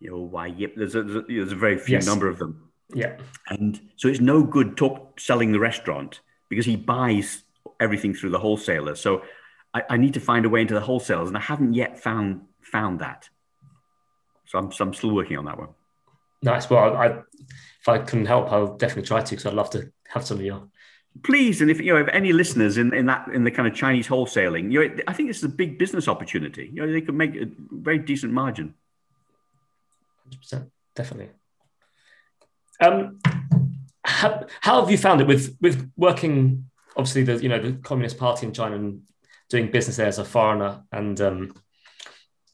You 0.00 0.10
know 0.10 0.18
why? 0.18 0.46
Yep, 0.46 0.74
there's 0.76 0.94
a, 0.94 1.02
there's 1.02 1.52
a 1.52 1.56
very 1.56 1.78
few 1.78 1.94
yes. 1.94 2.06
number 2.06 2.28
of 2.28 2.38
them. 2.38 2.67
Yeah, 2.94 3.16
and 3.48 3.80
so 3.96 4.08
it's 4.08 4.20
no 4.20 4.42
good 4.42 4.76
talk 4.76 5.20
selling 5.20 5.52
the 5.52 5.60
restaurant 5.60 6.20
because 6.48 6.64
he 6.64 6.76
buys 6.76 7.42
everything 7.80 8.14
through 8.14 8.30
the 8.30 8.38
wholesaler. 8.38 8.94
So 8.94 9.22
I, 9.74 9.82
I 9.90 9.96
need 9.96 10.14
to 10.14 10.20
find 10.20 10.46
a 10.46 10.48
way 10.48 10.62
into 10.62 10.74
the 10.74 10.80
wholesalers, 10.80 11.28
and 11.28 11.36
I 11.36 11.40
haven't 11.40 11.74
yet 11.74 11.98
found 11.98 12.42
found 12.62 13.00
that. 13.00 13.28
So 14.46 14.58
I'm, 14.58 14.72
so 14.72 14.84
I'm 14.84 14.94
still 14.94 15.14
working 15.14 15.36
on 15.36 15.44
that 15.44 15.58
one. 15.58 15.68
Nice. 16.42 16.70
Well, 16.70 16.96
I, 16.96 17.06
if 17.06 17.88
I 17.88 17.98
can 17.98 18.24
help, 18.24 18.50
I'll 18.50 18.76
definitely 18.76 19.06
try 19.06 19.20
to 19.20 19.30
because 19.30 19.46
I'd 19.46 19.54
love 19.54 19.70
to 19.70 19.92
have 20.08 20.24
some 20.24 20.38
of 20.38 20.44
your. 20.44 20.62
Please, 21.24 21.60
and 21.60 21.70
if 21.70 21.80
you 21.80 21.92
know, 21.92 22.00
if 22.00 22.08
any 22.08 22.32
listeners 22.32 22.78
in, 22.78 22.94
in 22.94 23.06
that 23.06 23.28
in 23.28 23.44
the 23.44 23.50
kind 23.50 23.66
of 23.66 23.74
Chinese 23.74 24.06
wholesaling, 24.08 24.70
you 24.70 24.88
know, 24.88 24.96
I 25.08 25.12
think 25.12 25.28
this 25.28 25.38
is 25.38 25.44
a 25.44 25.48
big 25.48 25.78
business 25.78 26.06
opportunity. 26.06 26.70
You 26.72 26.86
know, 26.86 26.92
they 26.92 27.00
could 27.00 27.14
make 27.14 27.34
a 27.34 27.48
very 27.70 27.98
decent 27.98 28.32
margin. 28.32 28.74
Hundred 30.24 30.40
percent, 30.40 30.70
definitely. 30.94 31.30
Um, 32.80 33.18
how, 34.04 34.46
how 34.60 34.80
have 34.80 34.90
you 34.90 34.98
found 34.98 35.20
it 35.20 35.26
with 35.26 35.56
with 35.60 35.90
working? 35.96 36.70
Obviously, 36.96 37.22
the 37.24 37.36
you 37.42 37.48
know 37.48 37.60
the 37.60 37.72
Communist 37.72 38.18
Party 38.18 38.46
in 38.46 38.52
China 38.52 38.76
and 38.76 39.02
doing 39.48 39.70
business 39.70 39.96
there 39.96 40.06
as 40.06 40.18
a 40.18 40.24
foreigner, 40.24 40.82
and 40.92 41.20
um, 41.20 41.54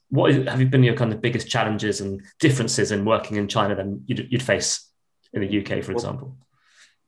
what 0.08 0.30
is, 0.30 0.48
have 0.48 0.60
you 0.60 0.66
been 0.66 0.82
your 0.82 0.94
kind 0.94 1.12
of 1.12 1.20
biggest 1.20 1.48
challenges 1.48 2.00
and 2.00 2.22
differences 2.38 2.92
in 2.92 3.04
working 3.04 3.36
in 3.36 3.48
China 3.48 3.74
than 3.74 4.04
you'd, 4.06 4.28
you'd 4.30 4.42
face 4.42 4.88
in 5.32 5.40
the 5.40 5.60
UK, 5.60 5.82
for 5.82 5.92
well, 5.92 5.96
example? 5.96 6.36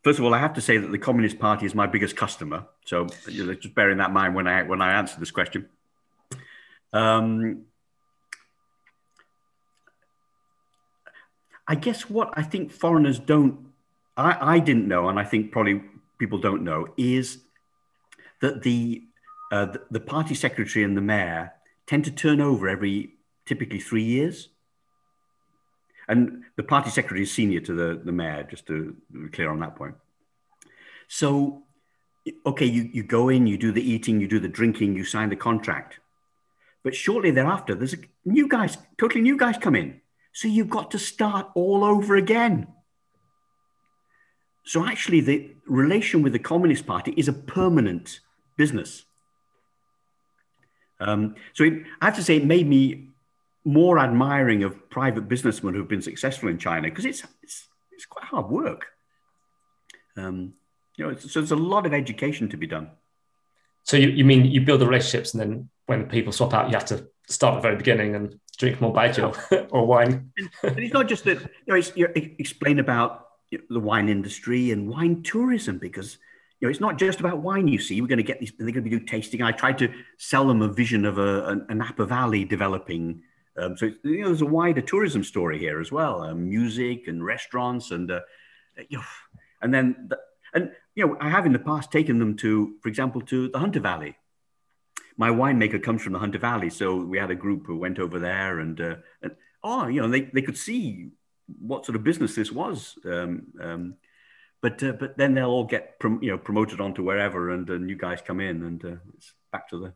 First 0.03 0.19
of 0.19 0.25
all, 0.25 0.35
I 0.35 0.39
have 0.39 0.55
to 0.55 0.61
say 0.61 0.79
that 0.79 0.91
the 0.91 0.99
Communist 0.99 1.39
Party 1.39 1.67
is 1.67 1.75
my 1.75 1.87
biggest 1.87 2.17
customer. 2.17 2.67
So 2.85 3.07
you 3.29 3.47
know, 3.47 3.55
just 3.55 3.75
bearing 3.75 3.99
that 3.99 4.09
in 4.09 4.15
mind 4.15 4.35
when 4.35 4.47
I 4.47 4.63
when 4.63 4.81
I 4.81 4.99
answer 4.99 5.19
this 5.19 5.31
question. 5.31 5.69
Um, 6.93 7.65
I 11.69 11.75
guess 11.75 12.09
what 12.09 12.33
I 12.37 12.43
think 12.43 12.71
foreigners 12.71 13.19
don't, 13.19 13.73
I, 14.17 14.55
I 14.55 14.59
didn't 14.61 14.89
know, 14.89 15.09
and 15.09 15.19
I 15.19 15.25
think 15.25 15.53
probably 15.53 15.83
people 16.19 16.39
don't 16.39 16.63
know, 16.63 16.89
is 16.97 17.39
that 18.41 18.63
the, 18.63 19.03
uh, 19.51 19.67
the, 19.67 19.83
the 19.91 20.01
party 20.01 20.35
secretary 20.35 20.85
and 20.85 20.97
the 20.97 21.01
mayor 21.01 21.53
tend 21.87 22.05
to 22.05 22.11
turn 22.11 22.41
over 22.41 22.69
every 22.69 23.15
typically 23.47 23.81
three 23.81 24.03
years. 24.05 24.49
And 26.09 26.45
the 26.57 26.63
party 26.63 26.91
secretary 26.91 27.23
is 27.23 27.33
senior 27.33 27.61
to 27.61 27.75
the, 27.75 28.01
the 28.05 28.13
mayor, 28.13 28.45
just 28.45 28.67
to 28.67 28.97
be 29.13 29.29
clear 29.29 29.51
on 29.51 29.61
that 29.61 29.75
point. 29.75 29.97
So, 31.09 31.63
okay, 32.45 32.67
you, 32.67 32.89
you 32.93 33.03
go 33.03 33.29
in, 33.29 33.47
you 33.47 33.59
do 33.59 33.73
the 33.73 33.83
eating, 33.83 34.21
you 34.21 34.29
do 34.29 34.39
the 34.39 34.49
drinking, 34.49 34.97
you 34.97 35.05
sign 35.05 35.31
the 35.31 35.37
contract. 35.37 35.99
But 36.85 36.95
shortly 36.95 37.33
thereafter, 37.33 37.75
there's 37.75 37.95
a 37.95 37.99
new 38.25 38.47
guys, 38.47 38.79
totally 38.99 39.21
new 39.21 39.37
guys 39.37 39.59
come 39.59 39.75
in. 39.75 40.01
So 40.37 40.49
you've 40.49 40.69
got 40.69 40.91
to 40.91 40.99
start 40.99 41.49
all 41.55 41.83
over 41.83 42.15
again. 42.15 42.67
So 44.67 44.85
actually, 44.85 45.23
the 45.23 45.55
relation 45.67 46.21
with 46.21 46.35
the 46.35 46.39
Communist 46.39 46.87
Party 46.87 47.15
is 47.17 47.27
a 47.27 47.33
permanent 47.33 48.21
business. 48.59 49.07
Um, 51.01 51.37
so 51.55 51.65
it, 51.65 51.85
I 52.03 52.05
have 52.05 52.17
to 52.17 52.23
say, 52.23 52.37
it 52.37 52.45
made 52.45 52.69
me 52.69 53.09
more 53.65 53.99
admiring 53.99 54.63
of 54.63 54.91
private 54.91 55.27
businessmen 55.27 55.73
who've 55.73 55.89
been 55.89 56.03
successful 56.03 56.51
in 56.51 56.59
China 56.59 56.91
because 56.91 57.07
it's, 57.07 57.23
it's, 57.43 57.67
it's 57.93 58.05
quite 58.05 58.27
hard 58.27 58.51
work. 58.51 58.89
Um, 60.19 60.53
you 60.97 61.07
know, 61.07 61.17
so 61.17 61.41
there's 61.41 61.51
a 61.51 61.57
lot 61.57 61.87
of 61.87 61.95
education 61.95 62.51
to 62.51 62.59
be 62.59 62.67
done. 62.67 62.91
So 63.85 63.97
you, 63.97 64.09
you 64.09 64.27
mean 64.27 64.45
you 64.45 64.61
build 64.61 64.83
the 64.83 64.87
relationships 64.87 65.33
and 65.33 65.41
then 65.41 65.71
when 65.87 66.11
people 66.11 66.35
swap 66.35 66.53
out, 66.53 66.69
you 66.69 66.75
have 66.75 66.85
to 66.87 67.09
start 67.27 67.55
at 67.55 67.57
the 67.59 67.63
very 67.63 67.77
beginning 67.77 68.15
and 68.15 68.39
drink 68.59 68.81
more 68.81 68.93
baijiu 68.93 69.69
or 69.71 69.87
wine. 69.87 70.31
and 70.63 70.79
it's 70.79 70.95
not 70.95 71.09
just 71.09 71.25
that, 71.25 71.41
you 71.41 71.49
know, 71.69 71.75
it's, 71.75 71.93
you 71.97 72.09
explain 72.15 72.79
about 72.79 73.27
the 73.71 73.81
wine 73.81 74.09
industry 74.09 74.71
and 74.71 74.89
wine 74.89 75.23
tourism 75.23 75.79
because 75.79 76.19
you 76.61 76.67
know, 76.67 76.71
it's 76.71 76.81
not 76.81 76.99
just 76.99 77.21
about 77.21 77.39
wine. 77.39 77.69
You 77.69 77.79
see, 77.79 78.01
we're 78.01 78.07
going 78.07 78.17
to 78.17 78.25
get 78.25 78.41
these. 78.41 78.53
They're 78.59 78.67
going 78.67 78.83
to 78.83 78.83
be 78.83 78.91
doing 78.91 79.07
tasting. 79.07 79.43
I 79.43 79.53
tried 79.53 79.77
to 79.79 79.93
sell 80.17 80.47
them 80.47 80.63
a 80.63 80.69
vision 80.69 81.05
of 81.05 81.19
a, 81.19 81.57
Napa 81.69 82.07
Valley 82.07 82.45
developing. 82.47 83.23
Um, 83.59 83.77
so 83.77 83.91
you 84.03 84.23
know, 84.23 84.29
there's 84.29 84.41
a 84.41 84.47
wider 84.47 84.81
tourism 84.81 85.23
story 85.23 85.59
here 85.59 85.81
as 85.81 85.93
well. 85.93 86.23
Um, 86.23 86.49
music 86.49 87.09
and 87.09 87.25
restaurants, 87.25 87.91
and 87.91 88.11
uh, 88.11 88.21
you 88.89 88.97
know, 88.99 89.05
and 89.61 89.73
then 89.73 90.07
the, 90.09 90.19
and 90.55 90.71
you 90.95 91.07
know, 91.07 91.17
I 91.21 91.29
have 91.29 91.45
in 91.45 91.53
the 91.53 91.59
past 91.59 91.93
taken 91.93 92.19
them 92.19 92.37
to, 92.39 92.77
for 92.81 92.89
example, 92.89 93.21
to 93.23 93.49
the 93.49 93.59
Hunter 93.59 93.81
Valley. 93.81 94.17
My 95.17 95.31
winemaker 95.31 95.83
comes 95.83 96.03
from 96.03 96.13
the 96.13 96.19
Hunter 96.19 96.39
Valley, 96.39 96.71
so 96.71 96.97
we 96.97 97.19
had 97.19 97.31
a 97.31 97.35
group 97.35 97.67
who 97.67 97.77
went 97.77 97.99
over 97.99 98.19
there, 98.19 98.61
and, 98.61 98.81
uh, 98.81 98.97
and 99.23 99.35
oh, 99.65 99.87
you 99.87 100.01
know, 100.01 100.09
they 100.09 100.23
they 100.23 100.43
could 100.43 100.59
see 100.59 101.11
what 101.59 101.87
sort 101.87 101.97
of 101.97 102.05
business 102.05 102.35
this 102.35 102.53
was. 102.53 102.99
Um, 103.05 103.47
um, 103.61 103.95
but 104.61 104.83
uh, 104.83 104.93
but 104.93 105.17
then 105.17 105.35
they'll 105.35 105.51
all 105.51 105.65
get 105.65 105.99
prom- 105.99 106.23
you 106.23 106.31
know 106.31 106.39
promoted 106.39 106.81
onto 106.81 107.03
wherever, 107.03 107.51
and 107.51 107.69
uh, 107.71 107.75
new 107.75 107.97
guys 107.97 108.21
come 108.21 108.41
in, 108.41 108.63
and 108.63 108.85
uh, 108.85 108.97
it's 109.15 109.33
back 109.53 109.69
to 109.71 109.79
the 109.79 109.93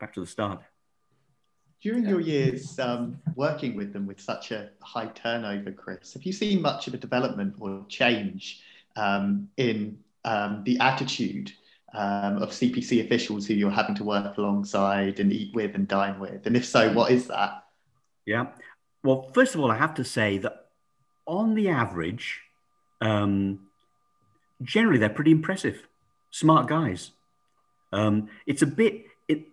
back 0.00 0.14
to 0.14 0.20
the 0.20 0.26
start. 0.26 0.62
During 1.82 2.06
your 2.06 2.20
years 2.20 2.78
um, 2.78 3.20
working 3.34 3.74
with 3.74 3.92
them 3.92 4.06
with 4.06 4.20
such 4.20 4.52
a 4.52 4.70
high 4.80 5.08
turnover, 5.08 5.72
Chris, 5.72 6.14
have 6.14 6.22
you 6.22 6.32
seen 6.32 6.62
much 6.62 6.86
of 6.86 6.94
a 6.94 6.96
development 6.96 7.56
or 7.58 7.84
change 7.88 8.62
um, 8.94 9.48
in 9.56 9.98
um, 10.24 10.62
the 10.64 10.78
attitude 10.78 11.52
um, 11.94 12.42
of 12.42 12.50
CPC 12.50 13.04
officials 13.04 13.46
who 13.46 13.54
you're 13.54 13.70
having 13.70 13.94
to 13.96 14.04
work 14.04 14.36
alongside 14.38 15.20
and 15.20 15.32
eat 15.32 15.54
with 15.54 15.74
and 15.74 15.86
dine 15.86 16.18
with? 16.18 16.46
And 16.46 16.56
if 16.56 16.64
so, 16.64 16.92
what 16.92 17.12
is 17.12 17.26
that? 17.28 17.64
Yeah. 18.24 18.46
Well, 19.04 19.30
first 19.34 19.54
of 19.54 19.60
all, 19.60 19.70
I 19.70 19.76
have 19.76 19.94
to 19.94 20.04
say 20.04 20.38
that 20.38 20.66
on 21.26 21.54
the 21.54 21.68
average, 21.68 22.40
um, 23.00 23.66
generally 24.62 24.98
they're 24.98 25.08
pretty 25.08 25.32
impressive, 25.32 25.86
smart 26.30 26.68
guys. 26.68 27.10
Um, 27.92 28.28
it's 28.46 28.62
a 28.62 28.66
bit, 28.66 29.04
it, 29.28 29.44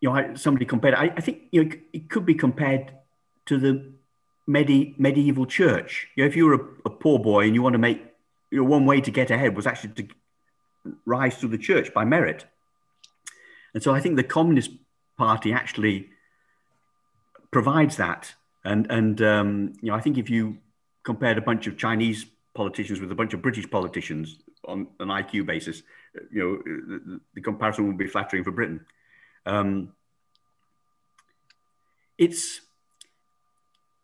you 0.00 0.10
know, 0.10 0.34
somebody 0.34 0.64
compared, 0.64 0.94
I, 0.94 1.12
I 1.16 1.20
think, 1.20 1.42
you 1.50 1.64
know, 1.64 1.70
it 1.92 2.08
could 2.08 2.24
be 2.24 2.34
compared 2.34 2.92
to 3.46 3.58
the 3.58 3.92
medi- 4.46 4.94
medieval 4.98 5.46
church. 5.46 6.08
You 6.16 6.24
know, 6.24 6.28
if 6.28 6.36
you 6.36 6.46
were 6.46 6.54
a, 6.54 6.66
a 6.86 6.90
poor 6.90 7.18
boy 7.18 7.44
and 7.44 7.54
you 7.54 7.62
want 7.62 7.74
to 7.74 7.78
make, 7.78 8.02
you 8.50 8.58
know, 8.58 8.64
one 8.64 8.86
way 8.86 9.00
to 9.00 9.10
get 9.10 9.30
ahead 9.30 9.56
was 9.56 9.66
actually 9.66 9.94
to 9.94 10.14
rise 11.04 11.36
through 11.36 11.50
the 11.50 11.58
church 11.58 11.92
by 11.94 12.04
merit. 12.04 12.44
And 13.72 13.82
so 13.82 13.94
I 13.94 14.00
think 14.00 14.16
the 14.16 14.24
Communist 14.24 14.70
Party 15.16 15.52
actually 15.52 16.10
provides 17.50 17.96
that. 17.96 18.34
And, 18.64 18.90
and 18.90 19.20
um, 19.22 19.72
you 19.80 19.90
know, 19.90 19.96
I 19.96 20.00
think 20.00 20.18
if 20.18 20.30
you 20.30 20.58
compared 21.02 21.38
a 21.38 21.42
bunch 21.42 21.66
of 21.66 21.76
Chinese 21.76 22.26
politicians 22.54 23.00
with 23.00 23.10
a 23.12 23.14
bunch 23.14 23.34
of 23.34 23.42
British 23.42 23.68
politicians 23.70 24.38
on 24.66 24.86
an 25.00 25.08
IQ 25.08 25.46
basis, 25.46 25.82
you 26.30 26.40
know, 26.40 26.62
the, 26.64 27.20
the 27.34 27.40
comparison 27.40 27.86
would 27.86 27.98
be 27.98 28.06
flattering 28.06 28.44
for 28.44 28.52
Britain. 28.52 28.84
Um, 29.46 29.92
it's 32.16 32.60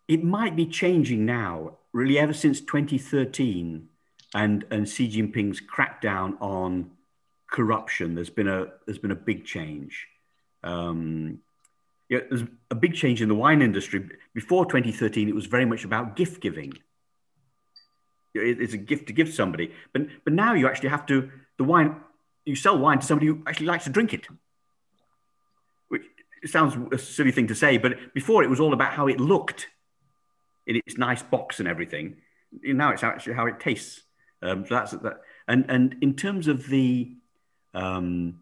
it 0.09 0.25
might 0.25 0.57
be 0.57 0.67
changing 0.67 1.25
now, 1.25 1.79
really, 1.93 2.19
ever 2.19 2.33
since 2.33 2.61
2013 2.61 3.89
and 4.35 4.65
and 4.71 4.89
Xi 4.89 5.09
Jinping's 5.09 5.61
crackdown 5.61 6.41
on 6.41 6.91
corruption. 7.51 8.15
There's 8.15 8.31
been 8.31 8.49
a 8.49 8.67
there's 8.87 8.99
been 8.99 9.11
a 9.11 9.17
big 9.17 9.45
change. 9.45 10.07
Um, 10.63 11.41
yeah, 12.09 12.21
there's 12.29 12.45
a 12.71 12.75
big 12.75 12.95
change 12.95 13.23
in 13.23 13.29
the 13.29 13.35
wine 13.35 13.63
industry. 13.63 14.09
Before 14.35 14.65
2013, 14.65 15.29
it 15.29 15.35
was 15.35 15.47
very 15.47 15.65
much 15.65 15.85
about 15.85 16.17
gift 16.17 16.41
giving. 16.41 16.75
It's 18.35 18.75
a 18.75 18.79
gift 18.79 19.09
to 19.09 19.13
give 19.13 19.33
somebody, 19.33 19.73
but 19.93 20.03
but 20.25 20.33
now 20.33 20.55
you 20.55 20.69
actually 20.69 20.91
have 20.91 21.07
to 21.07 21.31
the 21.57 21.65
wine 21.65 21.97
you 22.45 22.55
sell 22.57 22.79
wine 22.79 23.01
to 23.01 23.07
somebody 23.07 23.27
who 23.27 23.43
actually 23.47 23.67
likes 23.67 23.85
to 23.85 23.91
drink 23.91 24.15
it. 24.15 24.27
Which 25.89 26.03
sounds 26.47 26.77
a 26.93 26.99
silly 26.99 27.33
thing 27.33 27.49
to 27.49 27.55
say, 27.55 27.79
but 27.79 28.15
before 28.15 28.43
it 28.43 28.51
was 28.51 28.61
all 28.61 28.73
about 28.73 28.93
how 28.93 29.09
it 29.09 29.21
looked 29.21 29.69
in 30.67 30.77
its 30.77 30.97
nice 30.97 31.23
box 31.23 31.59
and 31.59 31.69
everything. 31.69 32.17
Now 32.63 32.91
it's 32.93 33.03
actually 33.03 33.35
how 33.35 33.47
it 33.47 33.61
tastes. 33.61 34.03
Um, 34.43 34.67
so 34.67 34.75
that's 34.75 34.93
that. 34.93 35.21
And 35.47 35.67
and 35.69 35.97
in 36.01 36.15
terms 36.15 36.49
of 36.49 36.69
the, 36.69 37.17
um, 37.75 38.41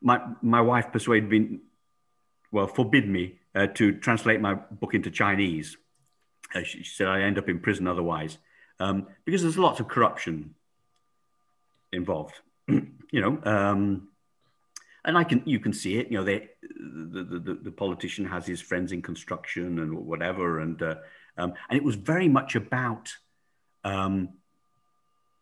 my 0.00 0.20
my 0.42 0.60
wife 0.60 0.92
persuaded 0.92 1.30
me, 1.30 1.58
well, 2.52 2.66
forbid 2.66 3.08
me 3.08 3.40
uh, 3.54 3.66
to 3.68 3.92
translate 3.92 4.40
my 4.40 4.54
book 4.54 4.94
into 4.94 5.10
Chinese. 5.10 5.76
Uh, 6.54 6.62
she, 6.62 6.82
she, 6.82 6.94
said 6.94 7.08
I 7.08 7.22
end 7.22 7.38
up 7.38 7.48
in 7.48 7.60
prison 7.60 7.86
otherwise, 7.86 8.38
um, 8.78 9.06
because 9.24 9.42
there's 9.42 9.58
lots 9.58 9.80
of 9.80 9.88
corruption 9.88 10.54
involved. 11.92 12.34
you 12.68 13.20
know, 13.20 13.38
um, 13.44 14.08
and 15.04 15.16
I 15.16 15.24
can 15.24 15.42
you 15.44 15.60
can 15.60 15.72
see 15.72 15.98
it. 15.98 16.10
You 16.10 16.18
know, 16.18 16.24
they 16.24 16.48
the, 16.62 17.40
the, 17.44 17.58
the 17.62 17.72
politician 17.72 18.24
has 18.26 18.46
his 18.46 18.60
friends 18.60 18.92
in 18.92 19.02
construction 19.02 19.78
and 19.78 19.94
whatever, 19.94 20.60
and 20.60 20.80
uh, 20.82 20.96
um, 21.36 21.54
and 21.68 21.76
it 21.76 21.84
was 21.84 21.96
very 21.96 22.28
much 22.28 22.54
about 22.54 23.12
um, 23.84 24.30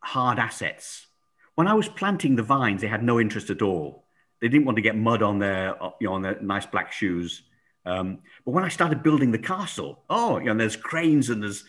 hard 0.00 0.38
assets. 0.38 1.06
When 1.54 1.66
I 1.66 1.74
was 1.74 1.88
planting 1.88 2.36
the 2.36 2.42
vines, 2.42 2.80
they 2.80 2.88
had 2.88 3.02
no 3.02 3.20
interest 3.20 3.50
at 3.50 3.62
all. 3.62 4.04
They 4.40 4.48
didn't 4.48 4.66
want 4.66 4.76
to 4.76 4.82
get 4.82 4.96
mud 4.96 5.22
on 5.22 5.38
their 5.38 5.76
you 6.00 6.08
know 6.08 6.14
on 6.14 6.22
their 6.22 6.40
nice 6.40 6.66
black 6.66 6.92
shoes. 6.92 7.42
Um, 7.84 8.18
but 8.44 8.52
when 8.52 8.64
I 8.64 8.68
started 8.68 9.02
building 9.02 9.32
the 9.32 9.38
castle, 9.38 10.04
oh, 10.08 10.38
you 10.38 10.46
know, 10.46 10.54
there's 10.54 10.76
cranes 10.76 11.30
and 11.30 11.42
there's 11.42 11.64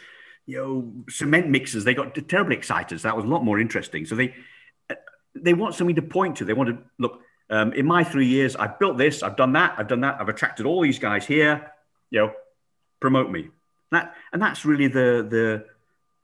you 0.45 0.57
know 0.57 0.93
cement 1.09 1.49
mixers. 1.49 1.83
They 1.83 1.93
got 1.93 2.15
terribly 2.27 2.55
excited. 2.55 2.99
So 2.99 3.07
that 3.07 3.15
was 3.15 3.25
a 3.25 3.29
lot 3.29 3.43
more 3.43 3.59
interesting. 3.59 4.05
So 4.05 4.15
they 4.15 4.35
they 5.35 5.53
want 5.53 5.75
something 5.75 5.95
to 5.95 6.01
point 6.01 6.37
to. 6.37 6.45
They 6.45 6.53
want 6.53 6.69
to 6.69 6.77
look 6.99 7.21
um, 7.49 7.73
in 7.73 7.85
my 7.85 8.03
three 8.03 8.27
years, 8.27 8.55
I've 8.55 8.77
built 8.77 8.97
this, 8.97 9.23
I've 9.23 9.35
done 9.35 9.53
that, 9.53 9.75
I've 9.77 9.87
done 9.87 10.01
that, 10.01 10.17
I've 10.19 10.29
attracted 10.29 10.65
all 10.65 10.81
these 10.81 10.99
guys 10.99 11.25
here. 11.25 11.71
You 12.11 12.19
know, 12.19 12.31
promote 12.99 13.31
me. 13.31 13.49
That 13.91 14.15
and 14.31 14.41
that's 14.41 14.65
really 14.65 14.87
the 14.87 15.27
the 15.29 15.65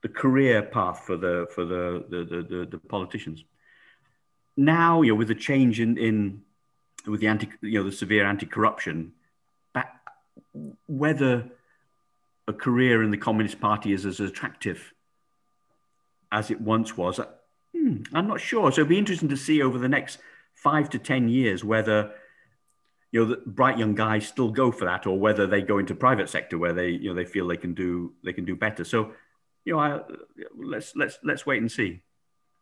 the 0.06 0.10
career 0.10 0.62
path 0.62 1.02
for 1.04 1.18
the 1.18 1.48
for 1.56 1.66
the 1.66 2.06
the 2.10 2.46
the, 2.48 2.68
the, 2.70 2.78
politicians. 2.78 3.44
Now, 4.56 5.02
you 5.02 5.12
know, 5.12 5.16
with 5.16 5.30
the 5.30 5.34
change 5.50 5.80
in 5.80 5.98
in 5.98 6.44
with 7.08 7.22
the 7.22 7.28
anti, 7.28 7.50
you 7.62 7.80
know, 7.80 7.90
the 7.90 7.92
severe 7.92 8.24
anti-corruption, 8.24 9.14
whether 10.88 11.50
a 12.48 12.54
career 12.54 13.02
in 13.02 13.10
the 13.10 13.18
Communist 13.18 13.60
Party 13.60 13.94
is 13.94 14.06
as 14.06 14.20
attractive 14.20 14.94
as 16.32 16.52
it 16.52 16.62
once 16.62 16.96
was, 16.96 17.20
hmm, 17.76 18.04
I'm 18.14 18.28
not 18.28 18.40
sure. 18.40 18.72
So 18.72 18.82
it'd 18.82 18.90
be 18.90 19.00
interesting 19.00 19.30
to 19.30 19.38
see 19.38 19.64
over 19.64 19.80
the 19.80 19.90
next 19.90 20.20
five 20.54 20.88
to 20.92 21.00
10 21.00 21.30
years 21.30 21.64
whether 21.64 22.12
you 23.12 23.22
know, 23.22 23.26
the 23.34 23.42
bright 23.46 23.80
young 23.80 23.96
guys 23.96 24.28
still 24.28 24.52
go 24.52 24.72
for 24.72 24.86
that, 24.86 25.08
or 25.08 25.18
whether 25.18 25.48
they 25.48 25.64
go 25.64 25.80
into 25.80 25.96
private 25.96 26.30
sector 26.30 26.60
where 26.60 26.74
they, 26.74 26.90
you 26.90 27.10
know, 27.10 27.16
they 27.16 27.26
feel 27.26 27.48
they 27.48 27.58
can 27.58 27.74
do 27.74 28.14
they 28.24 28.34
can 28.34 28.46
do 28.46 28.56
better. 28.56 28.84
So, 28.84 29.14
you 29.66 29.74
know, 29.74 29.80
I, 29.80 30.00
let's 30.56 30.96
let's 30.96 31.20
let's 31.24 31.46
wait 31.46 31.62
and 31.62 31.72
see. 31.72 32.02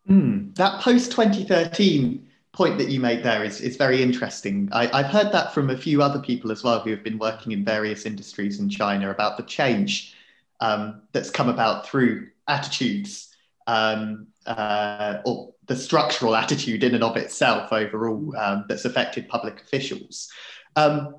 Mm, 0.09 0.55
that 0.55 0.81
post 0.81 1.11
2013 1.11 2.27
point 2.53 2.77
that 2.77 2.89
you 2.89 2.99
made 2.99 3.23
there 3.23 3.43
is, 3.43 3.61
is 3.61 3.77
very 3.77 4.01
interesting. 4.01 4.69
I, 4.71 5.01
have 5.01 5.07
heard 5.07 5.31
that 5.31 5.53
from 5.53 5.69
a 5.69 5.77
few 5.77 6.01
other 6.03 6.19
people 6.19 6.51
as 6.51 6.63
well 6.63 6.79
who 6.79 6.91
have 6.91 7.03
been 7.03 7.17
working 7.17 7.51
in 7.51 7.65
various 7.65 8.05
industries 8.05 8.59
in 8.59 8.69
China 8.69 9.09
about 9.09 9.37
the 9.37 9.43
change 9.43 10.15
um, 10.59 11.01
that's 11.13 11.31
come 11.31 11.49
about 11.49 11.87
through 11.87 12.27
attitudes 12.47 13.35
um, 13.65 14.27
uh, 14.45 15.17
or 15.25 15.53
the 15.65 15.75
structural 15.75 16.35
attitude 16.35 16.83
in 16.83 16.93
and 16.93 17.03
of 17.03 17.17
itself 17.17 17.73
overall 17.73 18.35
um, 18.37 18.65
that's 18.67 18.85
affected 18.85 19.27
public 19.27 19.61
officials. 19.61 20.29
Um, 20.75 21.15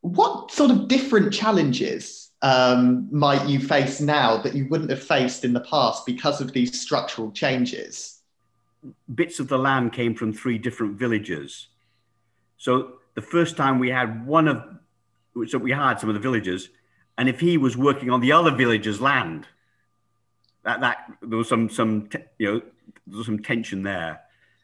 what 0.00 0.50
sort 0.50 0.70
of 0.72 0.88
different 0.88 1.32
challenges 1.32 2.25
um, 2.42 3.08
might 3.10 3.48
you 3.48 3.58
face 3.60 4.00
now 4.00 4.36
that 4.42 4.54
you 4.54 4.66
wouldn't 4.68 4.90
have 4.90 5.02
faced 5.02 5.44
in 5.44 5.52
the 5.52 5.60
past 5.60 6.04
because 6.06 6.40
of 6.40 6.52
these 6.52 6.80
structural 6.80 7.30
changes? 7.30 8.20
Bits 9.14 9.40
of 9.40 9.48
the 9.48 9.58
land 9.58 9.92
came 9.92 10.14
from 10.14 10.32
three 10.32 10.58
different 10.58 10.98
villages. 10.98 11.68
So 12.58 12.94
the 13.14 13.22
first 13.22 13.56
time 13.56 13.78
we 13.78 13.88
had 13.88 14.26
one 14.26 14.48
of, 14.48 14.62
so 15.48 15.58
we 15.58 15.72
hired 15.72 15.98
some 15.98 16.08
of 16.08 16.14
the 16.14 16.20
villagers, 16.20 16.68
and 17.18 17.28
if 17.28 17.40
he 17.40 17.56
was 17.56 17.76
working 17.76 18.10
on 18.10 18.20
the 18.20 18.32
other 18.32 18.50
village's 18.54 19.00
land, 19.00 19.46
that 20.64 20.80
that 20.80 21.12
there 21.22 21.38
was 21.38 21.48
some 21.48 21.70
some 21.70 22.08
you 22.38 22.52
know 22.52 22.60
there 23.06 23.18
was 23.18 23.26
some 23.26 23.42
tension 23.42 23.82
there. 23.82 24.20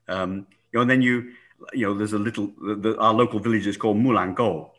Um, 0.09 0.47
you 0.73 0.79
know, 0.79 0.81
and 0.83 0.91
then 0.91 1.03
you 1.03 1.33
you 1.73 1.87
know 1.87 1.95
there's 1.95 2.12
a 2.12 2.18
little 2.18 2.53
the, 2.61 2.97
our 2.99 3.14
local 3.14 3.39
village 3.39 3.66
is 3.66 3.77
called 3.77 3.97
Mulango, 3.97 4.70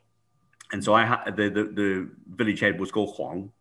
and 0.73 0.83
so 0.83 0.93
I 0.93 1.05
had 1.05 1.37
the, 1.37 1.49
the 1.49 1.63
the 1.63 2.09
village 2.35 2.59
head 2.59 2.79
was 2.79 2.91
called 2.91 3.15
Huang, 3.15 3.51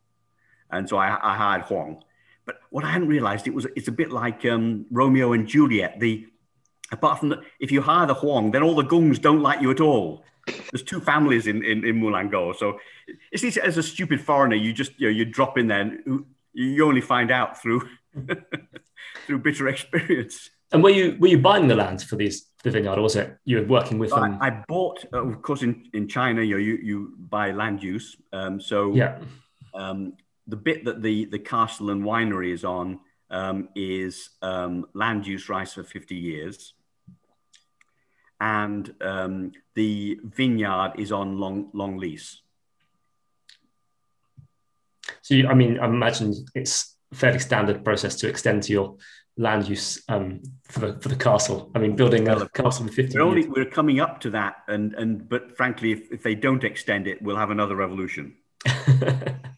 and 0.71 0.89
so 0.89 0.97
I, 0.97 1.19
I 1.23 1.37
hired 1.37 1.63
Huang. 1.63 2.03
But 2.47 2.57
what 2.71 2.85
I 2.85 2.91
hadn't 2.91 3.09
realised 3.09 3.47
it 3.47 3.55
was 3.55 3.67
it's 3.77 3.89
a 3.89 3.93
bit 3.93 4.11
like 4.11 4.45
um, 4.47 4.87
Romeo 4.91 5.35
and 5.35 5.47
Juliet. 5.47 6.01
The 6.01 6.27
apart 6.91 7.21
from 7.21 7.35
if 7.61 7.71
you 7.71 7.83
hire 7.83 8.07
the 8.07 8.15
Huang, 8.15 8.51
then 8.51 8.63
all 8.63 8.75
the 8.75 8.83
gungs 8.83 9.21
don't 9.21 9.43
like 9.43 9.61
you 9.61 9.71
at 9.71 9.81
all. 9.81 10.25
There's 10.73 10.83
two 10.83 11.01
families 11.01 11.47
in 11.47 11.63
in, 11.63 11.85
in 11.85 12.01
Mulango, 12.01 12.57
so 12.57 12.79
it's, 13.31 13.45
it's 13.45 13.59
as 13.59 13.77
a 13.77 13.83
stupid 13.83 14.21
foreigner, 14.21 14.57
you 14.57 14.73
just 14.73 14.99
you 14.99 15.09
know 15.09 15.13
you 15.13 15.27
drop 15.27 15.59
in 15.59 15.69
there 15.69 15.83
and 15.83 16.25
you 16.55 16.85
only 16.87 17.03
find 17.03 17.31
out 17.31 17.61
through 17.61 17.89
through 19.27 19.39
bitter 19.39 19.69
experience. 19.69 20.49
And 20.73 20.83
were 20.83 20.91
you 20.91 21.19
were 21.21 21.29
you 21.29 21.39
buying 21.39 21.69
the 21.69 21.77
land 21.77 22.03
for 22.03 22.17
these 22.17 22.47
the 22.63 22.71
vineyard, 22.71 22.99
or 22.99 23.03
was 23.03 23.17
it 23.17 23.37
you 23.45 23.59
were 23.59 23.67
working 23.67 23.99
with 23.99 24.11
them? 24.11 24.39
I, 24.41 24.49
I 24.49 24.65
bought, 24.69 25.05
uh, 25.13 25.27
of 25.27 25.43
course, 25.43 25.63
in, 25.63 25.89
in 25.93 26.09
China, 26.09 26.43
you 26.43 26.59
you 26.59 26.79
you 26.83 27.15
buy 27.19 27.51
land 27.51 27.83
use. 27.83 28.17
Um, 28.33 28.61
so 28.61 28.95
yeah, 28.95 29.19
um, 29.75 30.15
the 30.47 30.57
bit 30.57 30.85
that 30.85 31.03
the 31.03 31.27
the 31.27 31.39
castle 31.39 31.91
and 31.91 32.03
winery 32.03 32.53
is 32.53 32.65
on 32.65 33.01
um, 33.31 33.69
is 33.75 34.31
um, 34.43 34.87
land 34.95 35.27
use 35.27 35.49
rights 35.49 35.75
for 35.75 35.83
fifty 35.83 36.17
years, 36.17 36.75
and 38.41 38.95
um, 39.01 39.53
the 39.75 40.21
vineyard 40.23 40.93
is 40.99 41.13
on 41.13 41.39
long 41.39 41.71
long 41.73 41.99
lease. 41.99 42.41
So, 45.23 45.35
you, 45.35 45.49
I 45.49 45.55
mean, 45.55 45.79
I 45.79 45.87
imagine 45.87 46.35
it's 46.55 46.97
a 47.13 47.15
fairly 47.15 47.39
standard 47.39 47.85
process 47.85 48.17
to 48.17 48.29
extend 48.29 48.65
to 48.65 48.73
your 48.73 48.97
land 49.37 49.69
use 49.69 50.03
um, 50.09 50.43
for 50.65 50.81
the 50.81 51.01
for 51.01 51.09
the 51.09 51.17
castle. 51.17 51.71
I 51.75 51.79
mean, 51.79 51.97
building 51.97 52.29
a 52.29 52.49
castle 52.51 52.87
in 52.87 52.93
fifty. 52.93 53.17
We're 53.17 53.25
only 53.25 53.49
we're 53.49 53.71
coming 53.71 54.01
up 54.01 54.21
to 54.21 54.31
that, 54.31 54.57
and 54.69 54.95
and 54.95 55.29
but 55.29 55.57
frankly, 55.57 55.93
if, 55.93 56.13
if 56.13 56.23
they 56.23 56.35
don't 56.35 56.65
extend 56.65 57.07
it, 57.07 57.23
we'll 57.23 57.37
have 57.37 57.51
another 57.51 57.77
revolution. 57.77 58.37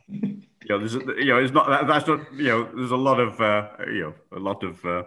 you 0.08 0.68
know, 0.68 0.78
there's 0.78 0.94
you 0.94 1.26
know, 1.26 1.38
it's 1.38 1.52
not 1.52 1.68
that, 1.68 1.86
that's 1.86 2.06
not 2.06 2.20
you 2.34 2.48
know, 2.48 2.68
there's 2.74 2.92
a 2.92 2.96
lot 2.96 3.20
of 3.20 3.40
uh, 3.40 3.68
you 3.86 4.02
know, 4.02 4.14
a 4.36 4.40
lot 4.40 4.62
of 4.62 4.84
uh, 4.84 5.02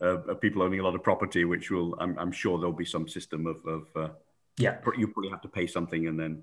uh, 0.00 0.34
people 0.34 0.62
owning 0.62 0.80
a 0.80 0.82
lot 0.82 0.94
of 0.94 1.02
property, 1.02 1.44
which 1.44 1.70
will 1.70 1.94
I'm, 1.98 2.18
I'm 2.18 2.32
sure 2.32 2.58
there'll 2.58 2.72
be 2.72 2.84
some 2.84 3.08
system 3.08 3.46
of 3.46 3.64
of 3.66 3.86
uh, 3.96 4.08
yeah, 4.58 4.76
you 4.98 5.08
probably 5.08 5.30
have 5.30 5.42
to 5.42 5.48
pay 5.48 5.66
something 5.66 6.06
and 6.06 6.18
then 6.18 6.42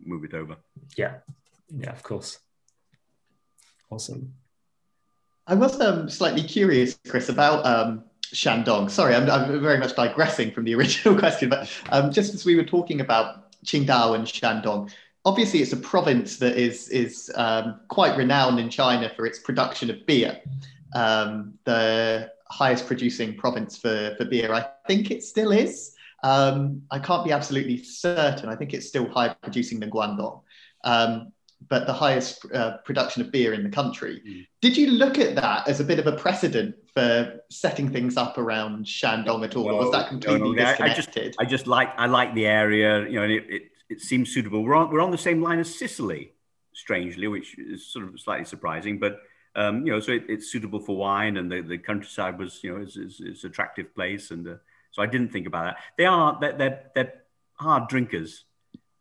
move 0.00 0.24
it 0.24 0.34
over. 0.34 0.56
Yeah, 0.96 1.16
yeah, 1.76 1.90
of 1.90 2.02
course. 2.02 2.38
Awesome. 3.90 4.34
I 5.48 5.54
was 5.54 5.80
um, 5.80 6.10
slightly 6.10 6.42
curious, 6.42 6.98
Chris, 7.08 7.30
about 7.30 7.64
um, 7.64 8.04
Shandong. 8.34 8.90
Sorry, 8.90 9.14
I'm, 9.14 9.28
I'm, 9.30 9.62
very 9.62 9.78
much 9.78 9.96
digressing 9.96 10.52
from 10.52 10.64
the 10.64 10.74
original 10.76 11.18
question, 11.18 11.48
but 11.48 11.70
um, 11.88 12.12
just 12.12 12.34
as 12.34 12.44
we 12.44 12.54
were 12.54 12.64
talking 12.64 13.00
about 13.00 13.50
Qingdao 13.64 14.14
and 14.14 14.26
Shandong, 14.26 14.92
obviously 15.24 15.62
it's 15.62 15.72
a 15.72 15.78
province 15.78 16.36
that 16.36 16.58
is 16.58 16.88
is 16.90 17.32
um, 17.34 17.80
quite 17.88 18.16
renowned 18.16 18.60
in 18.60 18.68
China 18.68 19.10
for 19.16 19.24
its 19.24 19.38
production 19.38 19.88
of 19.88 20.04
beer. 20.04 20.38
Um, 20.94 21.54
the 21.64 22.30
highest 22.50 22.86
producing 22.86 23.34
province 23.34 23.78
for, 23.78 24.14
for 24.18 24.26
beer, 24.26 24.52
I 24.52 24.66
think 24.86 25.10
it 25.10 25.22
still 25.22 25.50
is. 25.50 25.94
Um, 26.22 26.82
I 26.90 26.98
can't 26.98 27.24
be 27.24 27.32
absolutely 27.32 27.82
certain. 27.84 28.50
I 28.50 28.56
think 28.56 28.74
it's 28.74 28.86
still 28.86 29.08
higher 29.08 29.34
producing 29.42 29.80
than 29.80 29.90
Guangdong. 29.90 30.42
Um, 30.84 31.32
but 31.68 31.86
the 31.86 31.92
highest 31.92 32.46
uh, 32.52 32.78
production 32.84 33.22
of 33.22 33.32
beer 33.32 33.52
in 33.52 33.62
the 33.62 33.70
country. 33.70 34.22
Mm. 34.26 34.46
Did 34.60 34.76
you 34.76 34.92
look 34.92 35.18
at 35.18 35.34
that 35.34 35.68
as 35.68 35.80
a 35.80 35.84
bit 35.84 35.98
of 35.98 36.06
a 36.06 36.12
precedent 36.12 36.76
for 36.94 37.40
setting 37.50 37.90
things 37.90 38.16
up 38.16 38.38
around 38.38 38.86
Shandong 38.86 39.44
at 39.44 39.56
all, 39.56 39.66
no, 39.66 39.72
or 39.72 39.78
was 39.84 39.90
that 39.92 40.08
completely 40.08 40.40
no, 40.40 40.52
no. 40.52 40.64
disconnected? 40.64 41.14
I 41.16 41.24
just, 41.24 41.40
I 41.40 41.44
just 41.44 41.66
like 41.66 41.90
I 41.98 42.06
like 42.06 42.34
the 42.34 42.46
area, 42.46 43.06
you 43.08 43.16
know, 43.16 43.24
and 43.24 43.32
it, 43.32 43.44
it, 43.48 43.62
it 43.90 44.00
seems 44.00 44.32
suitable. 44.32 44.62
We're 44.62 44.76
on 44.76 44.90
we're 44.90 45.00
on 45.00 45.10
the 45.10 45.18
same 45.18 45.42
line 45.42 45.58
as 45.58 45.74
Sicily, 45.78 46.32
strangely, 46.72 47.26
which 47.26 47.58
is 47.58 47.86
sort 47.86 48.06
of 48.06 48.20
slightly 48.20 48.44
surprising, 48.44 48.98
but. 48.98 49.20
Um, 49.56 49.84
you 49.84 49.90
know, 49.90 49.98
so 49.98 50.12
it, 50.12 50.26
it's 50.28 50.52
suitable 50.52 50.78
for 50.78 50.96
wine, 50.96 51.36
and 51.36 51.50
the, 51.50 51.62
the 51.62 51.78
countryside 51.78 52.38
was, 52.38 52.62
you 52.62 52.72
know, 52.72 52.80
is, 52.80 52.96
is, 52.96 53.20
is 53.20 53.42
attractive 53.42 53.92
place, 53.92 54.30
and 54.30 54.46
uh, 54.46 54.54
so 54.92 55.02
I 55.02 55.06
didn't 55.06 55.32
think 55.32 55.48
about 55.48 55.64
that. 55.64 55.76
They 55.96 56.04
are 56.04 56.38
they're, 56.40 56.52
they're, 56.52 56.80
they're 56.94 57.12
hard 57.54 57.88
drinkers, 57.88 58.44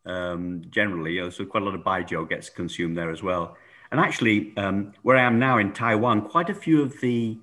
um, 0.07 0.63
generally. 0.69 1.29
So 1.31 1.45
quite 1.45 1.63
a 1.63 1.65
lot 1.65 1.75
of 1.75 1.81
baijiu 1.81 2.27
gets 2.27 2.49
consumed 2.49 2.97
there 2.97 3.11
as 3.11 3.21
well. 3.21 3.57
And 3.91 3.99
actually, 3.99 4.53
um, 4.57 4.93
where 5.03 5.17
I 5.17 5.23
am 5.23 5.39
now 5.39 5.59
in 5.59 5.71
Taiwan, 5.73 6.21
quite 6.21 6.49
a 6.49 6.55
few 6.55 6.81
of 6.81 6.99
the 6.99 7.37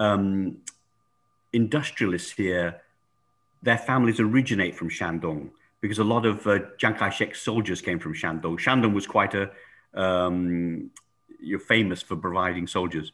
um, 0.00 0.58
industrialists 1.52 2.32
here, 2.32 2.80
their 3.62 3.78
families 3.78 4.20
originate 4.20 4.74
from 4.74 4.88
Shandong 4.90 5.50
because 5.80 5.98
a 5.98 6.04
lot 6.04 6.24
of 6.26 6.46
uh, 6.46 6.60
Chiang 6.78 6.94
Kai-shek 6.94 7.34
soldiers 7.34 7.80
came 7.80 7.98
from 7.98 8.14
Shandong. 8.14 8.58
Shandong 8.58 8.94
was 8.94 9.06
quite 9.06 9.34
a 9.34 9.50
um, 9.94 10.90
you're 11.40 11.60
famous 11.60 12.02
for 12.02 12.16
providing 12.16 12.66
soldiers. 12.66 13.12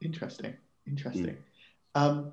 Interesting, 0.00 0.54
interesting. 0.86 1.36
Mm. 1.94 2.32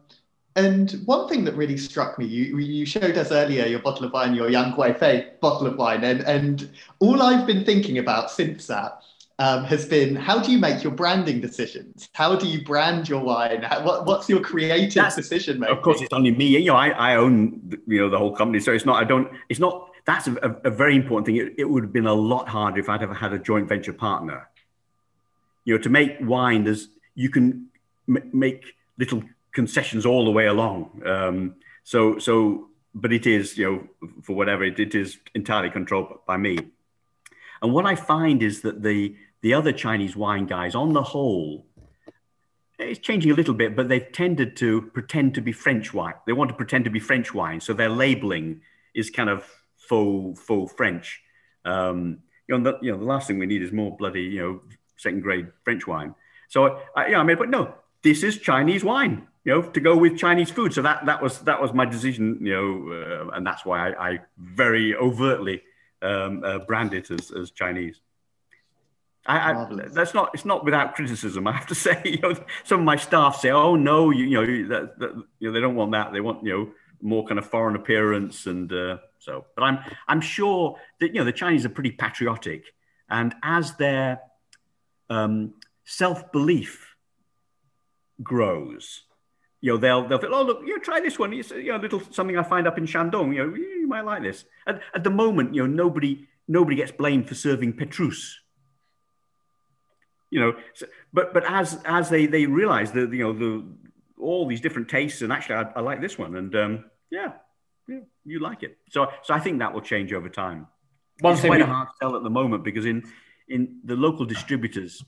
And 0.56 0.92
one 1.06 1.28
thing 1.28 1.44
that 1.46 1.56
really 1.56 1.78
struck 1.78 2.20
me, 2.20 2.26
you, 2.26 2.58
you 2.60 2.86
showed 2.86 3.18
us 3.18 3.32
earlier 3.32 3.66
your 3.66 3.80
bottle 3.80 4.06
of 4.06 4.14
wine, 4.14 4.36
your 4.36 4.50
Yang 4.50 4.74
Guifei 4.74 5.40
bottle 5.40 5.66
of 5.66 5.78
wine, 5.78 6.04
and, 6.04 6.22
and 6.22 6.70
all 7.00 7.24
I've 7.24 7.48
been 7.48 7.66
thinking 7.66 7.98
about 7.98 8.30
since 8.30 8.68
that 8.68 9.02
um, 9.40 9.64
has 9.64 9.86
been 9.86 10.16
how 10.16 10.40
do 10.40 10.52
you 10.52 10.60
make 10.60 10.84
your 10.84 10.94
branding 10.94 11.42
decisions? 11.42 12.10
How 12.14 12.36
do 12.36 12.48
you 12.48 12.64
brand 12.64 13.10
your 13.10 13.24
wine? 13.24 13.64
How, 13.64 13.84
what, 13.84 14.06
what's 14.06 14.30
your 14.30 14.42
creative 14.42 14.94
that's, 14.94 15.16
decision 15.16 15.60
making? 15.60 15.76
Of 15.76 15.84
course, 15.84 16.02
it's 16.02 16.14
only 16.14 16.32
me. 16.32 16.46
You 16.46 16.66
know, 16.66 16.76
I, 16.76 16.90
I 16.90 17.16
own 17.16 17.80
you 17.88 18.00
know 18.00 18.10
the 18.10 18.18
whole 18.18 18.36
company, 18.36 18.60
so 18.60 18.72
it's 18.72 18.86
not. 18.86 19.02
I 19.02 19.06
don't. 19.06 19.32
It's 19.50 19.60
not. 19.60 19.90
That's 20.06 20.28
a, 20.28 20.36
a, 20.36 20.68
a 20.68 20.70
very 20.70 20.96
important 20.96 21.26
thing. 21.26 21.38
It, 21.38 21.56
it 21.58 21.66
would 21.66 21.84
have 21.84 21.94
been 21.94 22.06
a 22.06 22.14
lot 22.14 22.48
harder 22.48 22.80
if 22.80 22.90
I'd 22.90 23.02
ever 23.02 23.14
had 23.14 23.34
a 23.34 23.40
joint 23.40 23.68
venture 23.68 23.94
partner. 23.94 24.50
You 25.66 25.76
know, 25.76 25.82
to 25.82 25.90
make 25.90 26.18
wine, 26.22 26.66
there's 26.66 26.90
you 27.16 27.30
can 27.30 27.70
m- 28.08 28.30
make 28.34 28.76
little 29.00 29.24
concessions 29.54 30.06
all 30.06 30.26
the 30.26 30.32
way 30.32 30.48
along. 30.48 31.02
Um, 31.06 31.56
so, 31.84 32.18
so, 32.20 32.70
but 32.94 33.14
it 33.14 33.26
is, 33.26 33.58
you 33.58 33.72
know, 34.02 34.12
for 34.24 34.36
whatever 34.36 34.64
it, 34.64 34.80
it 34.80 34.96
is 34.96 35.18
entirely 35.34 35.70
controlled 35.70 36.20
by 36.28 36.38
me. 36.38 36.58
And 37.62 37.74
what 37.74 37.86
I 37.86 37.96
find 37.96 38.44
is 38.44 38.62
that 38.62 38.84
the 38.84 39.16
the 39.42 39.54
other 39.54 39.74
Chinese 39.74 40.16
wine 40.16 40.46
guys, 40.46 40.74
on 40.74 40.94
the 40.94 41.04
whole, 41.04 41.66
it's 42.80 43.00
changing 43.00 43.30
a 43.30 43.34
little 43.34 43.54
bit, 43.54 43.76
but 43.76 43.90
they've 43.90 44.10
tended 44.12 44.56
to 44.58 44.84
pretend 44.94 45.36
to 45.36 45.42
be 45.42 45.52
French 45.52 45.94
wine. 45.94 46.14
They 46.26 46.32
want 46.32 46.50
to 46.50 46.56
pretend 46.56 46.86
to 46.86 46.92
be 46.92 47.00
French 47.00 47.34
wine, 47.34 47.60
so 47.60 47.74
their 47.74 47.90
labeling 47.90 48.62
is 48.94 49.10
kind 49.10 49.30
of 49.30 49.46
faux 49.78 50.40
faux 50.40 50.74
French. 50.74 51.22
Um, 51.66 52.20
you 52.48 52.58
know, 52.58 52.72
the, 52.72 52.80
you 52.86 52.92
know, 52.92 52.98
the 52.98 53.06
last 53.06 53.28
thing 53.28 53.38
we 53.40 53.46
need 53.46 53.62
is 53.62 53.72
more 53.72 53.96
bloody, 53.96 54.24
you 54.24 54.42
know, 54.42 54.62
second 54.98 55.22
grade 55.22 55.48
French 55.64 55.88
wine. 55.88 56.16
So, 56.50 56.80
I, 56.96 57.08
yeah, 57.08 57.20
I 57.20 57.24
mean, 57.24 57.38
but 57.38 57.50
no, 57.50 57.74
this 58.02 58.24
is 58.24 58.38
Chinese 58.38 58.84
wine 58.84 59.28
you 59.46 59.54
know, 59.54 59.62
to 59.62 59.80
go 59.80 59.98
with 59.98 60.18
Chinese 60.18 60.50
food. 60.50 60.74
So 60.74 60.82
that 60.82 61.06
that 61.06 61.22
was 61.22 61.40
that 61.40 61.62
was 61.62 61.74
my 61.74 61.86
decision, 61.86 62.40
you 62.42 62.54
know, 62.54 63.28
uh, 63.28 63.36
and 63.36 63.46
that's 63.46 63.66
why 63.66 63.90
I, 63.90 64.10
I 64.10 64.20
very 64.38 64.96
overtly 64.96 65.64
um, 66.02 66.44
uh, 66.44 66.60
brand 66.60 66.94
it 66.94 67.12
as, 67.12 67.32
as 67.32 67.52
Chinese. 67.52 68.00
I, 69.26 69.52
I, 69.52 69.68
that's 69.88 70.14
not 70.14 70.32
it's 70.34 70.46
not 70.46 70.66
without 70.66 70.96
criticism. 70.96 71.48
I 71.48 71.54
have 71.54 71.68
to 71.68 71.76
say, 71.86 72.02
you 72.06 72.20
know, 72.20 72.36
some 72.64 72.80
of 72.80 72.86
my 72.86 72.96
staff 72.96 73.40
say, 73.40 73.52
"Oh 73.52 73.76
no, 73.76 74.12
you, 74.12 74.26
you 74.26 74.38
know, 74.38 74.68
that, 74.70 75.00
that, 75.00 75.24
you 75.40 75.48
know, 75.48 75.54
they 75.54 75.62
don't 75.62 75.76
want 75.76 75.92
that. 75.92 76.14
They 76.14 76.22
want 76.22 76.44
you 76.44 76.58
know 76.58 76.72
more 77.02 77.26
kind 77.26 77.40
of 77.40 77.46
foreign 77.46 77.76
appearance." 77.76 78.48
And 78.48 78.72
uh, 78.72 78.98
so, 79.20 79.46
but 79.56 79.64
I'm 79.64 79.80
I'm 80.08 80.22
sure 80.22 80.78
that 81.00 81.10
you 81.10 81.20
know 81.20 81.26
the 81.26 81.32
Chinese 81.32 81.66
are 81.66 81.70
pretty 81.70 81.92
patriotic, 81.92 82.66
and 83.10 83.34
as 83.44 83.76
their 83.76 84.22
um, 85.10 85.54
self 85.86 86.32
belief 86.32 86.96
grows, 88.22 89.04
you 89.64 89.72
know, 89.72 89.78
they'll 89.78 90.06
they'll 90.06 90.20
feel, 90.20 90.36
oh 90.36 90.44
look, 90.44 90.60
you 90.66 90.76
know, 90.76 90.84
try 90.84 91.00
this 91.00 91.18
one. 91.18 91.32
It's 91.32 91.52
you 91.52 91.72
know, 91.72 91.78
a 91.78 91.80
little 91.80 92.02
something 92.12 92.38
I 92.38 92.44
find 92.44 92.68
up 92.68 92.78
in 92.78 92.86
Shandong. 92.86 93.34
You 93.34 93.48
know, 93.48 93.56
you 93.56 93.88
might 93.88 94.04
like 94.04 94.22
this. 94.22 94.44
At, 94.68 94.82
at 94.94 95.06
the 95.06 95.10
moment, 95.10 95.56
you 95.56 95.66
know, 95.66 95.74
nobody 95.74 96.28
nobody 96.50 96.76
gets 96.76 96.92
blamed 96.92 97.30
for 97.30 97.36
serving 97.36 97.72
Petrus. 97.72 98.42
You 100.30 100.42
know, 100.42 100.54
so, 100.74 100.88
but 101.14 101.34
but 101.34 101.46
as 101.48 101.80
as 101.86 102.10
they 102.10 102.26
they 102.26 102.46
realize 102.46 102.92
that 102.92 103.14
you 103.14 103.24
know 103.24 103.32
the 103.32 103.66
all 104.22 104.46
these 104.50 104.60
different 104.60 104.90
tastes, 104.90 105.22
and 105.22 105.32
actually, 105.32 105.56
I, 105.56 105.72
I 105.78 105.80
like 105.80 106.02
this 106.02 106.18
one, 106.18 106.36
and 106.36 106.54
um, 106.58 106.86
yeah, 107.10 107.32
yeah, 107.88 108.00
you 108.26 108.40
like 108.40 108.64
it. 108.64 108.78
So 108.90 109.12
so 109.22 109.34
I 109.34 109.40
think 109.40 109.60
that 109.60 109.74
will 109.74 109.80
change 109.80 110.12
over 110.12 110.28
time. 110.28 110.68
One 111.22 111.34
it's 111.34 111.42
thing 111.42 111.52
quite 111.52 111.62
we... 111.62 111.68
hard 111.68 111.88
to 111.88 111.94
tell 112.02 112.18
at 112.18 112.24
the 112.24 112.30
moment 112.30 112.66
because 112.66 112.86
in 112.86 113.04
in 113.48 113.80
the 113.86 113.96
local 113.96 114.26
distributors 114.26 115.02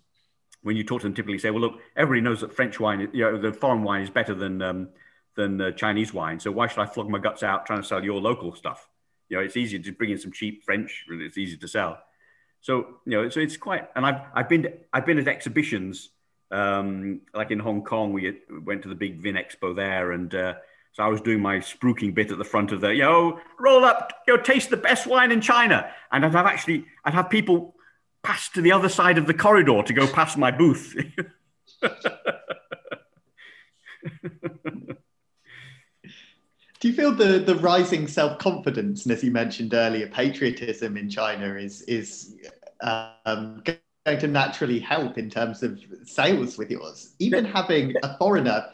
when 0.66 0.76
you 0.76 0.84
talk 0.84 1.02
to 1.02 1.06
them, 1.06 1.14
typically 1.14 1.38
say, 1.38 1.52
well, 1.52 1.62
look, 1.62 1.80
everybody 1.96 2.22
knows 2.22 2.42
that 2.42 2.52
French 2.52 2.80
wine, 2.80 3.08
you 3.14 3.22
know, 3.22 3.38
the 3.38 3.54
foreign 3.54 3.84
wine 3.84 4.02
is 4.02 4.10
better 4.10 4.34
than 4.34 4.64
um, 4.64 4.90
than 5.36 5.62
uh, 5.62 5.72
Chinese 5.72 6.12
wine. 6.12 6.40
So 6.40 6.52
why 6.52 6.66
should 6.68 6.80
I 6.80 6.88
flog 6.88 7.08
my 7.08 7.20
guts 7.20 7.44
out 7.44 7.68
trying 7.68 7.82
to 7.82 7.88
sell 7.88 8.04
your 8.04 8.20
local 8.20 8.56
stuff? 8.56 8.90
You 9.30 9.38
know, 9.38 9.44
it's 9.44 9.58
easier 9.58 9.78
to 9.78 9.92
bring 9.92 10.10
in 10.10 10.18
some 10.18 10.32
cheap 10.32 10.64
French. 10.64 11.06
It's 11.08 11.38
easy 11.38 11.56
to 11.58 11.68
sell. 11.68 12.00
So 12.62 12.98
you 13.06 13.12
know, 13.12 13.30
so 13.30 13.42
it's 13.42 13.58
quite. 13.58 13.90
And 13.96 14.06
I've 14.08 14.22
I've 14.34 14.50
been 14.50 14.64
to, 14.64 14.74
I've 14.92 15.06
been 15.06 15.20
at 15.20 15.28
exhibitions 15.28 16.10
um, 16.50 17.22
like 17.36 17.52
in 17.52 17.60
Hong 17.60 17.84
Kong. 17.84 18.12
We 18.12 18.42
went 18.64 18.82
to 18.84 18.90
the 18.90 18.96
big 18.96 19.22
Vinexpo 19.22 19.76
there, 19.76 20.14
and 20.14 20.34
uh, 20.34 20.56
so 20.94 21.04
I 21.04 21.08
was 21.08 21.22
doing 21.22 21.42
my 21.42 21.58
spruiking 21.58 22.16
bit 22.16 22.32
at 22.32 22.40
the 22.40 22.44
front 22.44 22.72
of 22.72 22.82
the, 22.82 22.96
you 22.96 23.04
know, 23.04 23.40
roll 23.60 23.86
up, 23.86 24.14
you 24.28 24.36
know, 24.36 24.42
taste 24.42 24.72
the 24.72 24.78
best 24.78 25.06
wine 25.06 25.32
in 25.32 25.42
China. 25.42 25.92
And 26.12 26.26
I'd 26.26 26.32
have 26.32 26.46
actually, 26.46 26.86
I'd 27.04 27.14
have 27.14 27.30
people 27.30 27.75
pass 28.26 28.50
to 28.50 28.62
the 28.62 28.72
other 28.72 28.90
side 28.90 29.18
of 29.18 29.28
the 29.28 29.34
corridor 29.34 29.84
to 29.84 29.94
go 29.94 30.08
past 30.08 30.38
my 30.38 30.52
booth. 30.52 30.96
Do 36.80 36.90
you 36.90 36.94
feel 36.94 37.14
the, 37.14 37.40
the 37.40 37.56
rising 37.56 38.08
self 38.08 38.38
confidence, 38.38 39.06
and 39.06 39.14
as 39.14 39.24
you 39.24 39.32
mentioned 39.32 39.74
earlier, 39.74 40.08
patriotism 40.08 40.98
in 40.98 41.10
China 41.10 41.56
is 41.56 41.82
is 41.84 42.36
um, 42.82 43.64
going 43.64 44.20
to 44.20 44.28
naturally 44.28 44.80
help 44.80 45.18
in 45.18 45.30
terms 45.30 45.64
of 45.64 45.80
sales 46.04 46.58
with 46.58 46.70
yours? 46.70 47.16
Even 47.20 47.46
having 47.46 47.94
a 48.04 48.18
foreigner 48.18 48.66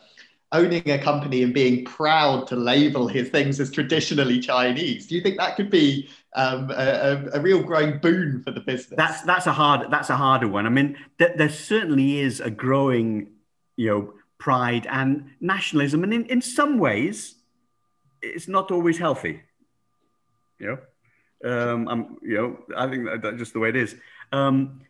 owning 0.52 0.89
a 0.89 0.97
company 0.97 1.43
and 1.43 1.54
being 1.54 1.86
proud 1.86 2.45
to 2.47 2.56
label 2.56 3.08
his 3.08 3.30
things 3.30 3.60
as 3.60 3.72
traditionally 3.72 4.39
Chinese. 4.39 5.08
Do 5.08 5.16
you 5.16 5.22
think 5.22 5.38
that 5.38 5.56
could 5.56 5.70
be 5.70 6.10
um, 6.36 6.70
a, 6.72 7.30
a, 7.34 7.39
real 7.39 7.64
growing 7.64 7.99
boon 7.99 8.43
for 8.43 8.52
the 8.52 8.60
business? 8.60 8.97
That's 8.97 9.22
that's 9.22 9.47
a 9.47 9.54
hard 9.54 9.89
that's 9.89 10.10
a 10.10 10.18
harder 10.18 10.47
one. 10.47 10.66
I 10.66 10.70
mean, 10.70 10.97
th- 11.20 11.38
there 11.38 11.49
certainly 11.49 12.20
is 12.20 12.41
a 12.41 12.49
growing, 12.49 13.32
you 13.78 13.89
know, 13.89 14.14
pride 14.38 14.88
and 14.89 15.32
nationalism, 15.39 16.04
and 16.04 16.14
in, 16.14 16.26
in 16.26 16.41
some 16.41 16.80
ways, 16.80 17.36
it's 18.22 18.47
not 18.47 18.72
always 18.72 18.97
healthy. 18.97 19.41
You 20.60 20.78
know, 21.43 21.74
um, 21.74 21.88
I'm, 21.88 22.18
you 22.22 22.36
know, 22.36 22.60
I 22.76 22.89
think 22.89 23.06
that, 23.06 23.22
that's 23.22 23.38
just 23.38 23.54
the 23.54 23.60
way 23.60 23.70
it 23.70 23.76
is. 23.78 23.95
Um, 24.32 24.82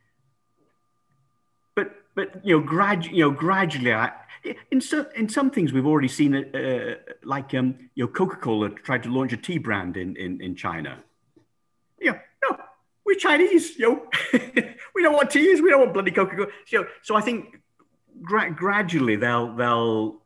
but 1.76 1.92
but 2.16 2.44
you 2.46 2.58
know, 2.58 2.66
grad, 2.66 3.06
you 3.06 3.26
know, 3.26 3.32
gradually, 3.32 3.94
I, 3.94 4.12
in 4.72 4.82
some 4.82 5.08
in 5.16 5.30
some 5.30 5.50
things 5.50 5.74
we've 5.74 5.86
already 5.86 6.08
seen 6.08 6.34
it, 6.34 6.56
uh, 6.56 6.96
like 7.24 7.54
um, 7.54 7.76
you 7.96 8.06
know 8.06 8.12
Coca-Cola 8.12 8.70
tried 8.70 9.04
to 9.04 9.10
launch 9.10 9.34
a 9.34 9.38
tea 9.38 9.58
brand 9.58 9.98
in 9.98 10.16
in, 10.16 10.42
in 10.42 10.56
China. 10.56 11.04
Yeah, 12.00 12.20
no, 12.44 12.58
we're 13.06 13.16
Chinese, 13.16 13.78
yo. 13.78 14.08
we 14.34 15.04
don't 15.04 15.14
want 15.14 15.30
teas. 15.30 15.62
We 15.62 15.70
don't 15.70 15.82
want 15.82 15.94
bloody 15.94 16.12
Coca-Cola. 16.12 16.48
So, 16.66 16.88
so 17.04 17.16
I 17.16 17.22
think 17.22 17.62
gra- 18.22 18.52
gradually 18.52 19.16
they'll 19.16 19.56
they'll 19.56 20.22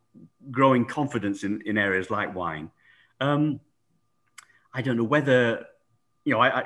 growing 0.51 0.85
confidence 0.85 1.43
in, 1.43 1.61
in 1.65 1.77
areas 1.77 2.09
like 2.09 2.35
wine. 2.35 2.71
Um, 3.19 3.59
I 4.73 4.81
don't 4.81 4.97
know 4.97 5.03
whether 5.03 5.65
you 6.23 6.33
know 6.33 6.39
I, 6.39 6.59
I 6.59 6.65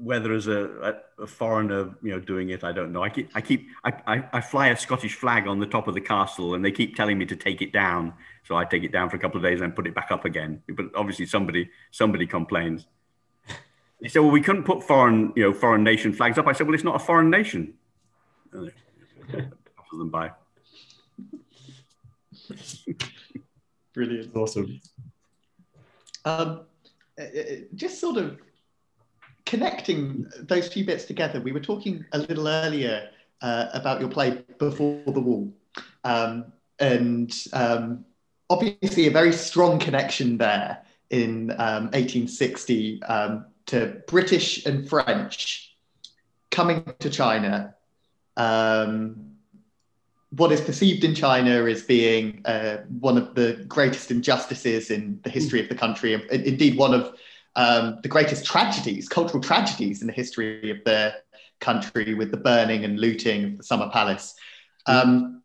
whether 0.00 0.32
as 0.32 0.46
a, 0.46 1.00
a, 1.18 1.26
foreigner, 1.26 1.94
you 2.02 2.12
know, 2.12 2.20
doing 2.20 2.50
it, 2.50 2.62
I 2.62 2.72
don't 2.72 2.92
know. 2.92 3.02
I 3.02 3.08
keep, 3.08 3.30
I 3.34 3.40
keep, 3.40 3.68
I, 3.84 4.24
I, 4.32 4.40
fly 4.40 4.68
a 4.68 4.76
Scottish 4.76 5.14
flag 5.14 5.48
on 5.48 5.58
the 5.58 5.66
top 5.66 5.88
of 5.88 5.94
the 5.94 6.00
castle, 6.00 6.54
and 6.54 6.64
they 6.64 6.70
keep 6.70 6.94
telling 6.94 7.18
me 7.18 7.26
to 7.26 7.36
take 7.36 7.60
it 7.62 7.72
down. 7.72 8.14
So 8.44 8.56
I 8.56 8.64
take 8.64 8.84
it 8.84 8.92
down 8.92 9.10
for 9.10 9.16
a 9.16 9.18
couple 9.18 9.38
of 9.38 9.42
days 9.42 9.60
and 9.60 9.74
put 9.74 9.86
it 9.86 9.94
back 9.94 10.10
up 10.10 10.24
again. 10.24 10.62
But 10.68 10.86
obviously, 10.94 11.26
somebody, 11.26 11.68
somebody 11.90 12.26
complains. 12.26 12.86
They 14.00 14.08
said, 14.08 14.20
"Well, 14.20 14.30
we 14.30 14.40
couldn't 14.40 14.64
put 14.64 14.84
foreign, 14.84 15.32
you 15.34 15.42
know, 15.42 15.52
foreign 15.52 15.82
nation 15.82 16.12
flags 16.12 16.38
up." 16.38 16.46
I 16.46 16.52
said, 16.52 16.66
"Well, 16.66 16.74
it's 16.74 16.84
not 16.84 16.96
a 16.96 17.04
foreign 17.04 17.30
nation." 17.30 17.74
them 18.52 20.10
by. 20.10 20.30
Brilliant, 23.92 24.36
awesome. 24.36 24.80
Um, 26.24 26.66
uh, 27.18 27.22
uh, 27.22 27.42
just 27.74 28.00
sort 28.00 28.16
of 28.16 28.38
connecting 29.48 30.26
those 30.40 30.68
two 30.68 30.84
bits 30.84 31.06
together, 31.06 31.40
we 31.40 31.52
were 31.52 31.60
talking 31.60 32.04
a 32.12 32.18
little 32.18 32.46
earlier 32.46 33.08
uh, 33.40 33.66
about 33.72 33.98
your 33.98 34.10
play 34.10 34.44
Before 34.58 35.02
the 35.06 35.20
Wall. 35.20 35.50
Um, 36.04 36.52
and 36.78 37.34
um, 37.54 38.04
obviously, 38.50 39.06
a 39.06 39.10
very 39.10 39.32
strong 39.32 39.78
connection 39.78 40.36
there 40.36 40.84
in 41.08 41.48
1860 41.48 43.02
um, 43.04 43.10
um, 43.10 43.46
to 43.66 44.02
British 44.06 44.66
and 44.66 44.86
French 44.86 45.74
coming 46.50 46.84
to 46.98 47.08
China. 47.08 47.74
Um, 48.36 49.32
what 50.30 50.52
is 50.52 50.60
perceived 50.60 51.04
in 51.04 51.14
China 51.14 51.64
as 51.64 51.82
being 51.82 52.42
uh, 52.44 52.78
one 53.00 53.16
of 53.16 53.34
the 53.34 53.64
greatest 53.66 54.10
injustices 54.10 54.90
in 54.90 55.20
the 55.22 55.30
history 55.30 55.62
of 55.62 55.70
the 55.70 55.74
country, 55.74 56.12
indeed, 56.30 56.76
one 56.76 56.92
of 56.92 57.16
um, 57.58 57.98
the 58.04 58.08
greatest 58.08 58.46
tragedies, 58.46 59.08
cultural 59.08 59.42
tragedies 59.42 60.00
in 60.00 60.06
the 60.06 60.12
history 60.12 60.70
of 60.70 60.78
the 60.84 61.12
country, 61.60 62.14
with 62.14 62.30
the 62.30 62.36
burning 62.36 62.84
and 62.84 63.00
looting 63.00 63.44
of 63.44 63.58
the 63.58 63.64
Summer 63.64 63.90
Palace. 63.92 64.36
Um, 64.86 65.42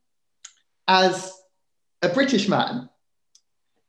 as 0.88 1.34
a 2.03 2.09
British 2.09 2.47
man 2.47 2.88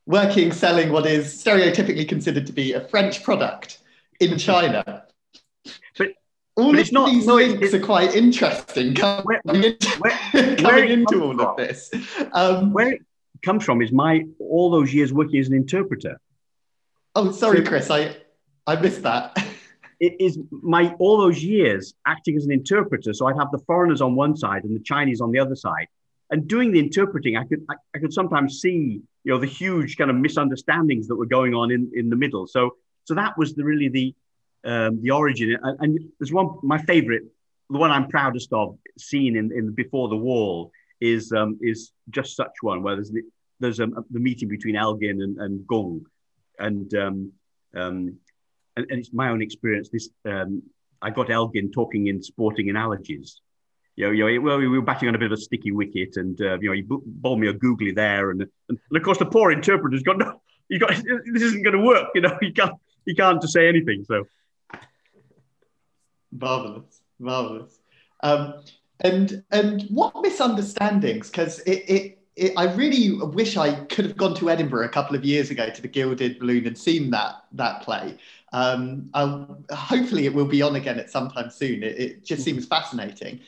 working, 0.07 0.53
selling 0.53 0.91
what 0.91 1.05
is 1.05 1.35
stereotypically 1.45 2.09
considered 2.09 2.47
to 2.47 2.53
be 2.55 2.73
a 2.73 2.89
French 2.89 3.23
product 3.23 3.79
in 4.19 4.39
China. 4.39 5.05
But, 5.97 6.09
all 6.57 6.73
but 6.73 6.81
of 6.83 6.93
not, 6.93 7.11
these 7.11 7.27
no, 7.27 7.37
links 7.37 7.73
are 7.73 7.81
quite 7.81 8.15
interesting 8.15 8.95
coming, 8.95 9.25
where, 9.25 9.41
into, 9.47 9.89
where, 9.99 10.57
coming 10.57 10.91
into 10.91 11.23
all 11.23 11.33
from, 11.33 11.41
of 11.41 11.57
this. 11.57 11.91
Um, 12.33 12.73
where 12.75 12.93
it 12.93 13.03
comes 13.43 13.65
from 13.65 13.81
is 13.81 13.93
my 13.93 14.27
all 14.39 14.71
those 14.71 14.93
years 14.93 15.11
working 15.11 15.41
as 15.41 15.49
an 15.49 15.55
interpreter. 15.55 16.21
Oh, 17.17 17.31
sorry, 17.31 17.59
so, 17.59 17.65
Chris, 17.65 17.91
I, 17.91 18.17
I 18.67 18.77
missed 18.77 19.03
that. 19.03 19.37
It 20.01 20.17
is 20.21 20.39
my 20.51 20.93
all 20.99 21.19
those 21.19 21.43
years 21.43 21.95
acting 22.05 22.37
as 22.37 22.45
an 22.45 22.51
interpreter. 22.51 23.15
So 23.15 23.27
I'd 23.27 23.39
have 23.39 23.53
the 23.53 23.61
foreigners 23.61 24.03
on 24.03 24.17
one 24.17 24.37
side 24.37 24.65
and 24.65 24.75
the 24.77 24.83
Chinese 24.83 25.21
on 25.21 25.31
the 25.31 25.39
other 25.39 25.55
side. 25.55 25.87
And 26.31 26.49
doing 26.49 26.73
the 26.73 26.81
interpreting, 26.81 27.37
I 27.37 27.45
could 27.45 27.65
I, 27.71 27.75
I 27.95 28.01
could 28.01 28.13
sometimes 28.13 28.61
see 28.61 29.01
you 29.23 29.33
know 29.33 29.39
the 29.39 29.47
huge 29.47 29.97
kind 29.97 30.11
of 30.11 30.17
misunderstandings 30.17 31.07
that 31.07 31.15
were 31.15 31.27
going 31.27 31.55
on 31.55 31.71
in, 31.71 31.91
in 31.95 32.11
the 32.11 32.17
middle. 32.17 32.47
So 32.49 32.73
so 33.05 33.15
that 33.15 33.39
was 33.39 33.55
the, 33.55 33.65
really 33.65 33.89
the 33.89 34.15
um, 34.65 35.01
the 35.01 35.13
origin. 35.13 35.57
And, 35.63 35.81
and, 35.81 35.99
there's 36.19 36.33
one 36.33 36.59
my 36.63 36.79
favorite, 36.79 37.23
the 37.71 37.79
one 37.79 37.93
I'm 37.93 38.09
proudest 38.09 38.53
of, 38.53 38.77
seen 38.99 39.37
in, 39.37 39.53
in 39.53 39.73
Before 39.75 40.09
the 40.09 40.17
Wall 40.17 40.73
is 41.01 41.33
um, 41.33 41.59
is 41.63 41.93
just 42.11 42.37
such 42.37 42.53
one 42.63 42.83
where 42.83 42.97
there's 42.97 43.11
the, 43.11 43.23
there's 43.61 43.81
a, 43.81 43.87
the 44.11 44.21
meeting 44.21 44.49
between 44.49 44.77
Elgin 44.77 45.23
and, 45.23 45.39
and 45.39 45.67
Gung, 45.67 46.03
and, 46.59 46.95
um, 46.95 47.33
um, 47.77 48.19
and 48.77 48.87
and 48.91 48.99
it's 48.99 49.13
my 49.13 49.29
own 49.29 49.43
experience. 49.43 49.89
This 49.89 50.09
um, 50.25 50.63
I 51.01 51.11
got 51.11 51.31
Elgin 51.31 51.71
talking 51.71 52.09
in 52.09 52.23
sporting 52.23 52.71
analogies. 52.71 53.41
You 53.97 54.07
know, 54.07 54.13
you 54.13 54.39
know, 54.39 54.41
well, 54.41 54.59
we 54.59 54.69
were 54.69 54.83
batting 54.83 55.09
on 55.09 55.15
a 55.15 55.19
bit 55.19 55.27
of 55.31 55.39
a 55.39 55.41
sticky 55.41 55.71
wicket, 55.71 56.17
and 56.17 56.41
uh, 56.41 56.59
you 56.61 56.69
know, 56.69 56.75
he 56.75 56.83
bowled 56.89 57.39
me 57.39 57.49
a 57.49 57.53
googly 57.53 57.93
there, 57.93 58.31
and, 58.31 58.43
and, 58.43 58.51
and 58.69 58.97
of 58.97 59.03
course 59.03 59.19
the 59.19 59.27
poor 59.27 59.53
interpreter's 59.53 60.03
got 60.03 60.19
no, 60.19 60.41
he 60.69 60.79
got 60.79 60.91
this 60.91 61.43
isn't 61.43 61.63
going 61.63 61.77
to 61.77 61.85
work. 61.85 62.09
You 62.15 62.23
know, 62.23 62.37
he 62.41 62.53
can't 62.53 62.75
he 63.07 63.15
can't 63.15 63.43
say 63.45 63.69
anything. 63.69 64.05
So 64.05 64.25
marvelous, 66.33 67.01
marvelous. 67.19 67.79
Um, 68.23 68.55
and 69.01 69.45
and 69.51 69.83
what 69.91 70.15
misunderstandings? 70.23 71.31
Because 71.31 71.61
it, 71.61 71.85
it, 71.89 72.19
it, 72.37 72.53
I 72.57 72.73
really 72.75 73.13
wish 73.13 73.57
I 73.57 73.75
could 73.85 74.05
have 74.05 74.17
gone 74.17 74.35
to 74.37 74.51
Edinburgh 74.51 74.87
a 74.87 74.89
couple 74.89 75.15
of 75.15 75.25
years 75.25 75.51
ago 75.51 75.71
to 75.71 75.83
the 75.83 75.89
Gilded 75.89 76.39
Balloon 76.39 76.67
and 76.67 76.77
seen 76.77 77.11
that 77.11 77.45
that 77.53 77.83
play. 77.83 78.19
Um, 78.53 79.11
hopefully, 79.73 80.27
it 80.27 80.35
will 80.35 80.47
be 80.47 80.63
on 80.63 80.77
again 80.77 80.99
at 80.99 81.11
some 81.11 81.31
time 81.31 81.51
soon. 81.51 81.83
It, 81.83 81.99
it, 81.99 82.25
just 82.25 82.43
seems 82.43 82.67
fascinating, 82.67 83.41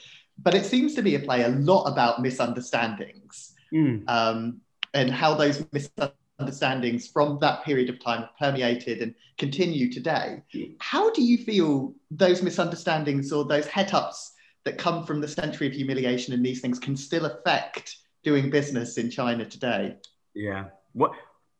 but 0.43 0.55
it 0.55 0.65
seems 0.65 0.95
to 0.95 1.03
be 1.03 1.15
a 1.15 1.21
play 1.21 1.43
a 1.43 1.49
lot 1.49 1.85
about 1.85 2.23
misunderstandings 2.23 3.55
mm. 3.73 4.09
um, 4.09 4.61
and 4.95 5.11
how 5.11 5.35
those 5.35 5.65
misunderstandings 5.73 7.09
from 7.09 7.39
that 7.41 7.65
period 7.65 7.89
of 7.89 8.01
time 8.01 8.29
permeated 8.39 9.01
and 9.01 9.15
continue 9.39 9.93
today. 9.93 10.43
How 10.81 11.11
do 11.13 11.23
you 11.23 11.39
feel 11.39 11.95
those 12.11 12.43
misunderstandings 12.43 13.33
or 13.33 13.45
those 13.45 13.67
het 13.67 13.95
ups 13.95 14.33
that 14.65 14.79
come 14.79 15.07
from 15.07 15.21
the 15.21 15.29
century 15.29 15.69
of 15.69 15.73
humiliation 15.73 16.35
and 16.35 16.45
these 16.45 16.61
things 16.61 16.79
can 16.79 16.97
still 16.97 17.27
affect 17.27 17.99
doing 18.27 18.51
business 18.51 18.99
in 18.99 19.09
China 19.09 19.45
today? 19.47 19.97
Yeah. 20.35 20.65
What 20.93 21.13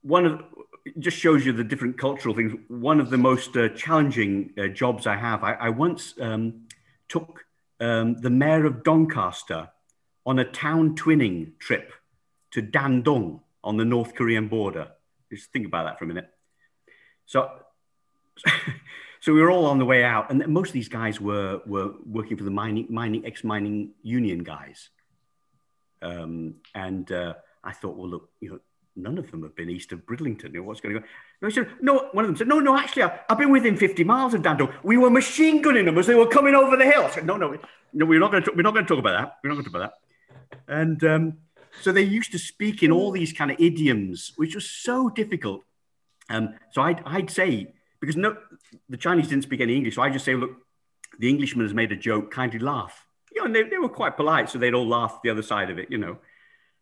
one 0.03 0.27
of 0.27 0.43
just 0.99 1.17
shows 1.17 1.47
you 1.47 1.53
the 1.53 1.65
different 1.65 1.97
cultural 1.97 2.35
things. 2.35 2.53
One 2.69 3.01
of 3.01 3.09
the 3.11 3.19
most 3.19 3.57
uh, 3.57 3.69
challenging 3.71 4.53
uh, 4.59 4.67
jobs 4.69 5.07
I 5.07 5.17
have. 5.17 5.45
I, 5.45 5.53
I 5.55 5.69
once 5.69 6.15
um, 6.21 6.67
took 7.09 7.45
um, 7.81 8.21
the 8.21 8.31
mayor 8.31 8.67
of 8.67 8.83
Doncaster 8.83 9.69
on 10.25 10.39
a 10.41 10.45
town 10.45 10.97
twinning 10.97 11.59
trip 11.61 11.93
to 12.51 12.63
Dandong 12.63 13.41
on 13.63 13.77
the 13.77 13.85
North 13.85 14.15
Korean 14.15 14.49
border. 14.49 14.89
Just 15.31 15.53
think 15.53 15.67
about 15.67 15.85
that 15.85 15.99
for 15.99 16.05
a 16.05 16.09
minute. 16.09 16.29
So, 17.27 17.51
so 19.21 19.33
we 19.33 19.41
were 19.41 19.51
all 19.51 19.67
on 19.67 19.79
the 19.79 19.85
way 19.85 20.03
out, 20.05 20.31
and 20.31 20.47
most 20.49 20.69
of 20.69 20.75
these 20.75 20.89
guys 20.89 21.21
were 21.21 21.61
were 21.65 21.93
working 22.05 22.37
for 22.37 22.45
the 22.45 22.51
mining, 22.51 22.87
mining 22.91 23.25
ex-mining 23.25 23.91
union 24.03 24.43
guys. 24.43 24.91
Um, 26.03 26.57
and 26.75 27.11
uh, 27.11 27.35
I 27.65 27.73
thought, 27.73 27.97
well, 27.97 28.09
look, 28.09 28.31
you 28.41 28.51
know, 28.51 28.61
none 28.97 29.19
of 29.19 29.31
them 29.31 29.43
have 29.43 29.55
been 29.55 29.69
east 29.69 29.93
of 29.93 30.07
Bridlington. 30.07 30.53
You 30.53 30.61
know, 30.61 30.67
what's 30.67 30.81
going 30.81 30.97
on? 30.97 31.05
No, 31.43 31.49
said, 31.51 31.69
no, 31.81 32.09
one 32.13 32.25
of 32.25 32.29
them 32.29 32.37
said, 32.37 32.49
no, 32.49 32.59
no, 32.61 32.77
actually, 32.77 33.05
I, 33.05 33.21
have 33.29 33.39
been 33.39 33.51
within 33.51 33.77
50 33.77 34.05
miles 34.05 34.35
of 34.35 34.43
Dandong. 34.43 34.73
We 34.83 34.97
were 34.97 35.11
machine 35.11 35.63
gunning 35.63 35.85
them 35.85 35.99
as 35.99 36.07
they 36.07 36.15
were 36.15 36.27
coming 36.27 36.55
over 36.55 36.77
the 36.77 36.85
hill. 36.85 37.03
I 37.03 37.11
said, 37.11 37.27
no, 37.27 37.37
no, 37.37 37.59
no, 37.93 38.07
we're 38.07 38.21
not 38.21 38.31
going 38.31 38.43
to, 38.45 38.53
we're 38.55 38.63
not 38.63 38.75
going 38.75 38.87
to 38.87 38.89
talk 38.89 38.99
about 38.99 39.19
that. 39.19 39.37
We're 39.43 39.51
not 39.51 39.57
going 39.57 39.65
to 39.65 39.71
talk 39.71 39.81
about 39.81 39.93
that. 39.93 40.75
And 40.75 41.05
um, 41.05 41.39
so 41.83 41.93
they 41.93 42.03
used 42.03 42.33
to 42.33 42.39
speak 42.39 42.83
in 42.83 42.91
all 42.91 43.11
these 43.11 43.33
kind 43.33 43.51
of 43.51 43.61
idioms, 43.61 44.33
which 44.37 44.55
was 44.55 44.69
so 44.69 45.09
difficult. 45.09 45.65
Um, 46.31 46.55
so 46.73 46.83
I'd, 46.83 47.03
I'd 47.05 47.31
say, 47.31 47.75
because 48.01 48.17
no, 48.17 48.37
the 48.89 48.97
Chinese 48.97 49.29
didn't 49.29 49.45
speak 49.45 49.61
any 49.61 49.77
English, 49.77 49.95
so 49.95 50.03
I 50.03 50.11
just 50.11 50.25
say, 50.25 50.35
look, 50.35 50.51
the 51.19 51.29
Englishman 51.29 51.65
has 51.65 51.75
made 51.75 51.93
a 51.93 51.97
joke, 51.97 52.31
kindly 52.31 52.59
laugh. 52.59 53.06
You 53.37 53.43
know, 53.43 53.47
and 53.47 53.55
they, 53.55 53.65
they 53.65 53.77
were 53.77 53.91
quite 53.91 54.17
polite, 54.17 54.49
so 54.49 54.59
they'd 54.59 54.73
all 54.73 54.89
laugh 54.89 55.21
the 55.23 55.29
other 55.29 55.43
side 55.43 55.69
of 55.69 55.79
it, 55.79 55.91
you 55.91 55.99
know. 55.99 56.17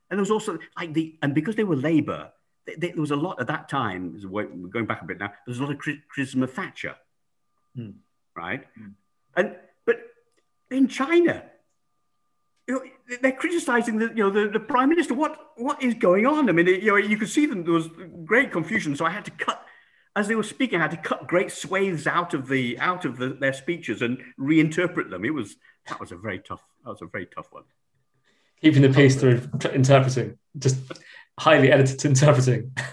And 0.09 0.19
there 0.19 0.21
was 0.21 0.31
also 0.31 0.57
like 0.79 0.95
the, 0.95 1.17
and 1.21 1.35
because 1.35 1.57
they 1.57 1.65
were 1.65 1.75
Labour, 1.75 2.31
they, 2.65 2.77
they, 2.77 2.91
there 2.93 3.01
was 3.01 3.11
a 3.11 3.17
lot 3.17 3.41
at 3.41 3.49
that 3.49 3.69
time, 3.69 4.17
going 4.71 4.87
back 4.87 5.03
a 5.03 5.05
bit 5.05 5.19
now, 5.19 5.27
there 5.27 5.35
was 5.49 5.59
a 5.59 5.65
lot 5.65 5.73
of 5.73 5.79
criticism 5.79 6.45
of 6.45 6.53
Thatcher, 6.53 6.95
hmm. 7.75 7.91
right? 8.37 8.65
Hmm. 8.79 8.91
And, 9.37 9.57
but 9.85 9.97
in 10.71 10.87
China, 10.87 11.43
you 12.69 12.75
know, 12.75 12.83
they're 13.21 13.33
criticizing 13.33 13.99
the, 13.99 14.07
you 14.15 14.23
know, 14.23 14.31
the, 14.31 14.49
the 14.49 14.61
prime 14.61 14.91
minister. 14.91 15.15
What, 15.15 15.37
what 15.57 15.83
is 15.83 15.95
going 15.95 16.25
on? 16.25 16.49
I 16.49 16.53
mean, 16.53 16.69
you 16.69 16.87
know, 16.87 16.97
you 16.97 17.19
could 17.19 17.29
see 17.29 17.47
them. 17.47 17.65
There 17.65 17.73
was 17.73 17.89
great 18.25 18.53
confusion. 18.53 18.95
So 18.95 19.05
I 19.05 19.11
had 19.11 19.25
to 19.25 19.33
cut, 19.33 19.61
as 20.15 20.29
they 20.29 20.37
were 20.37 20.45
speaking, 20.45 20.79
I 20.79 20.83
had 20.83 20.93
to 20.93 20.97
cut 20.97 21.27
great 21.27 21.51
swathes 21.51 22.07
out 22.07 22.33
of 22.33 22.47
the, 22.47 22.79
out 22.79 23.05
of 23.05 23.19
the, 23.19 23.31
their 23.31 23.53
speeches 23.53 24.03
and 24.03 24.23
reinterpret 24.39 25.11
them. 25.11 25.25
It 25.25 25.35
was, 25.35 25.57
that 25.89 26.01
was 26.01 26.13
a 26.13 26.17
very 26.17 26.39
tough, 26.39 26.63
that 26.85 26.91
was 26.91 27.03
a 27.03 27.07
very 27.07 27.27
tough 27.27 27.49
one. 27.51 27.65
Keeping 28.61 28.83
the 28.83 28.89
peace 28.89 29.17
through 29.17 29.43
interpreting, 29.73 30.39
just 30.59 30.79
highly 31.39 31.71
edited 31.71 32.05
interpreting. 32.05 32.73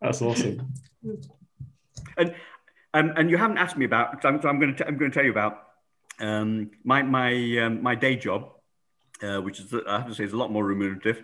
That's 0.00 0.22
awesome. 0.22 0.72
And, 2.16 2.34
um, 2.94 3.12
and 3.16 3.30
you 3.30 3.36
haven't 3.36 3.58
asked 3.58 3.76
me 3.76 3.84
about, 3.84 4.22
so 4.22 4.28
I'm, 4.28 4.40
so 4.40 4.48
I'm 4.48 4.58
going 4.58 4.76
to, 4.76 4.86
I'm 4.86 4.96
going 4.96 5.10
to 5.10 5.14
tell 5.14 5.24
you 5.24 5.30
about 5.30 5.66
um, 6.20 6.70
my 6.84 7.02
my 7.02 7.58
um, 7.58 7.82
my 7.82 7.94
day 7.94 8.16
job, 8.16 8.52
uh, 9.22 9.38
which 9.40 9.60
is 9.60 9.74
I 9.86 9.98
have 9.98 10.08
to 10.08 10.14
say 10.14 10.24
is 10.24 10.32
a 10.32 10.36
lot 10.36 10.50
more 10.50 10.64
remunerative. 10.64 11.22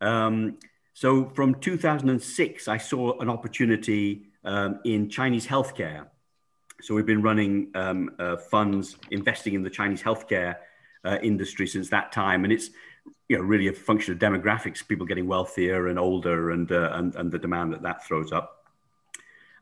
Um, 0.00 0.58
so 0.94 1.30
from 1.30 1.54
2006, 1.54 2.68
I 2.68 2.76
saw 2.76 3.18
an 3.20 3.30
opportunity 3.30 4.26
um, 4.44 4.80
in 4.84 5.08
Chinese 5.08 5.46
healthcare. 5.46 6.06
So 6.82 6.94
we've 6.94 7.06
been 7.06 7.22
running 7.22 7.70
um, 7.74 8.10
uh, 8.18 8.36
funds 8.36 8.96
investing 9.10 9.54
in 9.54 9.62
the 9.62 9.70
Chinese 9.70 10.02
healthcare 10.02 10.56
uh, 11.04 11.18
industry 11.22 11.66
since 11.66 11.88
that 11.90 12.12
time, 12.12 12.44
and 12.44 12.52
it's 12.52 12.70
you 13.28 13.36
know 13.36 13.42
really 13.42 13.68
a 13.68 13.72
function 13.72 14.12
of 14.12 14.18
demographics, 14.18 14.86
people 14.86 15.06
getting 15.06 15.26
wealthier 15.26 15.88
and 15.88 15.98
older, 15.98 16.50
and 16.50 16.70
uh, 16.72 16.90
and, 16.92 17.14
and 17.14 17.30
the 17.30 17.38
demand 17.38 17.72
that 17.72 17.82
that 17.82 18.04
throws 18.04 18.32
up. 18.32 18.66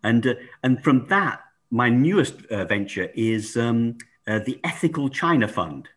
And 0.02 0.26
uh, 0.26 0.34
and 0.62 0.82
from 0.82 1.06
that, 1.08 1.40
my 1.70 1.88
newest 1.88 2.46
uh, 2.46 2.64
venture 2.64 3.10
is 3.14 3.56
um, 3.56 3.98
uh, 4.26 4.40
the 4.40 4.58
Ethical 4.64 5.08
China 5.08 5.46
Fund. 5.46 5.88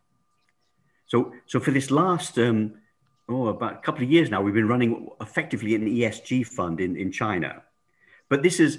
So, 1.06 1.32
so 1.46 1.60
for 1.60 1.70
this 1.70 1.90
last 1.90 2.38
um, 2.38 2.74
oh, 3.28 3.48
about 3.48 3.74
a 3.74 3.78
couple 3.78 4.04
of 4.04 4.10
years 4.10 4.30
now, 4.30 4.42
we've 4.42 4.54
been 4.54 4.68
running 4.68 5.08
effectively 5.20 5.74
an 5.74 5.86
ESG 5.86 6.46
fund 6.46 6.80
in, 6.80 6.96
in 6.96 7.12
China. 7.12 7.62
But 8.28 8.42
this 8.42 8.60
is, 8.60 8.78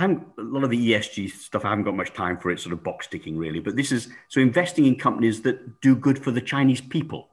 I'm 0.00 0.26
a 0.38 0.42
lot 0.42 0.64
of 0.64 0.70
the 0.70 0.92
ESG 0.92 1.30
stuff, 1.30 1.64
I 1.64 1.70
haven't 1.70 1.84
got 1.84 1.94
much 1.94 2.12
time 2.14 2.38
for 2.38 2.50
it, 2.50 2.60
sort 2.60 2.72
of 2.72 2.82
box 2.82 3.06
ticking 3.06 3.36
really. 3.36 3.60
But 3.60 3.76
this 3.76 3.92
is 3.92 4.08
so 4.28 4.40
investing 4.40 4.86
in 4.86 4.96
companies 4.96 5.42
that 5.42 5.80
do 5.80 5.96
good 5.96 6.22
for 6.22 6.30
the 6.30 6.40
Chinese 6.40 6.80
people. 6.80 7.28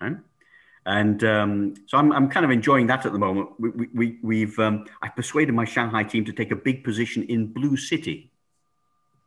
Right? 0.00 0.16
And 0.86 1.22
um, 1.24 1.74
so 1.86 1.98
I'm, 1.98 2.12
I'm 2.12 2.28
kind 2.28 2.44
of 2.44 2.50
enjoying 2.50 2.86
that 2.86 3.04
at 3.04 3.12
the 3.12 3.18
moment. 3.18 3.50
We, 3.58 3.70
we, 3.70 3.88
we, 3.94 4.18
we've 4.22 4.58
um, 4.58 4.86
I 5.02 5.08
persuaded 5.08 5.54
my 5.54 5.64
Shanghai 5.64 6.04
team 6.04 6.24
to 6.24 6.32
take 6.32 6.50
a 6.50 6.56
big 6.56 6.84
position 6.84 7.22
in 7.24 7.52
Blue 7.52 7.76
City. 7.76 8.30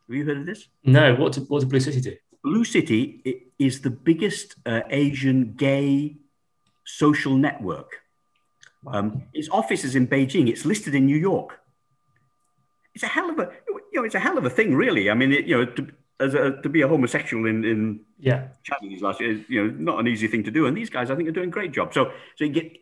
Have 0.08 0.16
you 0.16 0.26
heard 0.26 0.38
of 0.38 0.45
this? 0.45 0.68
No. 0.84 1.16
What 1.16 1.34
did, 1.34 1.49
what 1.49 1.60
did 1.62 1.70
Blue 1.70 1.80
City 1.80 2.01
do? 2.01 2.16
Blue 2.43 2.66
City 2.66 3.51
is 3.58 3.82
the 3.82 3.89
biggest 3.89 4.56
uh, 4.66 4.82
Asian 4.89 5.54
gay 5.54 6.18
social 6.84 7.36
network. 7.36 8.01
Um, 8.86 9.24
its 9.34 9.47
office 9.49 9.86
is 9.86 9.95
in 9.95 10.08
Beijing. 10.08 10.49
It's 10.49 10.66
listed 10.66 10.93
in 10.95 11.06
New 11.06 11.18
York. 11.18 11.62
It's 12.96 13.04
a 13.04 13.08
hell 13.08 13.30
of 13.30 13.39
a, 13.39 13.52
you 13.68 14.00
know, 14.00 14.04
it's 14.04 14.16
a 14.16 14.20
hell 14.20 14.38
of 14.38 14.46
a 14.46 14.50
thing, 14.50 14.76
really. 14.76 15.10
I 15.10 15.14
mean, 15.14 15.32
it, 15.32 15.46
you 15.46 15.58
know, 15.58 15.66
to, 15.66 15.88
as 16.20 16.34
a, 16.36 16.62
to 16.62 16.70
be 16.70 16.82
a 16.82 16.88
homosexual 16.88 17.46
in, 17.48 17.66
in 17.66 18.02
Yeah. 18.20 18.48
China 18.64 18.88
these 18.89 19.02
last 19.02 19.20
years, 19.20 19.44
you 19.50 19.68
know, 19.68 19.74
not 19.78 20.00
an 20.00 20.08
easy 20.08 20.28
thing 20.28 20.44
to 20.44 20.52
do. 20.52 20.68
And 20.68 20.78
these 20.78 20.89
guys, 20.89 21.10
I 21.10 21.16
think, 21.16 21.28
are 21.28 21.32
doing 21.32 21.50
a 21.50 21.52
great 21.52 21.72
job. 21.72 21.94
So, 21.94 22.12
so 22.36 22.46
you 22.46 22.52
get, 22.52 22.78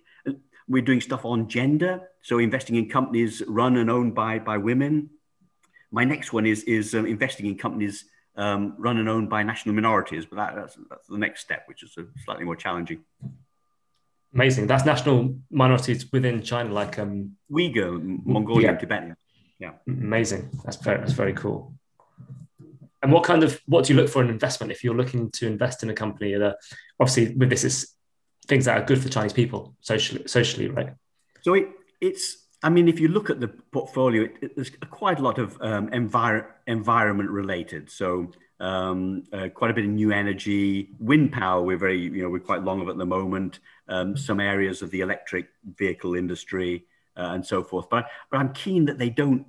we're 0.68 0.82
doing 0.82 1.02
stuff 1.02 1.26
on 1.26 1.48
gender. 1.50 2.02
So 2.22 2.40
investing 2.40 2.76
in 2.76 2.90
companies 2.90 3.42
run 3.48 3.78
and 3.78 3.90
owned 3.90 4.14
by 4.16 4.40
by 4.40 4.58
women. 4.58 5.10
My 5.92 6.06
next 6.06 6.32
one 6.32 6.46
is 6.46 6.64
is 6.64 6.94
um, 6.96 7.06
investing 7.06 7.46
in 7.46 7.58
companies 7.58 8.06
um, 8.38 8.76
run 8.78 8.98
and 8.98 9.10
owned 9.10 9.30
by 9.30 9.44
national 9.44 9.76
minorities. 9.76 10.26
But 10.26 10.36
that, 10.38 10.56
that's 10.56 10.78
that's 10.90 11.08
the 11.08 11.18
next 11.18 11.42
step, 11.42 11.64
which 11.68 11.84
is 11.84 11.98
slightly 12.24 12.46
more 12.46 12.56
challenging. 12.56 13.00
Amazing. 14.34 14.68
That's 14.68 14.86
national 14.86 15.36
minorities 15.50 16.10
within 16.12 16.42
China, 16.42 16.72
like 16.72 16.98
um, 17.00 17.36
Uyghur, 17.52 18.02
Mongolian, 18.26 18.74
Yeah. 18.74 18.80
Tibetan. 18.80 19.16
Amazing. 19.88 20.50
That's 20.64 20.78
very 20.78 21.00
that's 21.00 21.14
very 21.14 21.34
cool. 21.34 21.74
And 23.04 23.12
what 23.12 23.24
kind 23.24 23.44
of 23.44 23.60
what 23.66 23.86
do 23.86 23.94
you 23.94 24.00
look 24.00 24.10
for 24.10 24.22
in 24.22 24.30
investment 24.30 24.72
if 24.72 24.84
you're 24.84 24.96
looking 24.96 25.32
to 25.32 25.48
invest 25.48 25.82
in 25.84 25.90
a 25.90 25.94
company 25.94 26.36
that 26.36 26.58
obviously 27.00 27.36
with 27.36 27.50
this 27.50 27.64
is 27.64 27.96
things 28.48 28.66
that 28.66 28.78
are 28.80 28.86
good 28.86 29.02
for 29.02 29.10
Chinese 29.10 29.34
people 29.34 29.76
socially 29.82 30.28
socially, 30.28 30.68
right? 30.68 30.94
So 31.42 31.54
it, 31.54 31.70
it's, 32.00 32.48
I 32.64 32.70
mean, 32.70 32.88
if 32.88 33.00
you 33.00 33.08
look 33.08 33.30
at 33.30 33.40
the 33.40 33.48
portfolio, 33.48 34.24
it, 34.24 34.36
it, 34.42 34.56
there's 34.56 34.72
quite 34.90 35.20
a 35.20 35.24
lot 35.24 35.40
of 35.40 35.58
um, 35.62 35.90
envir- 35.90 36.46
environment 36.68 37.30
related. 37.30 37.90
So 37.90 38.32
um, 38.60 39.24
uh, 39.34 39.50
quite 39.50 39.72
a 39.72 39.74
bit 39.74 39.86
of 39.86 39.90
new 39.90 40.12
energy, 40.12 40.90
wind 41.00 41.32
power. 41.32 41.64
We're 41.64 41.78
very, 41.78 42.00
you 42.00 42.22
know, 42.22 42.30
we're 42.30 42.40
quite 42.40 42.64
long 42.64 42.82
of 42.82 42.90
at 42.90 42.98
the 42.98 43.06
moment. 43.06 43.60
Um, 43.88 44.16
some 44.16 44.40
areas 44.40 44.82
of 44.82 44.92
the 44.92 45.02
electric 45.02 45.48
vehicle 45.76 46.16
industry 46.16 46.86
uh, 47.22 47.34
and 47.34 47.46
so 47.46 47.64
forth. 47.64 47.90
But 47.90 48.08
but 48.30 48.38
I'm 48.40 48.54
keen 48.54 48.86
that 48.86 48.98
they 48.98 49.10
don't 49.10 49.46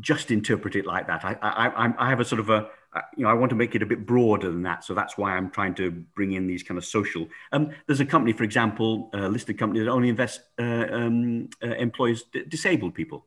just 0.00 0.30
interpret 0.30 0.74
it 0.76 0.86
like 0.86 1.06
that. 1.06 1.24
I 1.24 1.32
I, 1.42 1.68
I'm- 1.68 1.94
have 1.98 2.20
a 2.20 2.24
sort 2.24 2.40
of 2.40 2.50
a 2.50 2.68
uh, 2.96 3.00
you 3.16 3.24
know 3.24 3.30
I 3.30 3.34
want 3.34 3.50
to 3.50 3.56
make 3.56 3.74
it 3.74 3.82
a 3.82 3.86
bit 3.86 4.06
broader 4.06 4.50
than 4.50 4.62
that. 4.62 4.84
So 4.84 4.94
that's 4.94 5.16
why 5.18 5.36
I'm 5.36 5.50
trying 5.50 5.74
to 5.76 5.90
bring 5.90 6.32
in 6.32 6.46
these 6.46 6.62
kind 6.62 6.78
of 6.78 6.84
social. 6.84 7.28
Um, 7.52 7.70
there's 7.86 8.00
a 8.00 8.06
company, 8.06 8.32
for 8.32 8.44
example, 8.44 9.10
a 9.12 9.28
listed 9.28 9.58
company 9.58 9.80
that 9.84 9.90
only 9.90 10.08
invests 10.08 10.40
uh, 10.58 10.86
um, 10.90 11.48
uh, 11.62 11.74
employs 11.86 12.22
d- 12.32 12.44
disabled 12.48 12.94
people. 12.94 13.26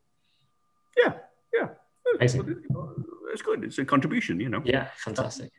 Yeah, 0.97 1.13
yeah, 1.53 1.67
Amazing. 2.15 2.63
it's 3.33 3.41
good. 3.41 3.63
It's 3.63 3.77
a 3.77 3.85
contribution, 3.85 4.39
you 4.39 4.49
know. 4.49 4.61
Yeah, 4.65 4.87
fantastic. 4.97 5.51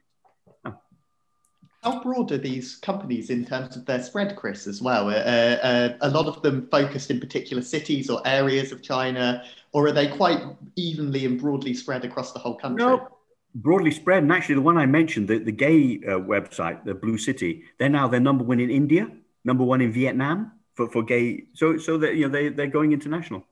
How 1.83 2.01
broad 2.01 2.31
are 2.31 2.39
these 2.39 2.77
companies 2.77 3.31
in 3.31 3.45
terms 3.45 3.77
of 3.77 3.85
their 3.87 4.01
spread, 4.03 4.37
Chris, 4.37 4.69
as 4.69 4.81
well? 4.81 5.09
Uh, 5.09 5.15
uh, 5.15 5.97
a 6.03 6.11
lot 6.11 6.27
of 6.27 6.41
them 6.41 6.69
focused 6.71 7.11
in 7.11 7.19
particular 7.19 7.63
cities 7.63 8.09
or 8.09 8.23
areas 8.25 8.71
of 8.71 8.83
China, 8.83 9.43
or 9.73 9.87
are 9.87 9.93
they 9.93 10.07
quite 10.07 10.41
evenly 10.77 11.27
and 11.27 11.41
broadly 11.41 11.75
spread 11.75 12.05
across 12.05 12.33
the 12.33 12.39
whole 12.39 12.55
country? 12.55 12.87
No, 12.87 13.09
broadly 13.57 13.91
spread. 13.91 14.23
And 14.23 14.31
actually, 14.31 14.55
the 14.55 14.63
one 14.63 14.79
I 14.79 14.87
mentioned, 14.87 15.27
the, 15.27 15.39
the 15.39 15.51
gay 15.51 16.01
uh, 16.07 16.21
website, 16.21 16.85
the 16.85 16.95
Blue 16.95 17.19
City, 17.19 17.65
they're 17.79 17.89
now 17.89 18.07
they're 18.07 18.21
number 18.21 18.45
one 18.45 18.61
in 18.61 18.71
India, 18.71 19.11
number 19.45 19.65
one 19.65 19.81
in 19.81 19.93
Vietnam 19.93 20.53
for, 20.75 20.89
for 20.89 21.03
gay. 21.03 21.47
So 21.55 21.79
so 21.79 21.99
that 21.99 22.15
you 22.15 22.29
know 22.29 22.33
they 22.33 22.49
they're 22.49 22.69
going 22.69 22.93
international. 22.93 23.45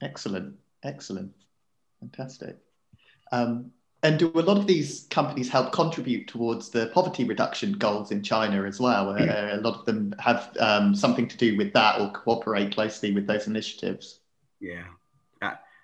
Excellent, 0.00 0.54
excellent, 0.82 1.32
fantastic. 2.00 2.56
Um, 3.32 3.70
and 4.02 4.18
do 4.18 4.30
a 4.34 4.40
lot 4.40 4.56
of 4.56 4.66
these 4.66 5.06
companies 5.10 5.48
help 5.48 5.72
contribute 5.72 6.26
towards 6.26 6.70
the 6.70 6.86
poverty 6.94 7.24
reduction 7.24 7.72
goals 7.72 8.10
in 8.10 8.22
China 8.22 8.64
as 8.64 8.80
well? 8.80 9.10
Uh, 9.10 9.56
a 9.56 9.60
lot 9.60 9.78
of 9.78 9.84
them 9.84 10.14
have 10.18 10.56
um, 10.58 10.94
something 10.94 11.28
to 11.28 11.36
do 11.36 11.56
with 11.56 11.72
that 11.74 12.00
or 12.00 12.10
cooperate 12.12 12.74
closely 12.74 13.12
with 13.12 13.26
those 13.26 13.46
initiatives. 13.46 14.20
Yeah, 14.58 14.84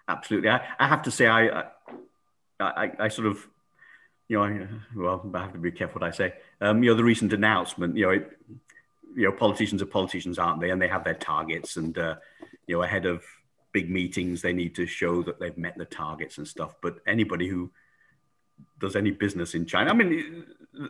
absolutely. 0.09 0.49
I, 0.49 0.63
I 0.79 0.89
have 0.89 1.03
to 1.03 1.11
say, 1.11 1.27
I, 1.27 1.61
I, 1.61 1.65
I, 2.61 2.93
I 3.01 3.09
sort 3.09 3.27
of, 3.27 3.47
you 4.29 4.39
know, 4.39 4.45
I, 4.45 4.67
well, 4.97 5.31
I 5.35 5.43
have 5.43 5.53
to 5.53 5.59
be 5.59 5.71
careful 5.71 6.01
what 6.01 6.09
I 6.09 6.13
say. 6.13 6.35
Um, 6.61 6.83
you 6.83 6.91
know, 6.91 6.97
the 6.97 7.05
recent 7.05 7.33
announcement, 7.33 7.97
you 7.97 8.07
know, 8.07 8.11
it, 8.11 8.31
you 9.15 9.25
know, 9.25 9.33
politicians 9.33 9.81
are 9.83 9.87
politicians, 9.87 10.39
aren't 10.39 10.61
they? 10.61 10.71
And 10.71 10.81
they 10.81 10.89
have 10.89 11.05
their 11.05 11.15
targets, 11.15 11.77
and 11.77 11.97
uh, 11.97 12.17
you 12.67 12.77
know, 12.77 12.83
ahead 12.83 13.07
of 13.07 13.25
big 13.73 13.91
meetings, 13.91 14.43
they 14.43 14.53
need 14.53 14.75
to 14.75 14.87
show 14.87 15.23
that 15.23 15.41
they've 15.41 15.57
met 15.57 15.77
the 15.79 15.85
targets 15.85 16.39
and 16.39 16.47
stuff. 16.47 16.75
But 16.83 16.99
anybody 17.07 17.49
who 17.49 17.71
does 18.79 18.97
any 18.97 19.11
business 19.11 19.55
in 19.55 19.67
China, 19.67 19.91
I 19.91 19.95
mean, 19.95 20.45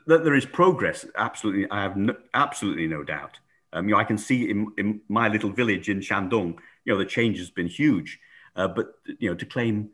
that 0.06 0.24
there 0.24 0.34
is 0.34 0.44
progress. 0.44 1.06
Absolutely, 1.16 1.70
I 1.70 1.82
have 1.82 1.96
no, 1.96 2.16
absolutely 2.34 2.86
no 2.86 3.02
doubt. 3.02 3.38
Um, 3.72 3.88
you 3.88 3.94
know, 3.94 4.00
I 4.00 4.04
can 4.04 4.18
see 4.18 4.48
in, 4.50 4.72
in 4.78 5.00
my 5.08 5.28
little 5.28 5.50
village 5.50 5.88
in 5.88 6.00
Shandong, 6.00 6.56
you 6.84 6.92
know, 6.92 6.98
the 6.98 7.04
change 7.04 7.38
has 7.38 7.50
been 7.50 7.66
huge. 7.66 8.18
Uh, 8.56 8.68
but 8.68 8.94
you 9.18 9.28
know, 9.28 9.34
to 9.36 9.44
claim 9.44 9.90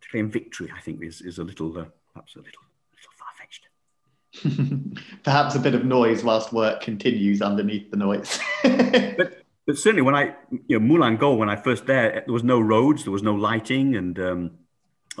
to 0.00 0.08
claim 0.08 0.30
victory, 0.30 0.72
I 0.76 0.80
think 0.80 1.02
is 1.02 1.20
is 1.20 1.38
a 1.38 1.44
little 1.44 1.78
uh, 1.78 1.84
perhaps 2.12 2.34
a 2.34 2.40
little 2.40 2.62
little 2.92 3.12
far 3.16 3.28
fetched. 3.38 3.68
Perhaps 5.22 5.54
a 5.54 5.60
bit 5.60 5.74
of 5.74 5.84
noise 5.84 6.24
whilst 6.24 6.52
work 6.52 6.80
continues 6.80 7.40
underneath 7.40 7.90
the 7.90 7.96
noise. 7.96 8.38
But 9.16 9.42
but 9.66 9.78
certainly 9.78 10.02
when 10.02 10.16
I 10.16 10.34
you 10.66 10.80
know 10.80 10.86
Mulan 10.86 11.18
Go 11.18 11.34
when 11.34 11.48
I 11.48 11.56
first 11.56 11.86
there, 11.86 12.22
there 12.26 12.32
was 12.32 12.42
no 12.42 12.58
roads, 12.58 13.04
there 13.04 13.12
was 13.12 13.22
no 13.22 13.34
lighting, 13.34 13.94
and 13.94 14.18
um, 14.18 14.50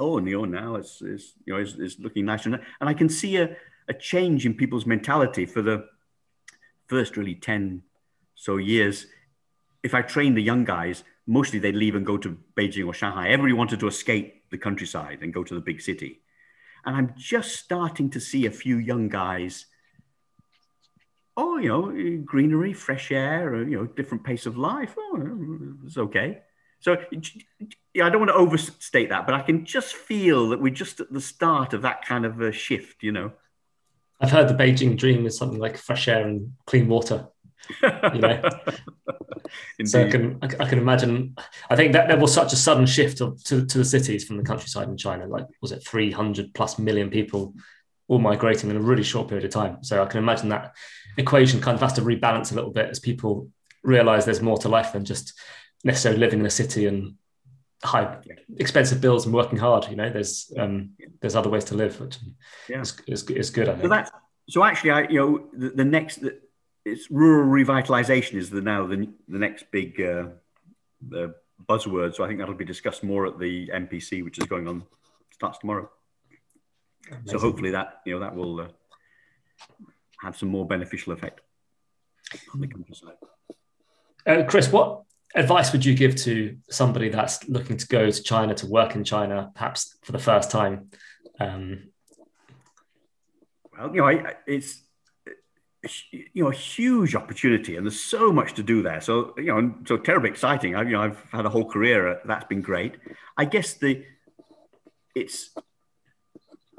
oh, 0.00 0.18
you 0.18 0.46
now 0.46 0.74
it's, 0.76 1.02
it's 1.02 1.34
you 1.44 1.54
know 1.54 1.60
it's 1.60 1.98
looking 2.00 2.24
nice, 2.24 2.46
and 2.46 2.58
I 2.80 2.94
can 2.94 3.08
see 3.08 3.36
a, 3.36 3.56
a 3.88 3.94
change 3.94 4.46
in 4.46 4.54
people's 4.54 4.86
mentality 4.86 5.46
for 5.46 5.62
the 5.62 5.86
first 6.88 7.16
really 7.16 7.36
ten 7.36 7.82
so 8.34 8.56
years. 8.56 9.06
If 9.82 9.94
I 9.94 10.02
trained 10.02 10.36
the 10.36 10.42
young 10.42 10.64
guys, 10.64 11.04
mostly 11.26 11.58
they'd 11.58 11.76
leave 11.76 11.94
and 11.94 12.04
go 12.04 12.18
to 12.18 12.38
Beijing 12.56 12.86
or 12.86 12.94
Shanghai. 12.94 13.28
Everybody 13.28 13.52
wanted 13.52 13.80
to 13.80 13.86
escape 13.86 14.50
the 14.50 14.58
countryside 14.58 15.18
and 15.22 15.32
go 15.32 15.44
to 15.44 15.54
the 15.54 15.60
big 15.60 15.80
city. 15.80 16.20
And 16.84 16.96
I'm 16.96 17.14
just 17.16 17.56
starting 17.56 18.10
to 18.10 18.20
see 18.20 18.46
a 18.46 18.50
few 18.50 18.76
young 18.76 19.08
guys, 19.08 19.66
oh, 21.36 21.58
you 21.58 21.68
know, 21.68 22.22
greenery, 22.24 22.72
fresh 22.72 23.12
air, 23.12 23.62
you 23.62 23.76
know, 23.76 23.86
different 23.86 24.24
pace 24.24 24.46
of 24.46 24.56
life. 24.56 24.94
Oh, 24.98 25.76
it's 25.84 25.98
okay. 25.98 26.40
So, 26.80 26.96
yeah, 27.92 28.06
I 28.06 28.10
don't 28.10 28.20
want 28.20 28.30
to 28.30 28.34
overstate 28.34 29.10
that, 29.10 29.26
but 29.26 29.34
I 29.34 29.42
can 29.42 29.64
just 29.64 29.94
feel 29.94 30.48
that 30.48 30.60
we're 30.60 30.72
just 30.72 31.00
at 31.00 31.12
the 31.12 31.20
start 31.20 31.74
of 31.74 31.82
that 31.82 32.04
kind 32.04 32.24
of 32.24 32.40
a 32.40 32.52
shift, 32.52 33.02
you 33.02 33.12
know. 33.12 33.32
I've 34.20 34.30
heard 34.30 34.48
the 34.48 34.54
Beijing 34.54 34.96
dream 34.98 35.26
is 35.26 35.36
something 35.36 35.58
like 35.58 35.76
fresh 35.76 36.08
air 36.08 36.26
and 36.26 36.52
clean 36.66 36.88
water. 36.88 37.28
You 37.82 38.20
know, 38.20 38.42
so 39.84 40.06
I 40.06 40.10
can 40.10 40.38
I 40.42 40.46
can- 40.46 40.60
I 40.60 40.68
can 40.68 40.78
imagine. 40.78 41.36
I 41.68 41.76
think 41.76 41.92
that 41.92 42.08
there 42.08 42.18
was 42.18 42.32
such 42.32 42.52
a 42.52 42.56
sudden 42.56 42.86
shift 42.86 43.20
of, 43.20 43.42
to 43.44 43.64
to 43.66 43.78
the 43.78 43.84
cities 43.84 44.24
from 44.24 44.38
the 44.38 44.42
countryside 44.42 44.88
in 44.88 44.96
China. 44.96 45.26
Like, 45.26 45.46
was 45.60 45.72
it 45.72 45.86
three 45.86 46.10
hundred 46.10 46.52
plus 46.54 46.78
million 46.78 47.10
people 47.10 47.54
all 48.08 48.18
migrating 48.18 48.70
in 48.70 48.76
a 48.76 48.80
really 48.80 49.02
short 49.02 49.28
period 49.28 49.44
of 49.44 49.50
time? 49.52 49.84
So 49.84 50.02
I 50.02 50.06
can 50.06 50.18
imagine 50.18 50.48
that 50.48 50.74
equation 51.16 51.60
kind 51.60 51.74
of 51.74 51.80
has 51.82 51.92
to 51.94 52.02
rebalance 52.02 52.50
a 52.50 52.54
little 52.54 52.72
bit 52.72 52.88
as 52.90 52.98
people 52.98 53.48
realize 53.82 54.24
there's 54.24 54.42
more 54.42 54.58
to 54.58 54.68
life 54.68 54.92
than 54.92 55.04
just 55.04 55.38
necessarily 55.84 56.20
living 56.20 56.40
in 56.40 56.46
a 56.46 56.50
city 56.50 56.86
and 56.86 57.14
high 57.82 58.18
expensive 58.58 59.00
bills 59.00 59.24
and 59.24 59.34
working 59.34 59.58
hard. 59.58 59.88
You 59.88 59.96
know, 59.96 60.10
there's 60.10 60.52
um, 60.58 60.90
there's 61.20 61.36
other 61.36 61.48
ways 61.50 61.64
to 61.66 61.74
live, 61.74 61.98
which 62.00 62.18
Yeah. 62.68 62.80
is, 62.82 63.00
is, 63.06 63.22
is 63.30 63.50
good. 63.50 63.68
I 63.68 63.74
So 63.74 63.78
think. 63.80 63.90
that 63.90 64.12
so 64.48 64.64
actually, 64.64 64.90
I 64.90 65.00
you 65.08 65.18
know 65.20 65.48
the, 65.52 65.70
the 65.70 65.84
next 65.84 66.20
the, 66.22 66.38
it's 66.84 67.10
rural 67.10 67.48
revitalization 67.48 68.34
is 68.34 68.50
the 68.50 68.60
now 68.60 68.86
the 68.86 69.08
the 69.28 69.38
next 69.38 69.70
big 69.70 70.00
uh, 70.00 70.26
the 71.08 71.34
buzzword. 71.68 72.14
So 72.14 72.24
I 72.24 72.26
think 72.26 72.38
that'll 72.38 72.54
be 72.54 72.64
discussed 72.64 73.02
more 73.02 73.26
at 73.26 73.38
the 73.38 73.68
NPC, 73.68 74.24
which 74.24 74.38
is 74.38 74.46
going 74.46 74.66
on 74.68 74.84
starts 75.32 75.58
tomorrow. 75.58 75.90
So 77.24 77.38
hopefully 77.38 77.70
that 77.70 78.00
you 78.04 78.14
know 78.14 78.20
that 78.20 78.34
will 78.36 78.60
uh, 78.60 78.68
have 80.22 80.36
some 80.36 80.48
more 80.50 80.66
beneficial 80.66 81.12
effect 81.12 81.40
on 82.54 82.60
the 82.60 82.66
countryside. 82.66 83.14
Uh, 84.26 84.42
Chris, 84.46 84.70
what 84.70 85.02
advice 85.34 85.72
would 85.72 85.84
you 85.84 85.94
give 85.94 86.16
to 86.16 86.56
somebody 86.70 87.08
that's 87.08 87.48
looking 87.48 87.76
to 87.76 87.86
go 87.86 88.10
to 88.10 88.22
China 88.22 88.54
to 88.54 88.66
work 88.66 88.94
in 88.94 89.04
China, 89.04 89.50
perhaps 89.54 89.96
for 90.02 90.12
the 90.12 90.18
first 90.18 90.50
time? 90.50 90.90
Um, 91.38 91.90
Well, 93.78 93.94
you 93.94 94.00
know, 94.00 94.06
I, 94.08 94.12
I- 94.30 94.36
it's 94.46 94.82
you 96.12 96.42
know 96.44 96.50
a 96.50 96.54
huge 96.54 97.14
opportunity, 97.14 97.76
and 97.76 97.86
there's 97.86 98.00
so 98.02 98.30
much 98.32 98.52
to 98.54 98.62
do 98.62 98.82
there. 98.82 99.00
So 99.00 99.32
you 99.38 99.44
know, 99.46 99.74
so 99.86 99.96
terribly 99.96 100.28
exciting. 100.28 100.74
I, 100.76 100.82
you 100.82 100.90
know, 100.90 101.00
I've 101.02 101.22
had 101.32 101.46
a 101.46 101.48
whole 101.48 101.64
career. 101.64 102.08
uh, 102.08 102.16
That's 102.26 102.44
been 102.44 102.60
great. 102.60 102.96
I 103.38 103.46
guess 103.46 103.74
the 103.74 104.04
it's 105.14 105.50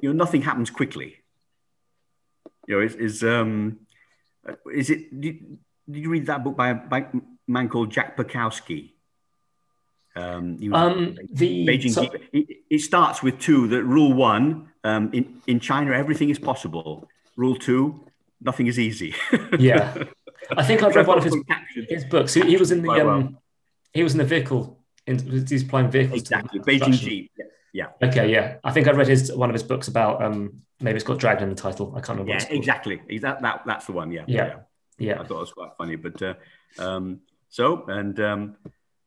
you 0.01 0.09
know 0.09 0.13
nothing 0.23 0.43
happens 0.43 0.69
quickly. 0.69 1.15
You 2.67 2.75
know, 2.75 2.85
is 2.85 2.93
is 2.95 3.23
um 3.23 3.79
uh, 4.47 4.53
is 4.71 4.89
it? 4.91 5.19
Did, 5.19 5.57
did 5.89 6.03
you 6.03 6.09
read 6.11 6.27
that 6.27 6.43
book 6.43 6.55
by 6.55 6.73
by 6.73 7.07
man 7.51 7.69
called 7.69 7.91
Jack 7.91 8.17
Perkowski? 8.17 8.93
Um, 10.15 10.57
um, 10.73 11.17
the 11.31 11.65
Beijing. 11.65 11.91
So, 11.91 12.09
it, 12.33 12.47
it, 12.69 12.79
starts 12.79 13.23
with 13.23 13.39
two. 13.39 13.67
That 13.69 13.83
rule 13.83 14.13
one 14.13 14.69
um, 14.83 15.09
in 15.13 15.41
in 15.47 15.59
China, 15.59 15.93
everything 15.93 16.29
is 16.29 16.37
possible. 16.37 17.07
Rule 17.37 17.55
two, 17.55 18.05
nothing 18.41 18.67
is 18.67 18.77
easy. 18.77 19.15
yeah, 19.59 20.03
I 20.57 20.63
think 20.63 20.83
I've 20.83 20.95
read 20.95 21.07
one 21.07 21.17
of 21.17 21.23
his, 21.23 21.35
his 21.87 22.03
books. 22.05 22.33
He, 22.33 22.41
he 22.41 22.57
was 22.57 22.71
in 22.71 22.81
the 22.81 22.89
um, 22.89 23.07
well. 23.07 23.33
he 23.93 24.03
was 24.03 24.11
in 24.11 24.17
the 24.17 24.25
vehicle. 24.25 24.77
In, 25.07 25.17
he's 25.47 25.63
playing 25.63 25.91
vehicles. 25.91 26.21
Exactly, 26.21 26.59
Beijing 26.59 26.93
Jeep. 26.93 27.31
Yeah. 27.73 27.87
Okay. 28.03 28.31
Yeah, 28.31 28.57
I 28.63 28.71
think 28.71 28.87
I 28.87 28.91
read 28.91 29.07
his 29.07 29.31
one 29.31 29.49
of 29.49 29.53
his 29.53 29.63
books 29.63 29.87
about 29.87 30.21
um 30.21 30.61
maybe 30.81 30.97
it's 30.97 31.05
got 31.05 31.19
dragon 31.19 31.43
in 31.43 31.49
the 31.49 31.55
title. 31.55 31.93
I 31.95 32.01
can't 32.01 32.19
remember. 32.19 32.33
Yeah, 32.33 32.45
exactly. 32.49 33.01
That, 33.21 33.41
that 33.41 33.61
that's 33.65 33.85
the 33.85 33.93
one. 33.93 34.11
Yeah. 34.11 34.25
Yeah. 34.27 34.45
Yeah. 34.45 34.55
yeah. 34.97 35.21
I 35.21 35.23
thought 35.23 35.37
it 35.37 35.39
was 35.39 35.53
quite 35.53 35.71
funny, 35.77 35.95
but 35.95 36.21
uh, 36.21 36.33
um, 36.79 37.21
so 37.51 37.85
and 37.87 38.19
um, 38.19 38.55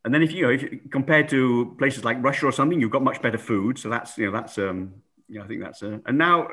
and 0.05 0.15
then 0.15 0.23
if 0.23 0.33
you 0.33 0.43
know, 0.43 0.51
if 0.51 0.63
you, 0.63 0.81
compared 0.91 1.29
to 1.31 1.75
places 1.79 2.05
like 2.05 2.23
Russia 2.23 2.47
or 2.47 2.53
something, 2.53 2.79
you've 2.79 2.91
got 2.91 3.03
much 3.03 3.23
better 3.23 3.39
food. 3.39 3.79
So 3.79 3.89
that's 3.89 4.17
you 4.19 4.27
know 4.27 4.33
that's 4.33 4.59
um, 4.59 4.95
yeah, 5.29 5.43
I 5.43 5.47
think 5.47 5.63
that's 5.63 5.83
uh, 5.83 5.99
and 6.07 6.19
now 6.19 6.49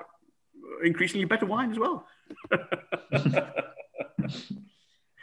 increasingly 0.84 1.26
better 1.26 1.46
wine 1.46 1.72
as 1.72 1.78
well. 1.78 2.08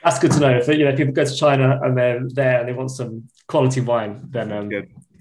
that's 0.04 0.18
good 0.20 0.32
to 0.32 0.40
know. 0.40 0.58
If 0.58 0.68
you 0.68 0.84
know 0.84 0.94
people 0.94 1.14
go 1.14 1.24
to 1.24 1.34
China 1.34 1.80
and 1.82 1.96
they're 1.96 2.20
there 2.28 2.60
and 2.60 2.68
they 2.68 2.74
want 2.74 2.90
some 2.90 3.28
quality 3.46 3.80
wine, 3.80 4.20
then 4.30 4.52
um. 4.52 4.70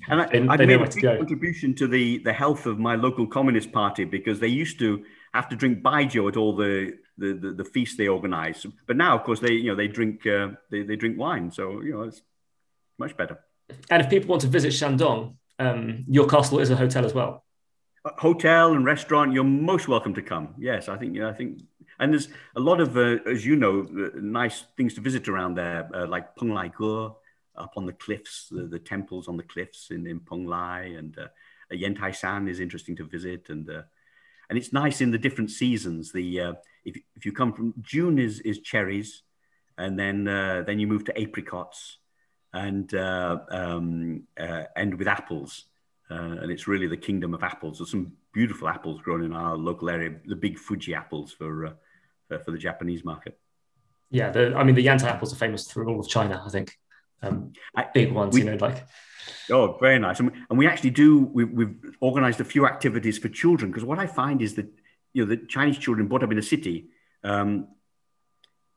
And 0.10 0.22
I, 0.22 0.26
they, 0.28 0.40
I've 0.48 0.58
they 0.58 0.66
made 0.66 0.80
a 0.80 0.88
big 0.88 1.04
contribution 1.04 1.76
to 1.76 1.86
the, 1.86 2.20
the 2.20 2.32
health 2.32 2.66
of 2.66 2.80
my 2.80 2.96
local 2.96 3.28
Communist 3.28 3.74
Party 3.74 4.06
because 4.06 4.40
they 4.40 4.48
used 4.48 4.80
to 4.80 5.04
have 5.38 5.50
to 5.50 5.56
drink 5.56 5.84
baijiu 5.84 6.28
at 6.28 6.36
all 6.36 6.56
the, 6.56 6.94
the, 7.18 7.34
the, 7.34 7.52
the 7.52 7.66
feasts 7.66 7.96
they 7.96 8.08
organise. 8.08 8.66
But 8.88 8.98
now, 8.98 9.16
of 9.16 9.24
course, 9.24 9.40
they 9.40 9.54
you 9.54 9.70
know 9.70 9.76
they 9.76 9.88
drink 9.88 10.26
uh, 10.28 10.50
they, 10.72 10.84
they 10.84 10.96
drink 10.96 11.18
wine, 11.18 11.52
so 11.52 11.82
you 11.82 11.94
know 11.94 12.02
it's 12.02 12.22
much 12.98 13.16
better. 13.16 13.40
And 13.90 14.02
if 14.02 14.10
people 14.10 14.30
want 14.30 14.42
to 14.42 14.48
visit 14.48 14.74
Shandong, 14.74 15.36
um, 15.60 16.06
your 16.08 16.28
castle 16.28 16.60
is 16.60 16.70
a 16.70 16.76
hotel 16.76 17.06
as 17.06 17.14
well. 17.14 17.44
A 18.06 18.22
hotel 18.22 18.74
and 18.74 18.86
restaurant, 18.86 19.34
you're 19.34 19.44
most 19.44 19.88
welcome 19.88 20.14
to 20.14 20.22
come. 20.22 20.56
Yes, 20.58 20.88
I 20.90 20.98
think. 20.98 21.16
you 21.16 21.22
know, 21.22 21.30
I 21.30 21.34
think. 21.34 21.62
And 22.00 22.14
there's 22.14 22.30
a 22.56 22.60
lot 22.60 22.80
of, 22.80 22.96
uh, 22.96 23.18
as 23.26 23.46
you 23.46 23.56
know, 23.56 23.82
uh, 23.82 24.10
nice 24.16 24.66
things 24.78 24.94
to 24.96 25.02
visit 25.02 25.28
around 25.28 25.56
there, 25.56 25.90
uh, 25.94 26.06
like 26.08 26.36
Penglai 26.36 26.70
Ge, 26.70 27.16
up 27.56 27.74
on 27.76 27.86
the 27.86 27.94
cliffs, 27.94 28.48
the, 28.52 28.64
the, 28.64 28.80
temples 28.80 29.28
on 29.28 29.36
the 29.36 29.44
cliffs 29.44 29.90
in, 29.90 30.06
in 30.06 30.20
Penglai, 30.20 30.98
and 30.98 31.18
uh, 31.18 31.28
Yantai 31.74 32.14
Shan 32.14 32.48
is 32.48 32.60
interesting 32.60 32.96
to 32.98 33.04
visit, 33.04 33.50
and 33.50 33.68
uh, 33.70 33.82
and 34.50 34.58
it's 34.58 34.72
nice 34.72 35.02
in 35.02 35.12
the 35.12 35.18
different 35.18 35.52
seasons. 35.52 36.12
The 36.12 36.40
uh, 36.40 36.54
if 36.86 36.98
if 37.16 37.26
you 37.26 37.32
come 37.32 37.54
from 37.54 37.74
June 37.82 38.20
is 38.20 38.40
is 38.42 38.60
cherries, 38.60 39.24
and 39.78 39.98
then 40.00 40.28
uh, 40.28 40.64
then 40.66 40.80
you 40.80 40.88
move 40.88 41.06
to 41.06 41.20
apricots, 41.20 41.98
and 42.54 42.94
uh, 42.94 43.40
um, 43.50 44.24
uh, 44.40 44.64
end 44.76 44.98
with 44.98 45.08
apples. 45.08 45.66
Uh, 46.10 46.40
and 46.42 46.50
it's 46.50 46.70
really 46.70 46.88
the 46.88 46.96
kingdom 46.96 47.34
of 47.34 47.44
apples. 47.44 47.80
There's 47.80 47.92
some 47.92 48.14
beautiful 48.32 48.70
apples 48.70 49.02
grown 49.02 49.24
in 49.24 49.34
our 49.34 49.58
local 49.58 49.90
area, 49.90 50.16
the 50.26 50.38
big 50.38 50.58
Fuji 50.58 50.96
apples 50.96 51.34
for 51.34 51.66
uh, 51.66 52.38
for 52.46 52.52
the 52.52 52.58
Japanese 52.58 53.04
market. 53.04 53.38
Yeah, 54.10 54.30
the, 54.30 54.56
I 54.56 54.64
mean 54.64 54.76
the 54.76 54.86
Yantai 54.86 55.04
apples 55.04 55.34
are 55.34 55.38
famous 55.38 55.68
through 55.68 55.90
all 55.90 56.00
of 56.00 56.08
China. 56.08 56.42
I 56.46 56.50
think 56.50 56.78
um, 57.22 57.54
big 57.94 58.12
ones, 58.12 58.34
we, 58.34 58.42
you 58.42 58.52
know, 58.52 58.58
like. 58.60 58.86
Oh, 59.50 59.78
very 59.80 60.00
nice. 60.00 60.20
And, 60.20 60.32
and 60.50 60.58
we 60.58 60.68
actually 60.68 60.92
do. 60.92 61.20
We, 61.20 61.44
we've 61.44 61.76
organised 62.02 62.40
a 62.40 62.46
few 62.46 62.66
activities 62.66 63.18
for 63.18 63.30
children 63.30 63.72
because 63.72 63.84
what 63.84 64.00
I 64.00 64.08
find 64.08 64.42
is 64.42 64.56
that 64.56 64.68
you 65.14 65.26
know 65.26 65.30
the 65.30 65.38
Chinese 65.38 65.78
children 65.78 66.08
brought 66.08 66.24
up 66.24 66.32
in 66.32 66.38
a 66.38 66.44
city, 66.44 66.88
um, 67.24 67.68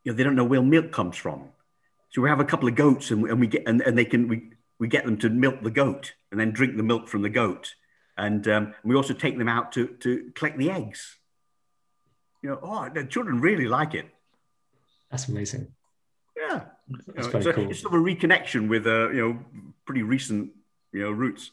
you 0.05 0.13
know, 0.13 0.17
they 0.17 0.25
don't 0.25 0.37
know 0.37 0.45
where 0.45 0.63
milk 0.63 0.93
comes 0.93 1.17
from. 1.17 1.49
So 2.11 2.23
we 2.23 2.29
have 2.29 2.41
a 2.41 2.45
couple 2.45 2.69
of 2.69 2.75
goats 2.75 3.11
and, 3.11 3.25
and 3.27 3.41
we 3.41 3.47
get 3.47 3.65
and, 3.67 3.81
and 3.83 3.97
they 3.97 4.05
can 4.05 4.29
we, 4.29 4.51
we 4.79 4.89
get 4.89 5.05
them 5.05 5.19
to 5.19 5.29
milk 5.29 5.63
the 5.63 5.71
goat 5.71 6.15
and 6.31 6.41
then 6.41 6.51
drink 6.53 6.77
the 6.77 6.83
milk 6.83 7.09
from 7.09 7.23
the 7.23 7.29
goat. 7.29 7.75
And 8.17 8.47
um, 8.49 8.75
we 8.85 8.97
also 8.97 9.15
take 9.15 9.39
them 9.39 9.49
out 9.49 9.73
to, 9.73 9.89
to 10.01 10.31
collect 10.35 10.59
the 10.59 10.71
eggs. 10.71 11.17
You 12.43 12.51
know, 12.51 12.59
oh, 12.63 12.89
the 12.93 13.05
children 13.05 13.41
really 13.41 13.67
like 13.67 13.95
it. 13.95 14.07
That's 15.11 15.29
amazing. 15.29 15.73
Yeah, 16.91 16.97
That's 17.15 17.27
you 17.27 17.33
know, 17.33 17.39
it's, 17.39 17.57
cool. 17.57 17.71
it's 17.71 17.81
sort 17.81 17.95
of 17.95 18.01
a 18.01 18.05
reconnection 18.05 18.69
with 18.69 18.87
uh, 18.87 19.11
you 19.11 19.29
know 19.29 19.39
pretty 19.87 20.03
recent 20.03 20.51
you 20.93 21.03
know 21.03 21.11
roots. 21.11 21.53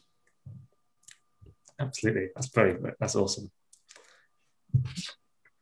Absolutely, 1.80 2.30
that's 2.36 2.48
very 2.48 2.76
that's 3.00 3.16
awesome. 3.16 3.52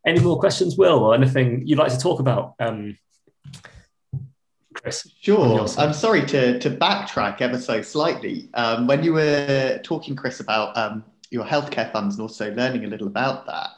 Any 0.06 0.20
more 0.20 0.40
questions, 0.40 0.78
Will, 0.78 1.00
or 1.00 1.16
anything 1.16 1.64
you'd 1.66 1.80
like 1.80 1.92
to 1.92 1.98
talk 1.98 2.20
about? 2.20 2.54
Um, 2.60 2.98
Chris? 4.76 5.10
Sure. 5.20 5.68
I'm 5.78 5.94
sorry 5.94 6.26
to, 6.28 6.60
to 6.60 6.70
backtrack 6.70 7.42
ever 7.42 7.58
so 7.58 7.82
slightly. 7.82 8.50
Um, 8.54 8.86
when 8.86 9.04
you 9.04 9.14
were 9.14 9.80
talking, 9.84 10.16
Chris, 10.16 10.42
about 10.42 10.78
um, 10.78 11.04
your 11.32 11.44
healthcare 11.46 11.92
funds 11.92 12.16
and 12.16 12.22
also 12.22 12.54
learning 12.54 12.86
a 12.86 12.88
little 12.88 13.08
about 13.08 13.48
that, 13.48 13.70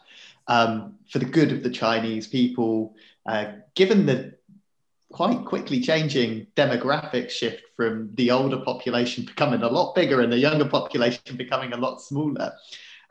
um, 0.47 0.95
for 1.09 1.19
the 1.19 1.25
good 1.25 1.51
of 1.51 1.63
the 1.63 1.69
Chinese 1.69 2.27
people, 2.27 2.95
uh, 3.25 3.53
given 3.75 4.05
the 4.05 4.36
quite 5.17 5.43
quickly 5.45 5.79
changing 5.79 6.45
demographic 6.55 7.27
shift 7.27 7.63
from 7.75 8.07
the 8.13 8.29
older 8.29 8.59
population 8.59 9.25
becoming 9.25 9.63
a 9.63 9.67
lot 9.67 9.95
bigger 9.95 10.21
and 10.21 10.31
the 10.31 10.37
younger 10.37 10.69
population 10.69 11.35
becoming 11.35 11.73
a 11.73 11.77
lot 11.77 11.99
smaller, 11.99 12.53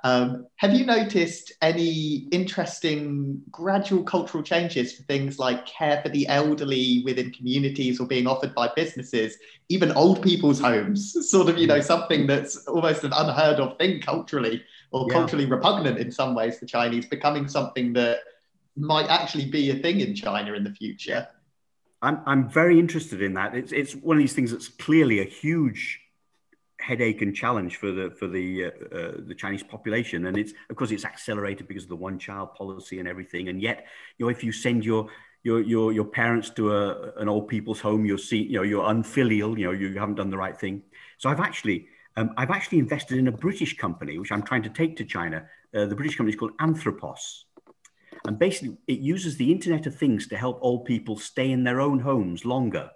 um, 0.05 0.47
have 0.55 0.73
you 0.73 0.87
noticed 0.87 1.55
any 1.63 2.29
interesting 2.31 3.43
gradual 3.51 4.05
cultural 4.05 4.45
changes 4.45 4.93
for 4.93 5.03
things 5.03 5.41
like 5.41 5.67
care 5.67 6.01
for 6.01 6.09
the 6.09 6.29
elderly 6.29 7.03
within 7.05 7.33
communities 7.33 7.99
or 7.99 8.07
being 8.07 8.29
offered 8.29 8.55
by 8.55 8.71
businesses, 8.77 9.37
even 9.69 9.91
old 9.91 10.23
people's 10.23 10.61
homes? 10.61 11.17
Sort 11.29 11.49
of, 11.49 11.59
you 11.59 11.67
know, 11.67 11.81
something 11.81 12.29
that's 12.29 12.69
almost 12.69 13.03
an 13.03 13.15
unheard 13.17 13.59
of 13.59 13.77
thing 13.79 14.01
culturally 14.01 14.63
or 14.93 15.07
yeah. 15.09 15.13
culturally 15.13 15.47
repugnant 15.47 15.99
in 15.99 16.13
some 16.13 16.37
ways 16.37 16.57
for 16.57 16.67
Chinese, 16.67 17.07
becoming 17.07 17.49
something 17.49 17.93
that 17.95 18.19
might 18.77 19.09
actually 19.09 19.51
be 19.51 19.71
a 19.71 19.75
thing 19.75 19.99
in 19.99 20.15
China 20.15 20.53
in 20.53 20.63
the 20.63 20.73
future. 20.73 21.27
I'm, 22.03 22.21
I'm 22.27 22.49
very 22.49 22.79
interested 22.79 23.23
in 23.23 23.35
that. 23.35 23.55
It's, 23.55 23.73
it's 23.73 23.95
one 23.95 24.17
of 24.17 24.21
these 24.21 24.35
things 24.35 24.53
that's 24.53 24.69
clearly 24.69 25.21
a 25.21 25.25
huge 25.25 26.01
headache 26.79 27.23
and 27.23 27.35
challenge 27.35 27.77
for 27.77 27.91
the 27.91 28.11
for 28.11 28.29
the 28.29 28.67
uh, 28.67 28.69
uh, 28.95 29.13
the 29.27 29.35
Chinese 29.35 29.63
population, 29.63 30.27
and 30.27 30.37
it's 30.37 30.53
of 30.71 30.77
course 30.77 30.91
it's 30.91 31.05
accelerated 31.05 31.67
because 31.67 31.85
of 31.85 31.89
the 31.89 31.97
one 31.97 32.19
child 32.19 32.55
policy 32.55 32.99
and 32.99 33.09
everything. 33.09 33.49
And 33.49 33.61
yet, 33.61 33.87
you 34.19 34.27
know, 34.27 34.31
if 34.31 34.45
you 34.45 34.53
send 34.53 34.85
your 34.85 35.09
your 35.43 35.61
your, 35.61 35.93
your 35.93 36.05
parents 36.05 36.51
to 36.51 36.73
a, 36.73 37.13
an 37.17 37.29
old 37.29 37.49
people's 37.49 37.81
home, 37.81 38.05
you're 38.05 38.19
see, 38.19 38.43
you 38.43 38.59
know, 38.59 38.63
you're 38.63 38.85
unfilial. 38.85 39.59
You 39.59 39.67
know, 39.67 39.73
you 39.73 39.99
haven't 39.99 40.17
done 40.17 40.31
the 40.31 40.37
right 40.37 40.57
thing. 40.57 40.83
So 41.19 41.31
I've 41.31 41.41
actually 41.41 41.89
um, 42.17 42.33
I've 42.37 42.51
actually 42.51 42.79
invested 42.79 43.19
in 43.19 43.29
a 43.29 43.33
British 43.33 43.77
company 43.77 44.19
which 44.19 44.33
I'm 44.33 44.43
trying 44.43 44.63
to 44.65 44.71
take 44.71 44.97
to 44.99 45.05
China. 45.05 45.49
Uh, 45.75 45.87
the 45.87 45.97
British 45.97 46.17
company 46.17 46.35
is 46.35 46.39
called 46.39 46.53
Anthropos. 46.61 47.46
And 48.25 48.39
basically, 48.39 48.77
it 48.87 48.99
uses 48.99 49.37
the 49.37 49.53
Internet 49.53 49.87
of 49.87 49.97
Things 49.97 50.27
to 50.29 50.37
help 50.37 50.59
old 50.63 50.85
people 50.85 51.19
stay 51.19 51.51
in 51.51 51.65
their 51.65 51.81
own 51.81 52.01
homes 52.01 52.45
longer. 52.45 52.91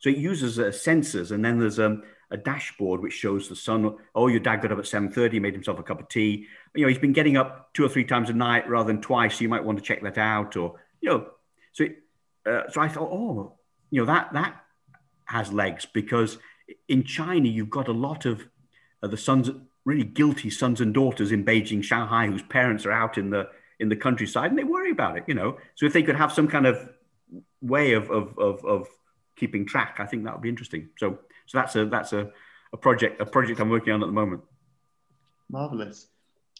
So 0.00 0.10
it 0.10 0.16
uses 0.16 0.58
uh, 0.58 0.64
sensors, 0.64 1.32
and 1.32 1.44
then 1.44 1.58
there's 1.58 1.78
um, 1.78 2.02
a 2.30 2.36
dashboard 2.36 3.00
which 3.00 3.12
shows 3.12 3.48
the 3.48 3.56
sun. 3.56 3.96
Oh, 4.14 4.28
your 4.28 4.40
dad 4.40 4.56
got 4.56 4.72
up 4.72 4.78
at 4.78 4.84
7.30, 4.84 5.40
made 5.40 5.54
himself 5.54 5.78
a 5.78 5.82
cup 5.82 6.00
of 6.00 6.08
tea. 6.08 6.46
You 6.74 6.82
know, 6.82 6.88
he's 6.88 6.98
been 6.98 7.12
getting 7.12 7.36
up 7.36 7.72
two 7.74 7.84
or 7.84 7.88
three 7.88 8.04
times 8.04 8.30
a 8.30 8.34
night 8.34 8.68
rather 8.68 8.86
than 8.86 9.00
twice. 9.00 9.36
So 9.36 9.42
you 9.42 9.48
might 9.48 9.64
want 9.64 9.78
to 9.78 9.84
check 9.84 10.02
that 10.02 10.18
out. 10.18 10.56
Or, 10.56 10.80
you 11.00 11.10
know, 11.10 11.26
so, 11.72 11.84
it, 11.84 11.96
uh, 12.46 12.62
so 12.70 12.80
I 12.80 12.88
thought, 12.88 13.10
oh, 13.10 13.54
you 13.90 14.00
know, 14.00 14.06
that, 14.06 14.32
that 14.34 14.62
has 15.24 15.52
legs 15.52 15.86
because 15.86 16.38
in 16.88 17.04
China, 17.04 17.48
you've 17.48 17.70
got 17.70 17.88
a 17.88 17.92
lot 17.92 18.26
of 18.26 18.46
uh, 19.02 19.08
the 19.08 19.16
sons, 19.16 19.50
really 19.84 20.04
guilty 20.04 20.50
sons 20.50 20.80
and 20.80 20.92
daughters 20.92 21.32
in 21.32 21.44
Beijing, 21.44 21.82
Shanghai, 21.82 22.26
whose 22.26 22.42
parents 22.42 22.84
are 22.84 22.92
out 22.92 23.16
in 23.16 23.30
the, 23.30 23.48
in 23.80 23.88
the 23.88 23.96
countryside 23.96 24.50
and 24.50 24.58
they 24.58 24.64
worry 24.64 24.90
about 24.90 25.16
it, 25.16 25.24
you 25.26 25.34
know. 25.34 25.58
So 25.74 25.86
if 25.86 25.92
they 25.92 26.02
could 26.02 26.16
have 26.16 26.32
some 26.32 26.48
kind 26.48 26.66
of 26.66 26.88
way 27.60 27.92
of, 27.92 28.10
of, 28.10 28.38
of, 28.38 28.64
of 28.64 28.88
keeping 29.36 29.66
track, 29.66 29.96
I 29.98 30.06
think 30.06 30.24
that 30.24 30.34
would 30.34 30.42
be 30.42 30.48
interesting. 30.48 30.88
So 30.98 31.18
so 31.48 31.58
that's 31.58 31.74
a 31.76 31.86
that's 31.86 32.12
a, 32.12 32.30
a 32.72 32.76
project 32.76 33.20
a 33.20 33.26
project 33.26 33.58
I'm 33.58 33.70
working 33.70 33.92
on 33.92 34.02
at 34.02 34.06
the 34.06 34.12
moment. 34.12 34.42
Marvelous. 35.50 36.08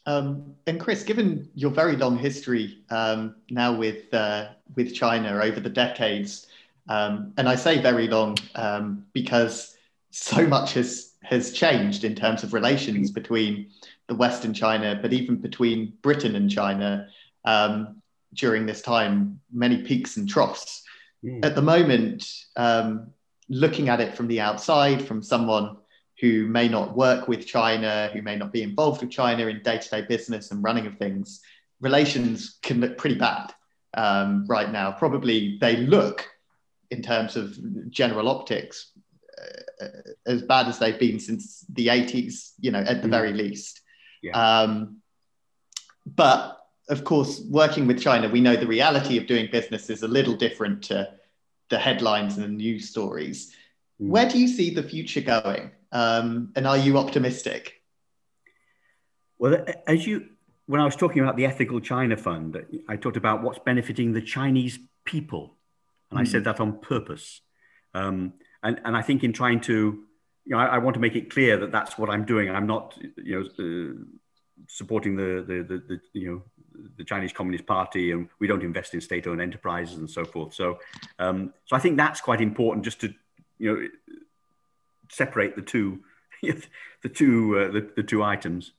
Um, 0.06 0.54
and 0.66 0.80
Chris, 0.80 1.02
given 1.02 1.50
your 1.54 1.70
very 1.70 1.94
long 1.94 2.16
history 2.16 2.78
um, 2.88 3.36
now 3.50 3.76
with 3.76 4.12
uh, 4.14 4.48
with 4.74 4.94
China 4.94 5.40
over 5.42 5.60
the 5.60 5.68
decades, 5.68 6.46
um, 6.88 7.34
and 7.36 7.48
I 7.48 7.54
say 7.54 7.82
very 7.82 8.08
long 8.08 8.38
um, 8.54 9.04
because 9.12 9.76
so 10.10 10.46
much 10.46 10.72
has 10.72 11.12
has 11.22 11.52
changed 11.52 12.04
in 12.04 12.14
terms 12.14 12.42
of 12.42 12.54
relations 12.54 13.10
between 13.10 13.70
the 14.08 14.14
West 14.14 14.44
and 14.44 14.56
China, 14.56 14.98
but 15.00 15.12
even 15.12 15.36
between 15.36 15.92
Britain 16.02 16.34
and 16.34 16.50
China 16.50 17.08
um, 17.44 18.02
during 18.34 18.66
this 18.66 18.82
time, 18.82 19.40
many 19.52 19.82
peaks 19.82 20.16
and 20.16 20.28
troughs. 20.28 20.82
Mm. 21.24 21.44
At 21.44 21.54
the 21.54 21.62
moment, 21.62 22.30
um, 22.56 23.10
looking 23.48 23.88
at 23.88 24.00
it 24.00 24.14
from 24.14 24.28
the 24.28 24.40
outside, 24.40 25.06
from 25.06 25.22
someone 25.22 25.76
who 26.20 26.46
may 26.46 26.68
not 26.68 26.96
work 26.96 27.28
with 27.28 27.46
China, 27.46 28.10
who 28.12 28.22
may 28.22 28.36
not 28.36 28.52
be 28.52 28.62
involved 28.62 29.00
with 29.00 29.10
China 29.10 29.46
in 29.46 29.62
day 29.62 29.78
to 29.78 29.88
day 29.88 30.02
business 30.02 30.50
and 30.50 30.64
running 30.64 30.86
of 30.86 30.96
things, 30.96 31.40
relations 31.80 32.58
can 32.62 32.80
look 32.80 32.98
pretty 32.98 33.16
bad. 33.16 33.52
um, 33.94 34.44
right 34.46 34.70
now. 34.70 34.92
Probably 34.92 35.58
they 35.60 35.76
look, 35.76 36.26
in 36.90 37.02
terms 37.02 37.36
of 37.36 37.56
general 37.90 38.28
optics, 38.28 38.92
uh, 39.80 39.86
as 40.26 40.42
bad 40.42 40.66
as 40.66 40.78
they've 40.78 40.98
been 40.98 41.20
since 41.20 41.64
the 41.72 41.88
80s, 41.88 42.52
you 42.60 42.70
know, 42.70 42.80
at 42.80 43.02
the 43.02 43.08
mm. 43.08 43.12
very 43.12 43.32
least. 43.32 43.80
Yeah. 44.22 44.32
Um, 44.32 44.98
but 46.06 46.58
of 46.88 47.04
course, 47.04 47.40
working 47.40 47.86
with 47.86 48.00
China, 48.00 48.28
we 48.28 48.40
know 48.40 48.56
the 48.56 48.66
reality 48.66 49.18
of 49.18 49.26
doing 49.26 49.48
business 49.50 49.90
is 49.90 50.02
a 50.02 50.08
little 50.08 50.34
different 50.34 50.84
to 50.84 51.12
the 51.68 51.78
headlines 51.78 52.36
and 52.36 52.44
the 52.44 52.48
news 52.48 52.88
stories. 52.88 53.54
Mm. 54.00 54.08
Where 54.08 54.28
do 54.28 54.38
you 54.38 54.48
see 54.48 54.74
the 54.74 54.82
future 54.82 55.20
going? 55.20 55.70
Um, 55.92 56.52
and 56.56 56.66
are 56.66 56.78
you 56.78 56.98
optimistic? 56.98 57.82
Well, 59.38 59.64
as 59.86 60.06
you, 60.06 60.30
when 60.66 60.80
I 60.80 60.84
was 60.84 60.96
talking 60.96 61.22
about 61.22 61.36
the 61.36 61.46
Ethical 61.46 61.80
China 61.80 62.16
Fund, 62.16 62.56
I 62.88 62.96
talked 62.96 63.16
about 63.16 63.42
what's 63.42 63.58
benefiting 63.58 64.12
the 64.12 64.22
Chinese 64.22 64.78
people. 65.04 65.56
And 66.10 66.18
mm. 66.18 66.22
I 66.22 66.24
said 66.24 66.44
that 66.44 66.58
on 66.58 66.78
purpose. 66.80 67.42
Um, 67.94 68.32
and, 68.62 68.80
and 68.84 68.96
I 68.96 69.02
think 69.02 69.24
in 69.24 69.32
trying 69.32 69.60
to, 69.62 70.04
you 70.48 70.56
know, 70.56 70.60
I, 70.60 70.66
I, 70.66 70.78
want 70.78 70.94
to 70.94 71.00
make 71.00 71.14
it 71.14 71.28
clear 71.30 71.58
that 71.58 71.70
that's 71.70 71.98
what 71.98 72.08
I'm 72.08 72.24
doing. 72.24 72.50
I'm 72.50 72.66
not, 72.66 72.96
you 73.16 73.52
know, 73.58 73.64
uh, 73.64 73.94
supporting 74.66 75.14
the, 75.14 75.44
the, 75.46 75.62
the, 75.62 75.78
the, 75.86 76.00
you 76.14 76.32
know, 76.32 76.42
the 76.96 77.04
Chinese 77.04 77.34
Communist 77.34 77.66
Party, 77.66 78.12
and 78.12 78.30
we 78.38 78.46
don't 78.46 78.62
invest 78.62 78.94
in 78.94 79.02
state-owned 79.02 79.42
enterprises 79.42 79.98
and 79.98 80.08
so 80.08 80.24
forth. 80.24 80.54
So, 80.54 80.78
um, 81.18 81.52
so 81.66 81.76
I 81.76 81.80
think 81.80 81.98
that's 81.98 82.22
quite 82.22 82.40
important, 82.40 82.86
just 82.86 83.02
to, 83.02 83.12
you 83.58 83.76
know, 83.76 83.88
separate 85.10 85.54
the 85.54 85.60
two, 85.60 86.00
the 86.42 87.08
two, 87.10 87.58
uh, 87.58 87.70
the, 87.70 87.90
the 87.96 88.02
two 88.02 88.22
items. 88.22 88.72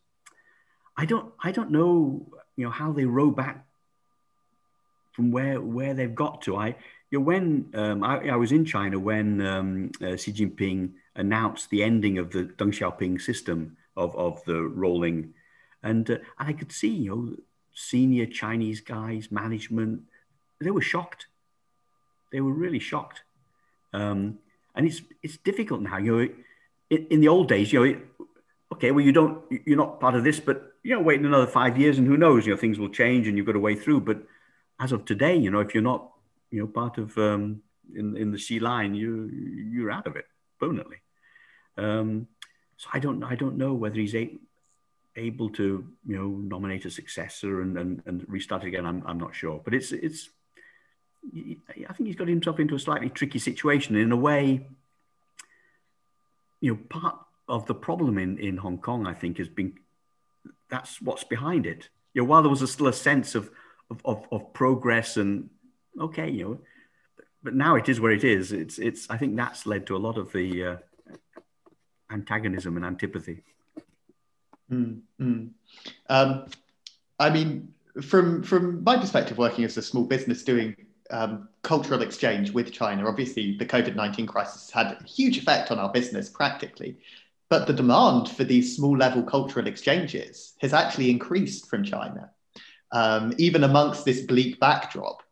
I 0.97 1.05
don't, 1.05 1.31
I 1.43 1.51
don't 1.51 1.69
know, 1.69 2.25
you 2.55 2.65
know, 2.65 2.71
how 2.71 2.93
they 2.93 3.05
row 3.05 3.29
back 3.29 3.63
from 5.11 5.31
where 5.31 5.61
where 5.61 5.93
they've 5.93 6.15
got 6.15 6.41
to. 6.43 6.57
I, 6.57 6.75
you 7.11 7.19
know, 7.19 7.25
when 7.25 7.69
um, 7.73 8.03
I, 8.03 8.29
I, 8.29 8.35
was 8.35 8.51
in 8.51 8.65
China 8.65 8.99
when 8.99 9.41
um, 9.41 9.91
uh, 10.01 10.15
Xi 10.15 10.31
Jinping 10.33 10.91
announced 11.19 11.69
the 11.69 11.83
ending 11.83 12.17
of 12.17 12.31
the 12.31 12.43
Deng 12.45 12.73
Xiaoping 12.73 13.21
system 13.21 13.77
of, 13.95 14.15
of 14.15 14.43
the 14.45 14.61
rolling, 14.63 15.33
and 15.83 16.09
uh, 16.09 16.17
I 16.37 16.53
could 16.53 16.71
see, 16.71 16.89
you 16.89 17.09
know, 17.09 17.35
senior 17.73 18.25
Chinese 18.25 18.81
guys, 18.81 19.31
management, 19.31 20.03
they 20.59 20.71
were 20.71 20.81
shocked. 20.81 21.27
They 22.31 22.41
were 22.41 22.53
really 22.53 22.79
shocked. 22.79 23.21
Um, 23.93 24.39
and 24.75 24.85
it's 24.85 25.01
it's 25.23 25.37
difficult 25.37 25.81
now. 25.81 25.97
You 25.97 26.11
know, 26.11 26.29
in, 26.89 27.07
in 27.09 27.21
the 27.21 27.27
old 27.27 27.47
days, 27.47 27.71
you 27.73 27.79
know, 27.79 27.85
it, 27.85 27.99
okay, 28.73 28.91
well, 28.91 29.03
you 29.03 29.11
don't, 29.11 29.43
you're 29.65 29.77
not 29.77 29.99
part 29.99 30.15
of 30.15 30.23
this, 30.23 30.39
but 30.39 30.73
you 30.83 30.95
know, 30.95 31.01
wait 31.01 31.19
another 31.19 31.47
five 31.47 31.77
years, 31.77 31.97
and 31.97 32.07
who 32.07 32.17
knows? 32.17 32.45
You 32.45 32.53
know, 32.53 32.59
things 32.59 32.79
will 32.79 32.89
change, 32.89 33.27
and 33.27 33.35
you've 33.37 33.45
got 33.45 33.53
to 33.53 33.59
wait 33.59 33.81
through. 33.81 34.01
But 34.01 34.23
as 34.79 34.91
of 34.91 35.05
today, 35.05 35.35
you 35.35 35.51
know, 35.51 35.59
if 35.59 35.73
you're 35.73 35.83
not, 35.83 36.11
you 36.51 36.61
know, 36.61 36.67
part 36.67 36.97
of 36.97 37.17
um, 37.17 37.61
in 37.95 38.15
in 38.15 38.31
the 38.31 38.37
Xi 38.37 38.59
line, 38.59 38.93
you 38.95 39.29
you're 39.71 39.91
out 39.91 40.07
of 40.07 40.15
it 40.15 40.25
permanently. 40.59 40.97
Um, 41.79 42.27
so 42.77 42.89
I 42.93 42.99
don't 42.99 43.23
I 43.23 43.35
don't 43.35 43.57
know 43.57 43.73
whether 43.73 43.95
he's 43.95 44.15
a, 44.15 44.35
able 45.15 45.49
to 45.51 45.85
you 46.05 46.17
know 46.17 46.27
nominate 46.27 46.85
a 46.85 46.89
successor 46.89 47.61
and, 47.61 47.77
and, 47.77 48.01
and 48.05 48.25
restart 48.27 48.63
again. 48.63 48.85
I'm, 48.85 49.03
I'm 49.05 49.17
not 49.17 49.35
sure, 49.35 49.61
but 49.63 49.73
it's 49.73 49.91
it's 49.91 50.29
I 51.89 51.93
think 51.93 52.07
he's 52.07 52.15
got 52.15 52.27
himself 52.27 52.59
into 52.59 52.75
a 52.75 52.79
slightly 52.79 53.09
tricky 53.09 53.39
situation 53.39 53.95
in 53.95 54.11
a 54.11 54.17
way. 54.17 54.67
You 56.61 56.73
know, 56.73 56.79
part 56.89 57.17
of 57.47 57.65
the 57.65 57.75
problem 57.75 58.17
in, 58.17 58.37
in 58.37 58.57
Hong 58.57 58.77
Kong, 58.77 59.07
I 59.07 59.13
think, 59.13 59.37
has 59.37 59.49
been 59.49 59.73
that's 60.69 61.01
what's 61.01 61.23
behind 61.23 61.65
it. 61.65 61.89
You 62.13 62.21
know, 62.21 62.27
while 62.27 62.41
there 62.41 62.49
was 62.49 62.61
a, 62.61 62.67
still 62.67 62.87
a 62.87 62.93
sense 62.93 63.35
of, 63.35 63.49
of, 63.89 64.01
of, 64.05 64.25
of 64.31 64.53
progress 64.53 65.17
and 65.17 65.49
okay, 65.99 66.29
you 66.29 66.43
know, 66.43 66.59
but 67.43 67.53
now 67.55 67.75
it 67.75 67.89
is 67.89 67.99
where 67.99 68.11
it 68.11 68.23
is. 68.23 68.51
It's 68.51 68.79
it's 68.79 69.09
I 69.09 69.17
think 69.17 69.35
that's 69.35 69.65
led 69.65 69.87
to 69.87 69.95
a 69.95 69.97
lot 69.97 70.17
of 70.17 70.31
the 70.31 70.65
uh, 70.65 70.77
antagonism 72.09 72.75
and 72.75 72.85
antipathy. 72.85 73.43
Mm, 74.71 75.01
mm. 75.19 75.49
Um, 76.09 76.45
I 77.19 77.29
mean, 77.29 77.73
from 78.01 78.43
from 78.43 78.83
my 78.83 78.97
perspective, 78.97 79.37
working 79.37 79.65
as 79.65 79.77
a 79.77 79.81
small 79.81 80.05
business 80.05 80.43
doing 80.43 80.75
um, 81.11 81.49
cultural 81.63 82.01
exchange 82.01 82.51
with 82.51 82.71
China, 82.71 83.07
obviously 83.07 83.57
the 83.57 83.65
COVID 83.65 83.95
nineteen 83.95 84.27
crisis 84.27 84.69
had 84.69 84.97
a 84.99 85.03
huge 85.03 85.37
effect 85.37 85.71
on 85.71 85.79
our 85.79 85.91
business 85.91 86.29
practically, 86.29 86.97
but 87.49 87.67
the 87.67 87.73
demand 87.73 88.29
for 88.29 88.43
these 88.43 88.75
small 88.75 88.95
level 88.95 89.23
cultural 89.23 89.67
exchanges 89.67 90.53
has 90.61 90.73
actually 90.73 91.09
increased 91.09 91.67
from 91.67 91.83
China, 91.83 92.29
um, 92.91 93.33
even 93.37 93.63
amongst 93.63 94.05
this 94.05 94.21
bleak 94.21 94.59
backdrop. 94.59 95.23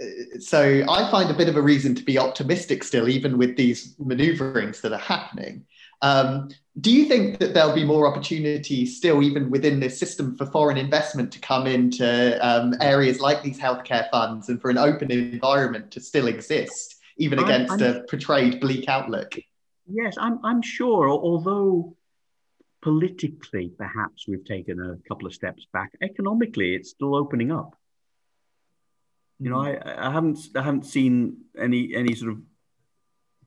Um, 0.00 0.40
so 0.40 0.84
I 0.88 1.10
find 1.10 1.30
a 1.30 1.34
bit 1.34 1.48
of 1.48 1.56
a 1.56 1.62
reason 1.62 1.94
to 1.94 2.02
be 2.02 2.18
optimistic 2.18 2.84
still, 2.84 3.08
even 3.08 3.38
with 3.38 3.56
these 3.56 3.94
maneuverings 3.98 4.80
that 4.82 4.92
are 4.92 4.98
happening. 4.98 5.64
Um, 6.02 6.50
do 6.80 6.92
you 6.92 7.06
think 7.06 7.38
that 7.38 7.54
there'll 7.54 7.74
be 7.74 7.84
more 7.84 8.06
opportunity 8.06 8.84
still, 8.84 9.22
even 9.22 9.50
within 9.50 9.80
this 9.80 9.98
system, 9.98 10.36
for 10.36 10.44
foreign 10.44 10.76
investment 10.76 11.32
to 11.32 11.38
come 11.38 11.66
into 11.66 12.38
um, 12.46 12.74
areas 12.80 13.18
like 13.18 13.42
these 13.42 13.58
healthcare 13.58 14.10
funds 14.10 14.50
and 14.50 14.60
for 14.60 14.70
an 14.70 14.76
open 14.76 15.10
environment 15.10 15.90
to 15.92 16.00
still 16.00 16.26
exist, 16.26 16.96
even 17.16 17.38
against 17.38 17.72
I'm, 17.72 17.82
I'm, 17.82 17.96
a 17.96 18.00
portrayed 18.02 18.60
bleak 18.60 18.88
outlook? 18.88 19.34
Yes, 19.88 20.16
I'm, 20.18 20.38
I'm 20.44 20.60
sure, 20.60 21.08
although 21.08 21.96
politically 22.82 23.72
perhaps 23.78 24.28
we've 24.28 24.44
taken 24.44 24.78
a 24.78 25.08
couple 25.08 25.26
of 25.26 25.34
steps 25.34 25.66
back, 25.72 25.92
economically 26.02 26.74
it's 26.74 26.90
still 26.90 27.16
opening 27.16 27.50
up. 27.50 27.74
You 29.38 29.50
know, 29.50 29.62
hmm. 29.62 29.88
I, 29.88 30.08
I 30.08 30.12
haven't 30.12 30.38
I 30.54 30.62
haven't 30.62 30.86
seen 30.86 31.38
any 31.58 31.94
any 31.94 32.14
sort 32.14 32.32
of 32.32 32.38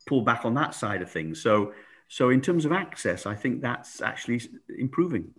pull 0.08 0.22
back 0.22 0.46
on 0.46 0.54
that 0.56 0.74
side 0.74 1.02
of 1.02 1.12
things. 1.12 1.42
So 1.42 1.74
so 2.08 2.30
in 2.30 2.42
terms 2.42 2.66
of 2.66 2.72
access, 2.72 3.26
I 3.26 3.36
think 3.36 3.62
that's 3.62 4.02
actually 4.02 4.42
improving. 4.78 5.32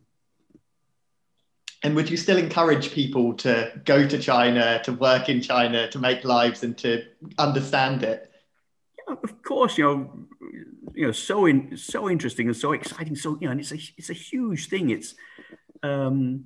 And 1.82 1.96
would 1.96 2.10
you 2.10 2.16
still 2.16 2.36
encourage 2.36 2.92
people 2.92 3.32
to 3.34 3.72
go 3.84 4.06
to 4.06 4.18
China, 4.18 4.82
to 4.84 4.92
work 4.92 5.28
in 5.30 5.40
China, 5.40 5.88
to 5.90 5.98
make 5.98 6.24
lives 6.24 6.62
and 6.62 6.76
to 6.78 7.04
understand 7.38 8.02
it? 8.02 8.30
Yeah, 8.98 9.14
of 9.22 9.42
course, 9.42 9.78
you 9.78 9.84
know, 9.84 10.26
you 10.94 11.06
know, 11.06 11.12
so 11.12 11.46
in, 11.46 11.76
so 11.78 12.10
interesting 12.10 12.48
and 12.48 12.56
so 12.56 12.72
exciting. 12.72 13.16
So 13.16 13.38
you 13.40 13.46
know, 13.46 13.52
and 13.52 13.60
it's 13.60 13.72
a 13.72 13.78
it's 13.96 14.10
a 14.10 14.14
huge 14.14 14.68
thing. 14.68 14.90
It's 14.90 15.14
um, 15.82 16.44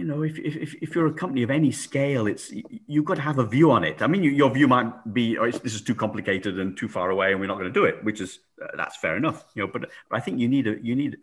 you 0.00 0.06
know, 0.06 0.22
if, 0.22 0.38
if, 0.38 0.74
if 0.80 0.94
you're 0.94 1.08
a 1.08 1.12
company 1.12 1.42
of 1.42 1.50
any 1.50 1.70
scale, 1.70 2.26
it's 2.26 2.50
you've 2.86 3.04
got 3.04 3.16
to 3.16 3.20
have 3.20 3.38
a 3.38 3.44
view 3.44 3.70
on 3.70 3.84
it. 3.84 4.00
I 4.00 4.06
mean, 4.06 4.22
you, 4.22 4.30
your 4.30 4.48
view 4.48 4.66
might 4.66 4.90
be, 5.12 5.36
oh, 5.36 5.50
this 5.50 5.74
is 5.74 5.82
too 5.82 5.94
complicated 5.94 6.58
and 6.58 6.74
too 6.74 6.88
far 6.88 7.10
away, 7.10 7.32
and 7.32 7.40
we're 7.40 7.48
not 7.48 7.58
going 7.58 7.72
to 7.72 7.80
do 7.80 7.84
it, 7.84 8.02
which 8.02 8.22
is 8.22 8.38
uh, 8.62 8.68
that's 8.78 8.96
fair 8.96 9.18
enough, 9.18 9.44
you 9.54 9.62
know. 9.62 9.70
But 9.70 9.90
but 10.08 10.16
I 10.16 10.20
think 10.20 10.38
you 10.38 10.48
need 10.48 10.66
a 10.66 10.82
you 10.82 10.96
need 10.96 11.18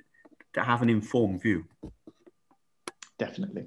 to 0.53 0.61
have 0.61 0.83
an 0.83 0.91
informed 0.91 1.41
view. 1.41 1.65
Definitely. 3.17 3.65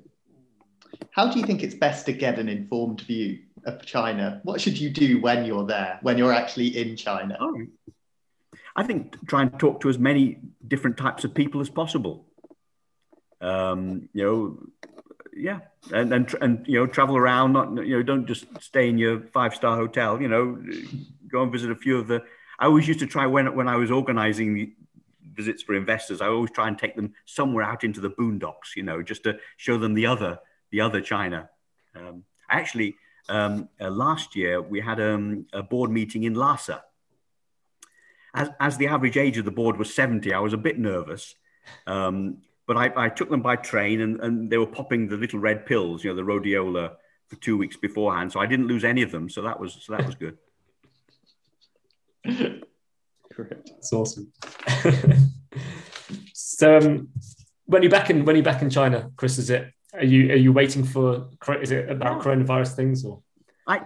How 1.10 1.28
do 1.28 1.40
you 1.40 1.44
think 1.44 1.64
it's 1.64 1.74
best 1.74 2.06
to 2.06 2.12
get 2.12 2.38
an 2.38 2.48
informed 2.48 3.00
view 3.00 3.40
of 3.64 3.84
China? 3.84 4.40
What 4.44 4.60
should 4.60 4.78
you 4.78 4.90
do 4.90 5.20
when 5.20 5.44
you're 5.44 5.66
there, 5.66 5.98
when 6.02 6.18
you're 6.18 6.32
actually 6.32 6.68
in 6.80 6.94
China? 6.94 7.36
Oh, 7.40 7.66
I 8.76 8.84
think 8.84 9.26
try 9.26 9.42
and 9.42 9.58
talk 9.58 9.80
to 9.80 9.88
as 9.88 9.98
many 9.98 10.38
different 10.68 10.96
types 10.96 11.24
of 11.24 11.34
people 11.34 11.60
as 11.60 11.68
possible. 11.68 12.26
Um, 13.40 14.08
you 14.12 14.22
know, 14.22 14.58
yeah, 15.34 15.60
and 15.92 16.12
and 16.12 16.34
and 16.40 16.66
you 16.66 16.78
know, 16.78 16.86
travel 16.86 17.16
around. 17.16 17.52
Not 17.52 17.86
you 17.86 17.96
know, 17.96 18.02
don't 18.02 18.26
just 18.26 18.46
stay 18.60 18.88
in 18.88 18.98
your 18.98 19.20
five 19.20 19.54
star 19.54 19.76
hotel. 19.76 20.20
You 20.20 20.28
know, 20.28 20.62
go 21.30 21.42
and 21.42 21.52
visit 21.52 21.70
a 21.70 21.76
few 21.76 21.98
of 21.98 22.08
the. 22.08 22.22
I 22.58 22.66
always 22.66 22.86
used 22.86 23.00
to 23.00 23.06
try 23.06 23.26
when 23.26 23.54
when 23.54 23.68
I 23.68 23.76
was 23.76 23.90
organising 23.90 24.74
visits 25.34 25.62
for 25.62 25.74
investors. 25.74 26.20
I 26.20 26.26
always 26.26 26.50
try 26.50 26.68
and 26.68 26.78
take 26.78 26.96
them 26.96 27.14
somewhere 27.24 27.64
out 27.64 27.84
into 27.84 28.00
the 28.00 28.10
boondocks. 28.10 28.76
You 28.76 28.82
know, 28.82 29.02
just 29.02 29.24
to 29.24 29.38
show 29.56 29.78
them 29.78 29.94
the 29.94 30.06
other 30.06 30.38
the 30.70 30.80
other 30.80 31.00
China. 31.00 31.48
Um, 31.94 32.24
actually, 32.48 32.96
um, 33.28 33.68
uh, 33.80 33.90
last 33.90 34.36
year 34.36 34.60
we 34.60 34.80
had 34.80 35.00
um, 35.00 35.46
a 35.52 35.62
board 35.62 35.90
meeting 35.90 36.24
in 36.24 36.34
Lhasa. 36.34 36.84
As, 38.32 38.48
as 38.60 38.76
the 38.76 38.86
average 38.86 39.16
age 39.16 39.38
of 39.38 39.44
the 39.44 39.50
board 39.50 39.76
was 39.76 39.92
70, 39.92 40.32
I 40.32 40.38
was 40.38 40.52
a 40.52 40.56
bit 40.56 40.78
nervous. 40.78 41.34
Um, 41.86 42.42
but 42.70 42.76
I, 42.76 43.06
I 43.06 43.08
took 43.08 43.28
them 43.28 43.42
by 43.42 43.56
train 43.56 44.00
and, 44.00 44.20
and 44.20 44.48
they 44.48 44.56
were 44.56 44.64
popping 44.64 45.08
the 45.08 45.16
little 45.16 45.40
red 45.40 45.66
pills, 45.66 46.04
you 46.04 46.10
know, 46.10 46.14
the 46.14 46.22
rhodiola 46.22 46.92
for 47.26 47.34
two 47.40 47.58
weeks 47.58 47.76
beforehand. 47.76 48.30
So 48.30 48.38
I 48.38 48.46
didn't 48.46 48.68
lose 48.68 48.84
any 48.84 49.02
of 49.02 49.10
them. 49.10 49.28
So 49.28 49.42
that 49.42 49.58
was 49.58 49.76
so 49.80 49.96
that 49.96 50.06
was 50.06 50.14
good. 50.14 50.38
Correct. 53.32 53.70
That's 53.72 53.92
awesome. 53.92 54.32
so 56.32 56.78
um, 56.78 57.08
when 57.64 57.82
you're 57.82 57.90
back 57.90 58.08
in 58.08 58.24
when 58.24 58.36
you're 58.36 58.44
back 58.44 58.62
in 58.62 58.70
China, 58.70 59.10
Chris, 59.16 59.38
is 59.38 59.50
it 59.50 59.72
are 59.92 60.04
you 60.04 60.30
are 60.30 60.36
you 60.36 60.52
waiting 60.52 60.84
for 60.84 61.28
is 61.60 61.72
it 61.72 61.90
about 61.90 62.22
coronavirus 62.22 62.76
things 62.76 63.04
or? 63.04 63.20
I 63.66 63.80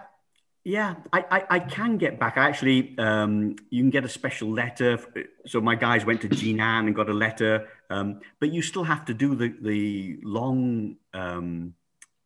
yeah, 0.65 0.95
I, 1.13 1.25
I, 1.31 1.45
I, 1.51 1.59
can 1.61 1.99
get 1.99 2.19
back. 2.19 2.39
I 2.39 2.49
actually, 2.49 2.97
um, 2.99 3.57
you 3.69 3.83
can 3.83 3.91
get 3.91 4.05
a 4.05 4.09
special 4.09 4.51
letter. 4.51 4.99
So 5.47 5.61
my 5.61 5.75
guys 5.75 6.07
went 6.07 6.23
to 6.23 6.29
Jinan 6.29 6.87
and 6.87 6.95
got 6.95 7.11
a 7.11 7.13
letter, 7.13 7.69
um, 7.91 8.21
but 8.41 8.51
you 8.51 8.63
still 8.63 8.85
have 8.85 9.05
to 9.07 9.15
do 9.15 9.35
the 9.35 9.55
the 9.61 10.19
long 10.23 10.97
um, 11.13 11.75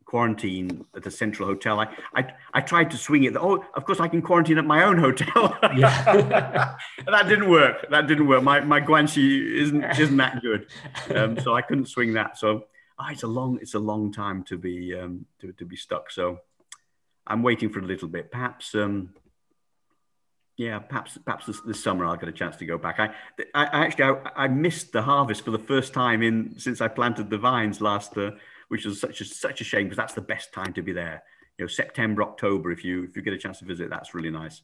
quarantine 0.05 0.85
at 0.95 1.03
the 1.03 1.11
central 1.11 1.47
hotel. 1.47 1.81
I, 1.81 1.87
I, 2.15 2.33
I 2.53 2.61
tried 2.61 2.89
to 2.91 2.97
swing 2.97 3.25
it. 3.25 3.35
Oh, 3.35 3.63
of 3.75 3.85
course, 3.85 3.99
I 3.99 4.07
can 4.07 4.21
quarantine 4.21 4.57
at 4.57 4.65
my 4.65 4.83
own 4.83 4.97
hotel. 4.97 5.57
Yeah. 5.75 6.75
that 7.05 7.27
didn't 7.27 7.49
work. 7.49 7.89
That 7.91 8.07
didn't 8.07 8.27
work. 8.27 8.41
My 8.41 8.61
my 8.61 8.79
guanxi 8.79 9.53
isn't 9.63 9.83
isn't 9.83 10.17
that 10.17 10.41
good, 10.41 10.67
um, 11.13 11.37
so 11.39 11.55
I 11.55 11.61
couldn't 11.61 11.87
swing 11.87 12.13
that. 12.13 12.37
So 12.37 12.63
oh, 12.97 13.05
it's 13.11 13.23
a 13.23 13.27
long 13.27 13.59
it's 13.61 13.73
a 13.73 13.79
long 13.79 14.13
time 14.13 14.43
to 14.43 14.57
be 14.57 14.95
um, 14.95 15.25
to 15.41 15.51
to 15.51 15.65
be 15.65 15.75
stuck. 15.75 16.09
So 16.09 16.39
I'm 17.29 17.43
waiting 17.43 17.69
for 17.69 17.79
a 17.79 17.85
little 17.85 18.07
bit. 18.07 18.31
Perhaps 18.31 18.75
um, 18.75 19.13
yeah, 20.59 20.79
perhaps 20.79 21.17
perhaps 21.25 21.45
this, 21.45 21.61
this, 21.61 21.81
summer 21.81 22.05
I'll 22.05 22.17
get 22.17 22.27
a 22.27 22.33
chance 22.33 22.57
to 22.57 22.65
go 22.65 22.77
back. 22.77 22.99
I, 22.99 23.11
I 23.53 23.85
actually 23.85 24.03
I, 24.03 24.43
I, 24.43 24.47
missed 24.49 24.91
the 24.91 25.01
harvest 25.01 25.45
for 25.45 25.51
the 25.51 25.59
first 25.59 25.93
time 25.93 26.21
in 26.21 26.59
since 26.59 26.81
I 26.81 26.89
planted 26.89 27.29
the 27.29 27.37
vines 27.37 27.79
last, 27.79 28.17
uh, 28.17 28.31
which 28.67 28.83
was 28.83 28.99
such 28.99 29.21
a 29.21 29.25
such 29.25 29.61
a 29.61 29.63
shame 29.63 29.85
because 29.85 29.95
that's 29.95 30.15
the 30.15 30.21
best 30.21 30.51
time 30.51 30.73
to 30.73 30.81
be 30.81 30.91
there. 30.91 31.23
You 31.57 31.63
know, 31.63 31.69
September, 31.69 32.23
October. 32.23 32.71
If 32.71 32.83
you 32.83 33.05
if 33.05 33.15
you 33.15 33.21
get 33.21 33.31
a 33.31 33.37
chance 33.37 33.59
to 33.59 33.65
visit, 33.65 33.89
that's 33.89 34.13
really 34.13 34.31
nice. 34.31 34.61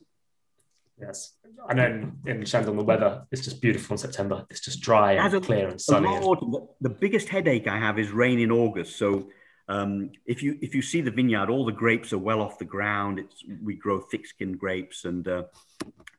Yes, 0.99 1.34
And 1.70 1.78
then 1.78 2.18
in, 2.26 2.41
Shandong 2.41 2.78
the 2.78 2.84
weather 2.84 3.26
it's 3.32 3.43
just 3.43 3.61
beautiful 3.61 3.93
in 3.93 3.97
September. 3.97 4.45
It's 4.49 4.61
just 4.61 4.82
dry 4.82 5.13
and 5.13 5.34
a, 5.34 5.41
clear 5.41 5.70
and 5.70 5.80
sunny. 5.80 6.07
The, 6.07 6.68
the 6.82 6.89
biggest 6.89 7.30
headache 7.30 7.68
I 7.68 7.78
have 7.78 7.99
is 7.99 8.11
rain 8.11 8.39
in 8.39 8.51
August. 8.51 8.97
So 8.97 9.30
um, 9.68 10.11
if 10.26 10.43
you 10.43 10.57
if 10.61 10.76
you 10.76 10.82
see 10.82 11.01
the 11.01 11.11
vineyard, 11.11 11.49
all 11.49 11.66
the 11.66 11.72
grapes 11.72 12.13
are 12.13 12.20
well 12.20 12.41
off 12.41 12.59
the 12.59 12.66
ground. 12.66 13.20
It's 13.20 13.43
we 13.63 13.76
grow 13.76 13.99
thick-skinned 13.99 14.59
grapes, 14.59 15.05
and 15.05 15.28
uh, 15.28 15.43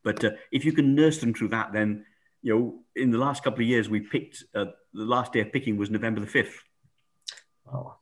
but 0.02 0.24
uh, 0.24 0.30
if 0.50 0.64
you 0.64 0.72
can 0.72 0.94
nurse 0.94 1.18
them 1.18 1.32
through 1.32 1.48
that, 1.48 1.72
then 1.72 2.04
you 2.42 2.54
know 2.54 2.74
in 2.96 3.10
the 3.10 3.18
last 3.18 3.44
couple 3.44 3.60
of 3.60 3.68
years 3.68 3.88
we 3.88 4.00
picked 4.00 4.44
uh, 4.54 4.66
the 4.92 5.04
last 5.04 5.32
day 5.32 5.40
of 5.40 5.52
picking 5.52 5.76
was 5.76 5.90
November 5.90 6.20
the 6.20 6.26
fifth. 6.26 6.60
Oh, 7.72 7.94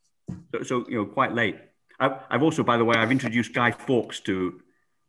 so, 0.53 0.63
so, 0.63 0.87
you 0.89 0.97
know 0.97 1.05
quite 1.05 1.33
late. 1.33 1.57
I've, 2.01 2.21
I've, 2.29 2.43
also, 2.43 2.63
by 2.63 2.77
the 2.77 2.85
way, 2.85 2.97
I've 2.97 3.13
introduced 3.13 3.53
Guy 3.53 3.71
Fawkes 3.71 4.21
to 4.21 4.61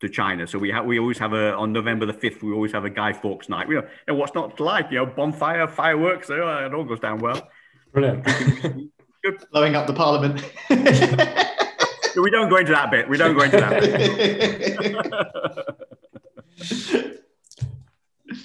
to 0.02 0.10
China. 0.10 0.46
So 0.48 0.60
we 0.60 0.70
have 0.72 0.86
we 0.86 1.00
always 1.00 1.18
have 1.20 1.32
a 1.32 1.54
on 1.54 1.72
November 1.72 2.06
the 2.06 2.14
fifth 2.14 2.44
we 2.44 2.52
always 2.52 2.74
have 2.74 2.84
a 2.84 2.90
Guy 2.90 3.14
Fawkes 3.14 3.48
night. 3.48 3.70
You 3.70 3.76
know 3.76 3.88
and 4.06 4.18
what's 4.18 4.36
not 4.36 4.58
to 4.58 4.64
like 4.66 4.92
you 4.92 4.98
know 4.98 5.06
bonfire, 5.06 5.70
fireworks, 5.70 6.30
it 6.30 6.42
all 6.42 6.84
goes 6.84 7.00
down 7.00 7.20
well. 7.20 7.48
Brilliant. 7.94 8.92
Good. 9.26 9.44
Blowing 9.52 9.76
up 9.76 9.88
the 9.88 9.94
parliament. 9.94 10.40
we 10.70 12.30
don't 12.30 12.48
go 12.48 12.58
into 12.58 12.74
that 12.74 12.92
bit. 12.92 13.10
We 13.10 13.18
don't 13.18 13.36
go 13.36 13.42
into 13.42 13.58
that 13.58 13.82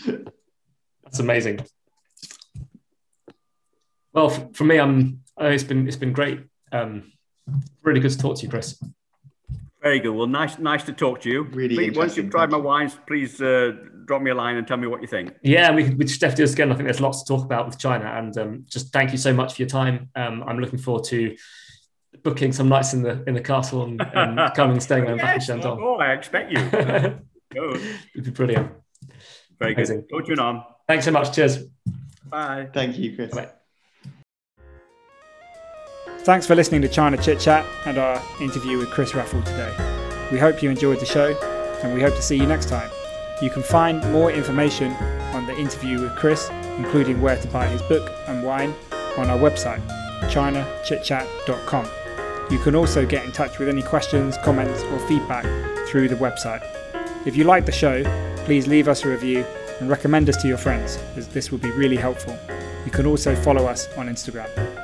bit. 0.06 0.24
That's 1.04 1.18
amazing. 1.18 1.60
Well, 4.14 4.30
for 4.30 4.64
me, 4.64 4.80
I'm. 4.80 5.20
It's 5.38 5.64
been 5.64 5.86
it's 5.86 5.98
been 5.98 6.14
great. 6.14 6.40
Um, 6.72 7.12
really 7.82 8.00
good 8.00 8.12
to 8.12 8.18
talk 8.18 8.38
to 8.38 8.42
you, 8.42 8.48
Chris. 8.48 8.82
Very 9.82 9.98
good. 9.98 10.10
Well, 10.10 10.26
nice, 10.26 10.58
nice 10.58 10.84
to 10.84 10.92
talk 10.92 11.22
to 11.22 11.30
you. 11.30 11.42
Really, 11.44 11.74
please, 11.74 11.96
once 11.96 12.16
you've 12.16 12.30
tried 12.30 12.50
my 12.50 12.58
wines, 12.58 12.98
please 13.06 13.40
uh, 13.40 13.72
drop 14.04 14.20
me 14.20 14.30
a 14.30 14.34
line 14.34 14.56
and 14.56 14.66
tell 14.66 14.76
me 14.76 14.86
what 14.86 15.00
you 15.00 15.06
think. 15.06 15.34
Yeah, 15.42 15.74
we 15.74 15.90
we 15.90 16.04
just 16.04 16.20
have 16.20 16.32
to 16.32 16.36
do 16.36 16.42
this 16.42 16.52
again. 16.52 16.70
I 16.70 16.74
think 16.74 16.84
there's 16.84 17.00
lots 17.00 17.22
to 17.22 17.32
talk 17.32 17.44
about 17.44 17.66
with 17.66 17.78
China, 17.78 18.04
and 18.04 18.36
um, 18.36 18.66
just 18.68 18.92
thank 18.92 19.12
you 19.12 19.18
so 19.18 19.32
much 19.32 19.54
for 19.54 19.62
your 19.62 19.68
time. 19.68 20.10
Um, 20.14 20.42
I'm 20.46 20.58
looking 20.58 20.78
forward 20.78 21.04
to 21.04 21.34
booking 22.22 22.52
some 22.52 22.68
nights 22.68 22.92
in 22.92 23.02
the 23.02 23.22
in 23.26 23.34
the 23.34 23.40
castle 23.40 23.84
and, 23.84 24.00
and 24.14 24.54
coming 24.54 24.72
and 24.72 24.82
staying 24.82 25.06
yes, 25.06 25.18
back 25.18 25.36
in 25.36 25.40
Shandong. 25.40 25.78
Oh, 25.80 25.96
I 25.96 26.12
expect 26.12 26.52
you. 26.52 26.58
It'd 28.14 28.24
be 28.24 28.30
brilliant. 28.30 28.72
Very 29.58 29.74
Amazing. 29.74 30.02
good. 30.02 30.10
Talk 30.10 30.26
to 30.26 30.34
you 30.34 30.42
on. 30.42 30.64
Thanks 30.88 31.04
so 31.04 31.10
much. 31.10 31.32
Cheers. 31.34 31.64
Bye. 32.28 32.68
Thank 32.72 32.98
you, 32.98 33.14
Chris. 33.16 33.34
Bye. 33.34 33.50
Thanks 36.30 36.46
for 36.46 36.54
listening 36.54 36.80
to 36.82 36.88
China 36.88 37.16
Chit 37.16 37.40
Chat 37.40 37.66
and 37.86 37.98
our 37.98 38.22
interview 38.40 38.78
with 38.78 38.88
Chris 38.92 39.16
Ruffle 39.16 39.42
today. 39.42 39.74
We 40.30 40.38
hope 40.38 40.62
you 40.62 40.70
enjoyed 40.70 41.00
the 41.00 41.04
show 41.04 41.36
and 41.82 41.92
we 41.92 42.00
hope 42.00 42.14
to 42.14 42.22
see 42.22 42.36
you 42.36 42.46
next 42.46 42.68
time. 42.68 42.88
You 43.42 43.50
can 43.50 43.64
find 43.64 44.00
more 44.12 44.30
information 44.30 44.92
on 45.34 45.44
the 45.46 45.58
interview 45.58 46.00
with 46.00 46.14
Chris, 46.14 46.48
including 46.76 47.20
where 47.20 47.36
to 47.36 47.48
buy 47.48 47.66
his 47.66 47.82
book 47.82 48.08
and 48.28 48.44
wine, 48.44 48.72
on 49.18 49.28
our 49.28 49.38
website, 49.38 49.84
chinachitchat.com. 50.30 51.88
You 52.48 52.60
can 52.60 52.76
also 52.76 53.04
get 53.04 53.24
in 53.24 53.32
touch 53.32 53.58
with 53.58 53.68
any 53.68 53.82
questions, 53.82 54.38
comments, 54.44 54.84
or 54.84 55.00
feedback 55.08 55.42
through 55.88 56.06
the 56.06 56.14
website. 56.14 56.62
If 57.26 57.34
you 57.34 57.42
like 57.42 57.66
the 57.66 57.72
show, 57.72 58.04
please 58.44 58.68
leave 58.68 58.86
us 58.86 59.04
a 59.04 59.08
review 59.08 59.44
and 59.80 59.90
recommend 59.90 60.28
us 60.28 60.40
to 60.42 60.46
your 60.46 60.58
friends, 60.58 60.96
as 61.16 61.26
this 61.26 61.50
will 61.50 61.58
be 61.58 61.72
really 61.72 61.96
helpful. 61.96 62.38
You 62.84 62.92
can 62.92 63.04
also 63.04 63.34
follow 63.34 63.66
us 63.66 63.92
on 63.96 64.06
Instagram. 64.06 64.79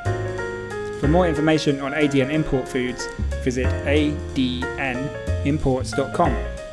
For 1.07 1.13
more 1.13 1.29
information 1.29 1.79
on 1.83 1.93
ADN 1.93 2.33
Import 2.33 2.67
Foods, 2.67 3.07
visit 3.45 3.67
adnimports.com. 3.87 6.33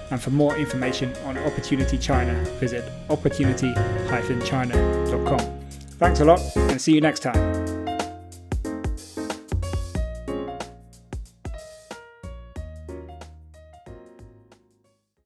And 0.10 0.20
for 0.20 0.32
more 0.32 0.58
information 0.58 1.14
on 1.26 1.38
Opportunity 1.38 2.00
China, 2.00 2.34
visit 2.60 2.84
opportunity-china.com. 3.12 5.40
Thanks 6.00 6.22
a 6.22 6.26
lot 6.26 6.42
and 6.56 6.82
see 6.82 6.96
you 6.96 7.02
next 7.02 7.20
time. 7.20 7.63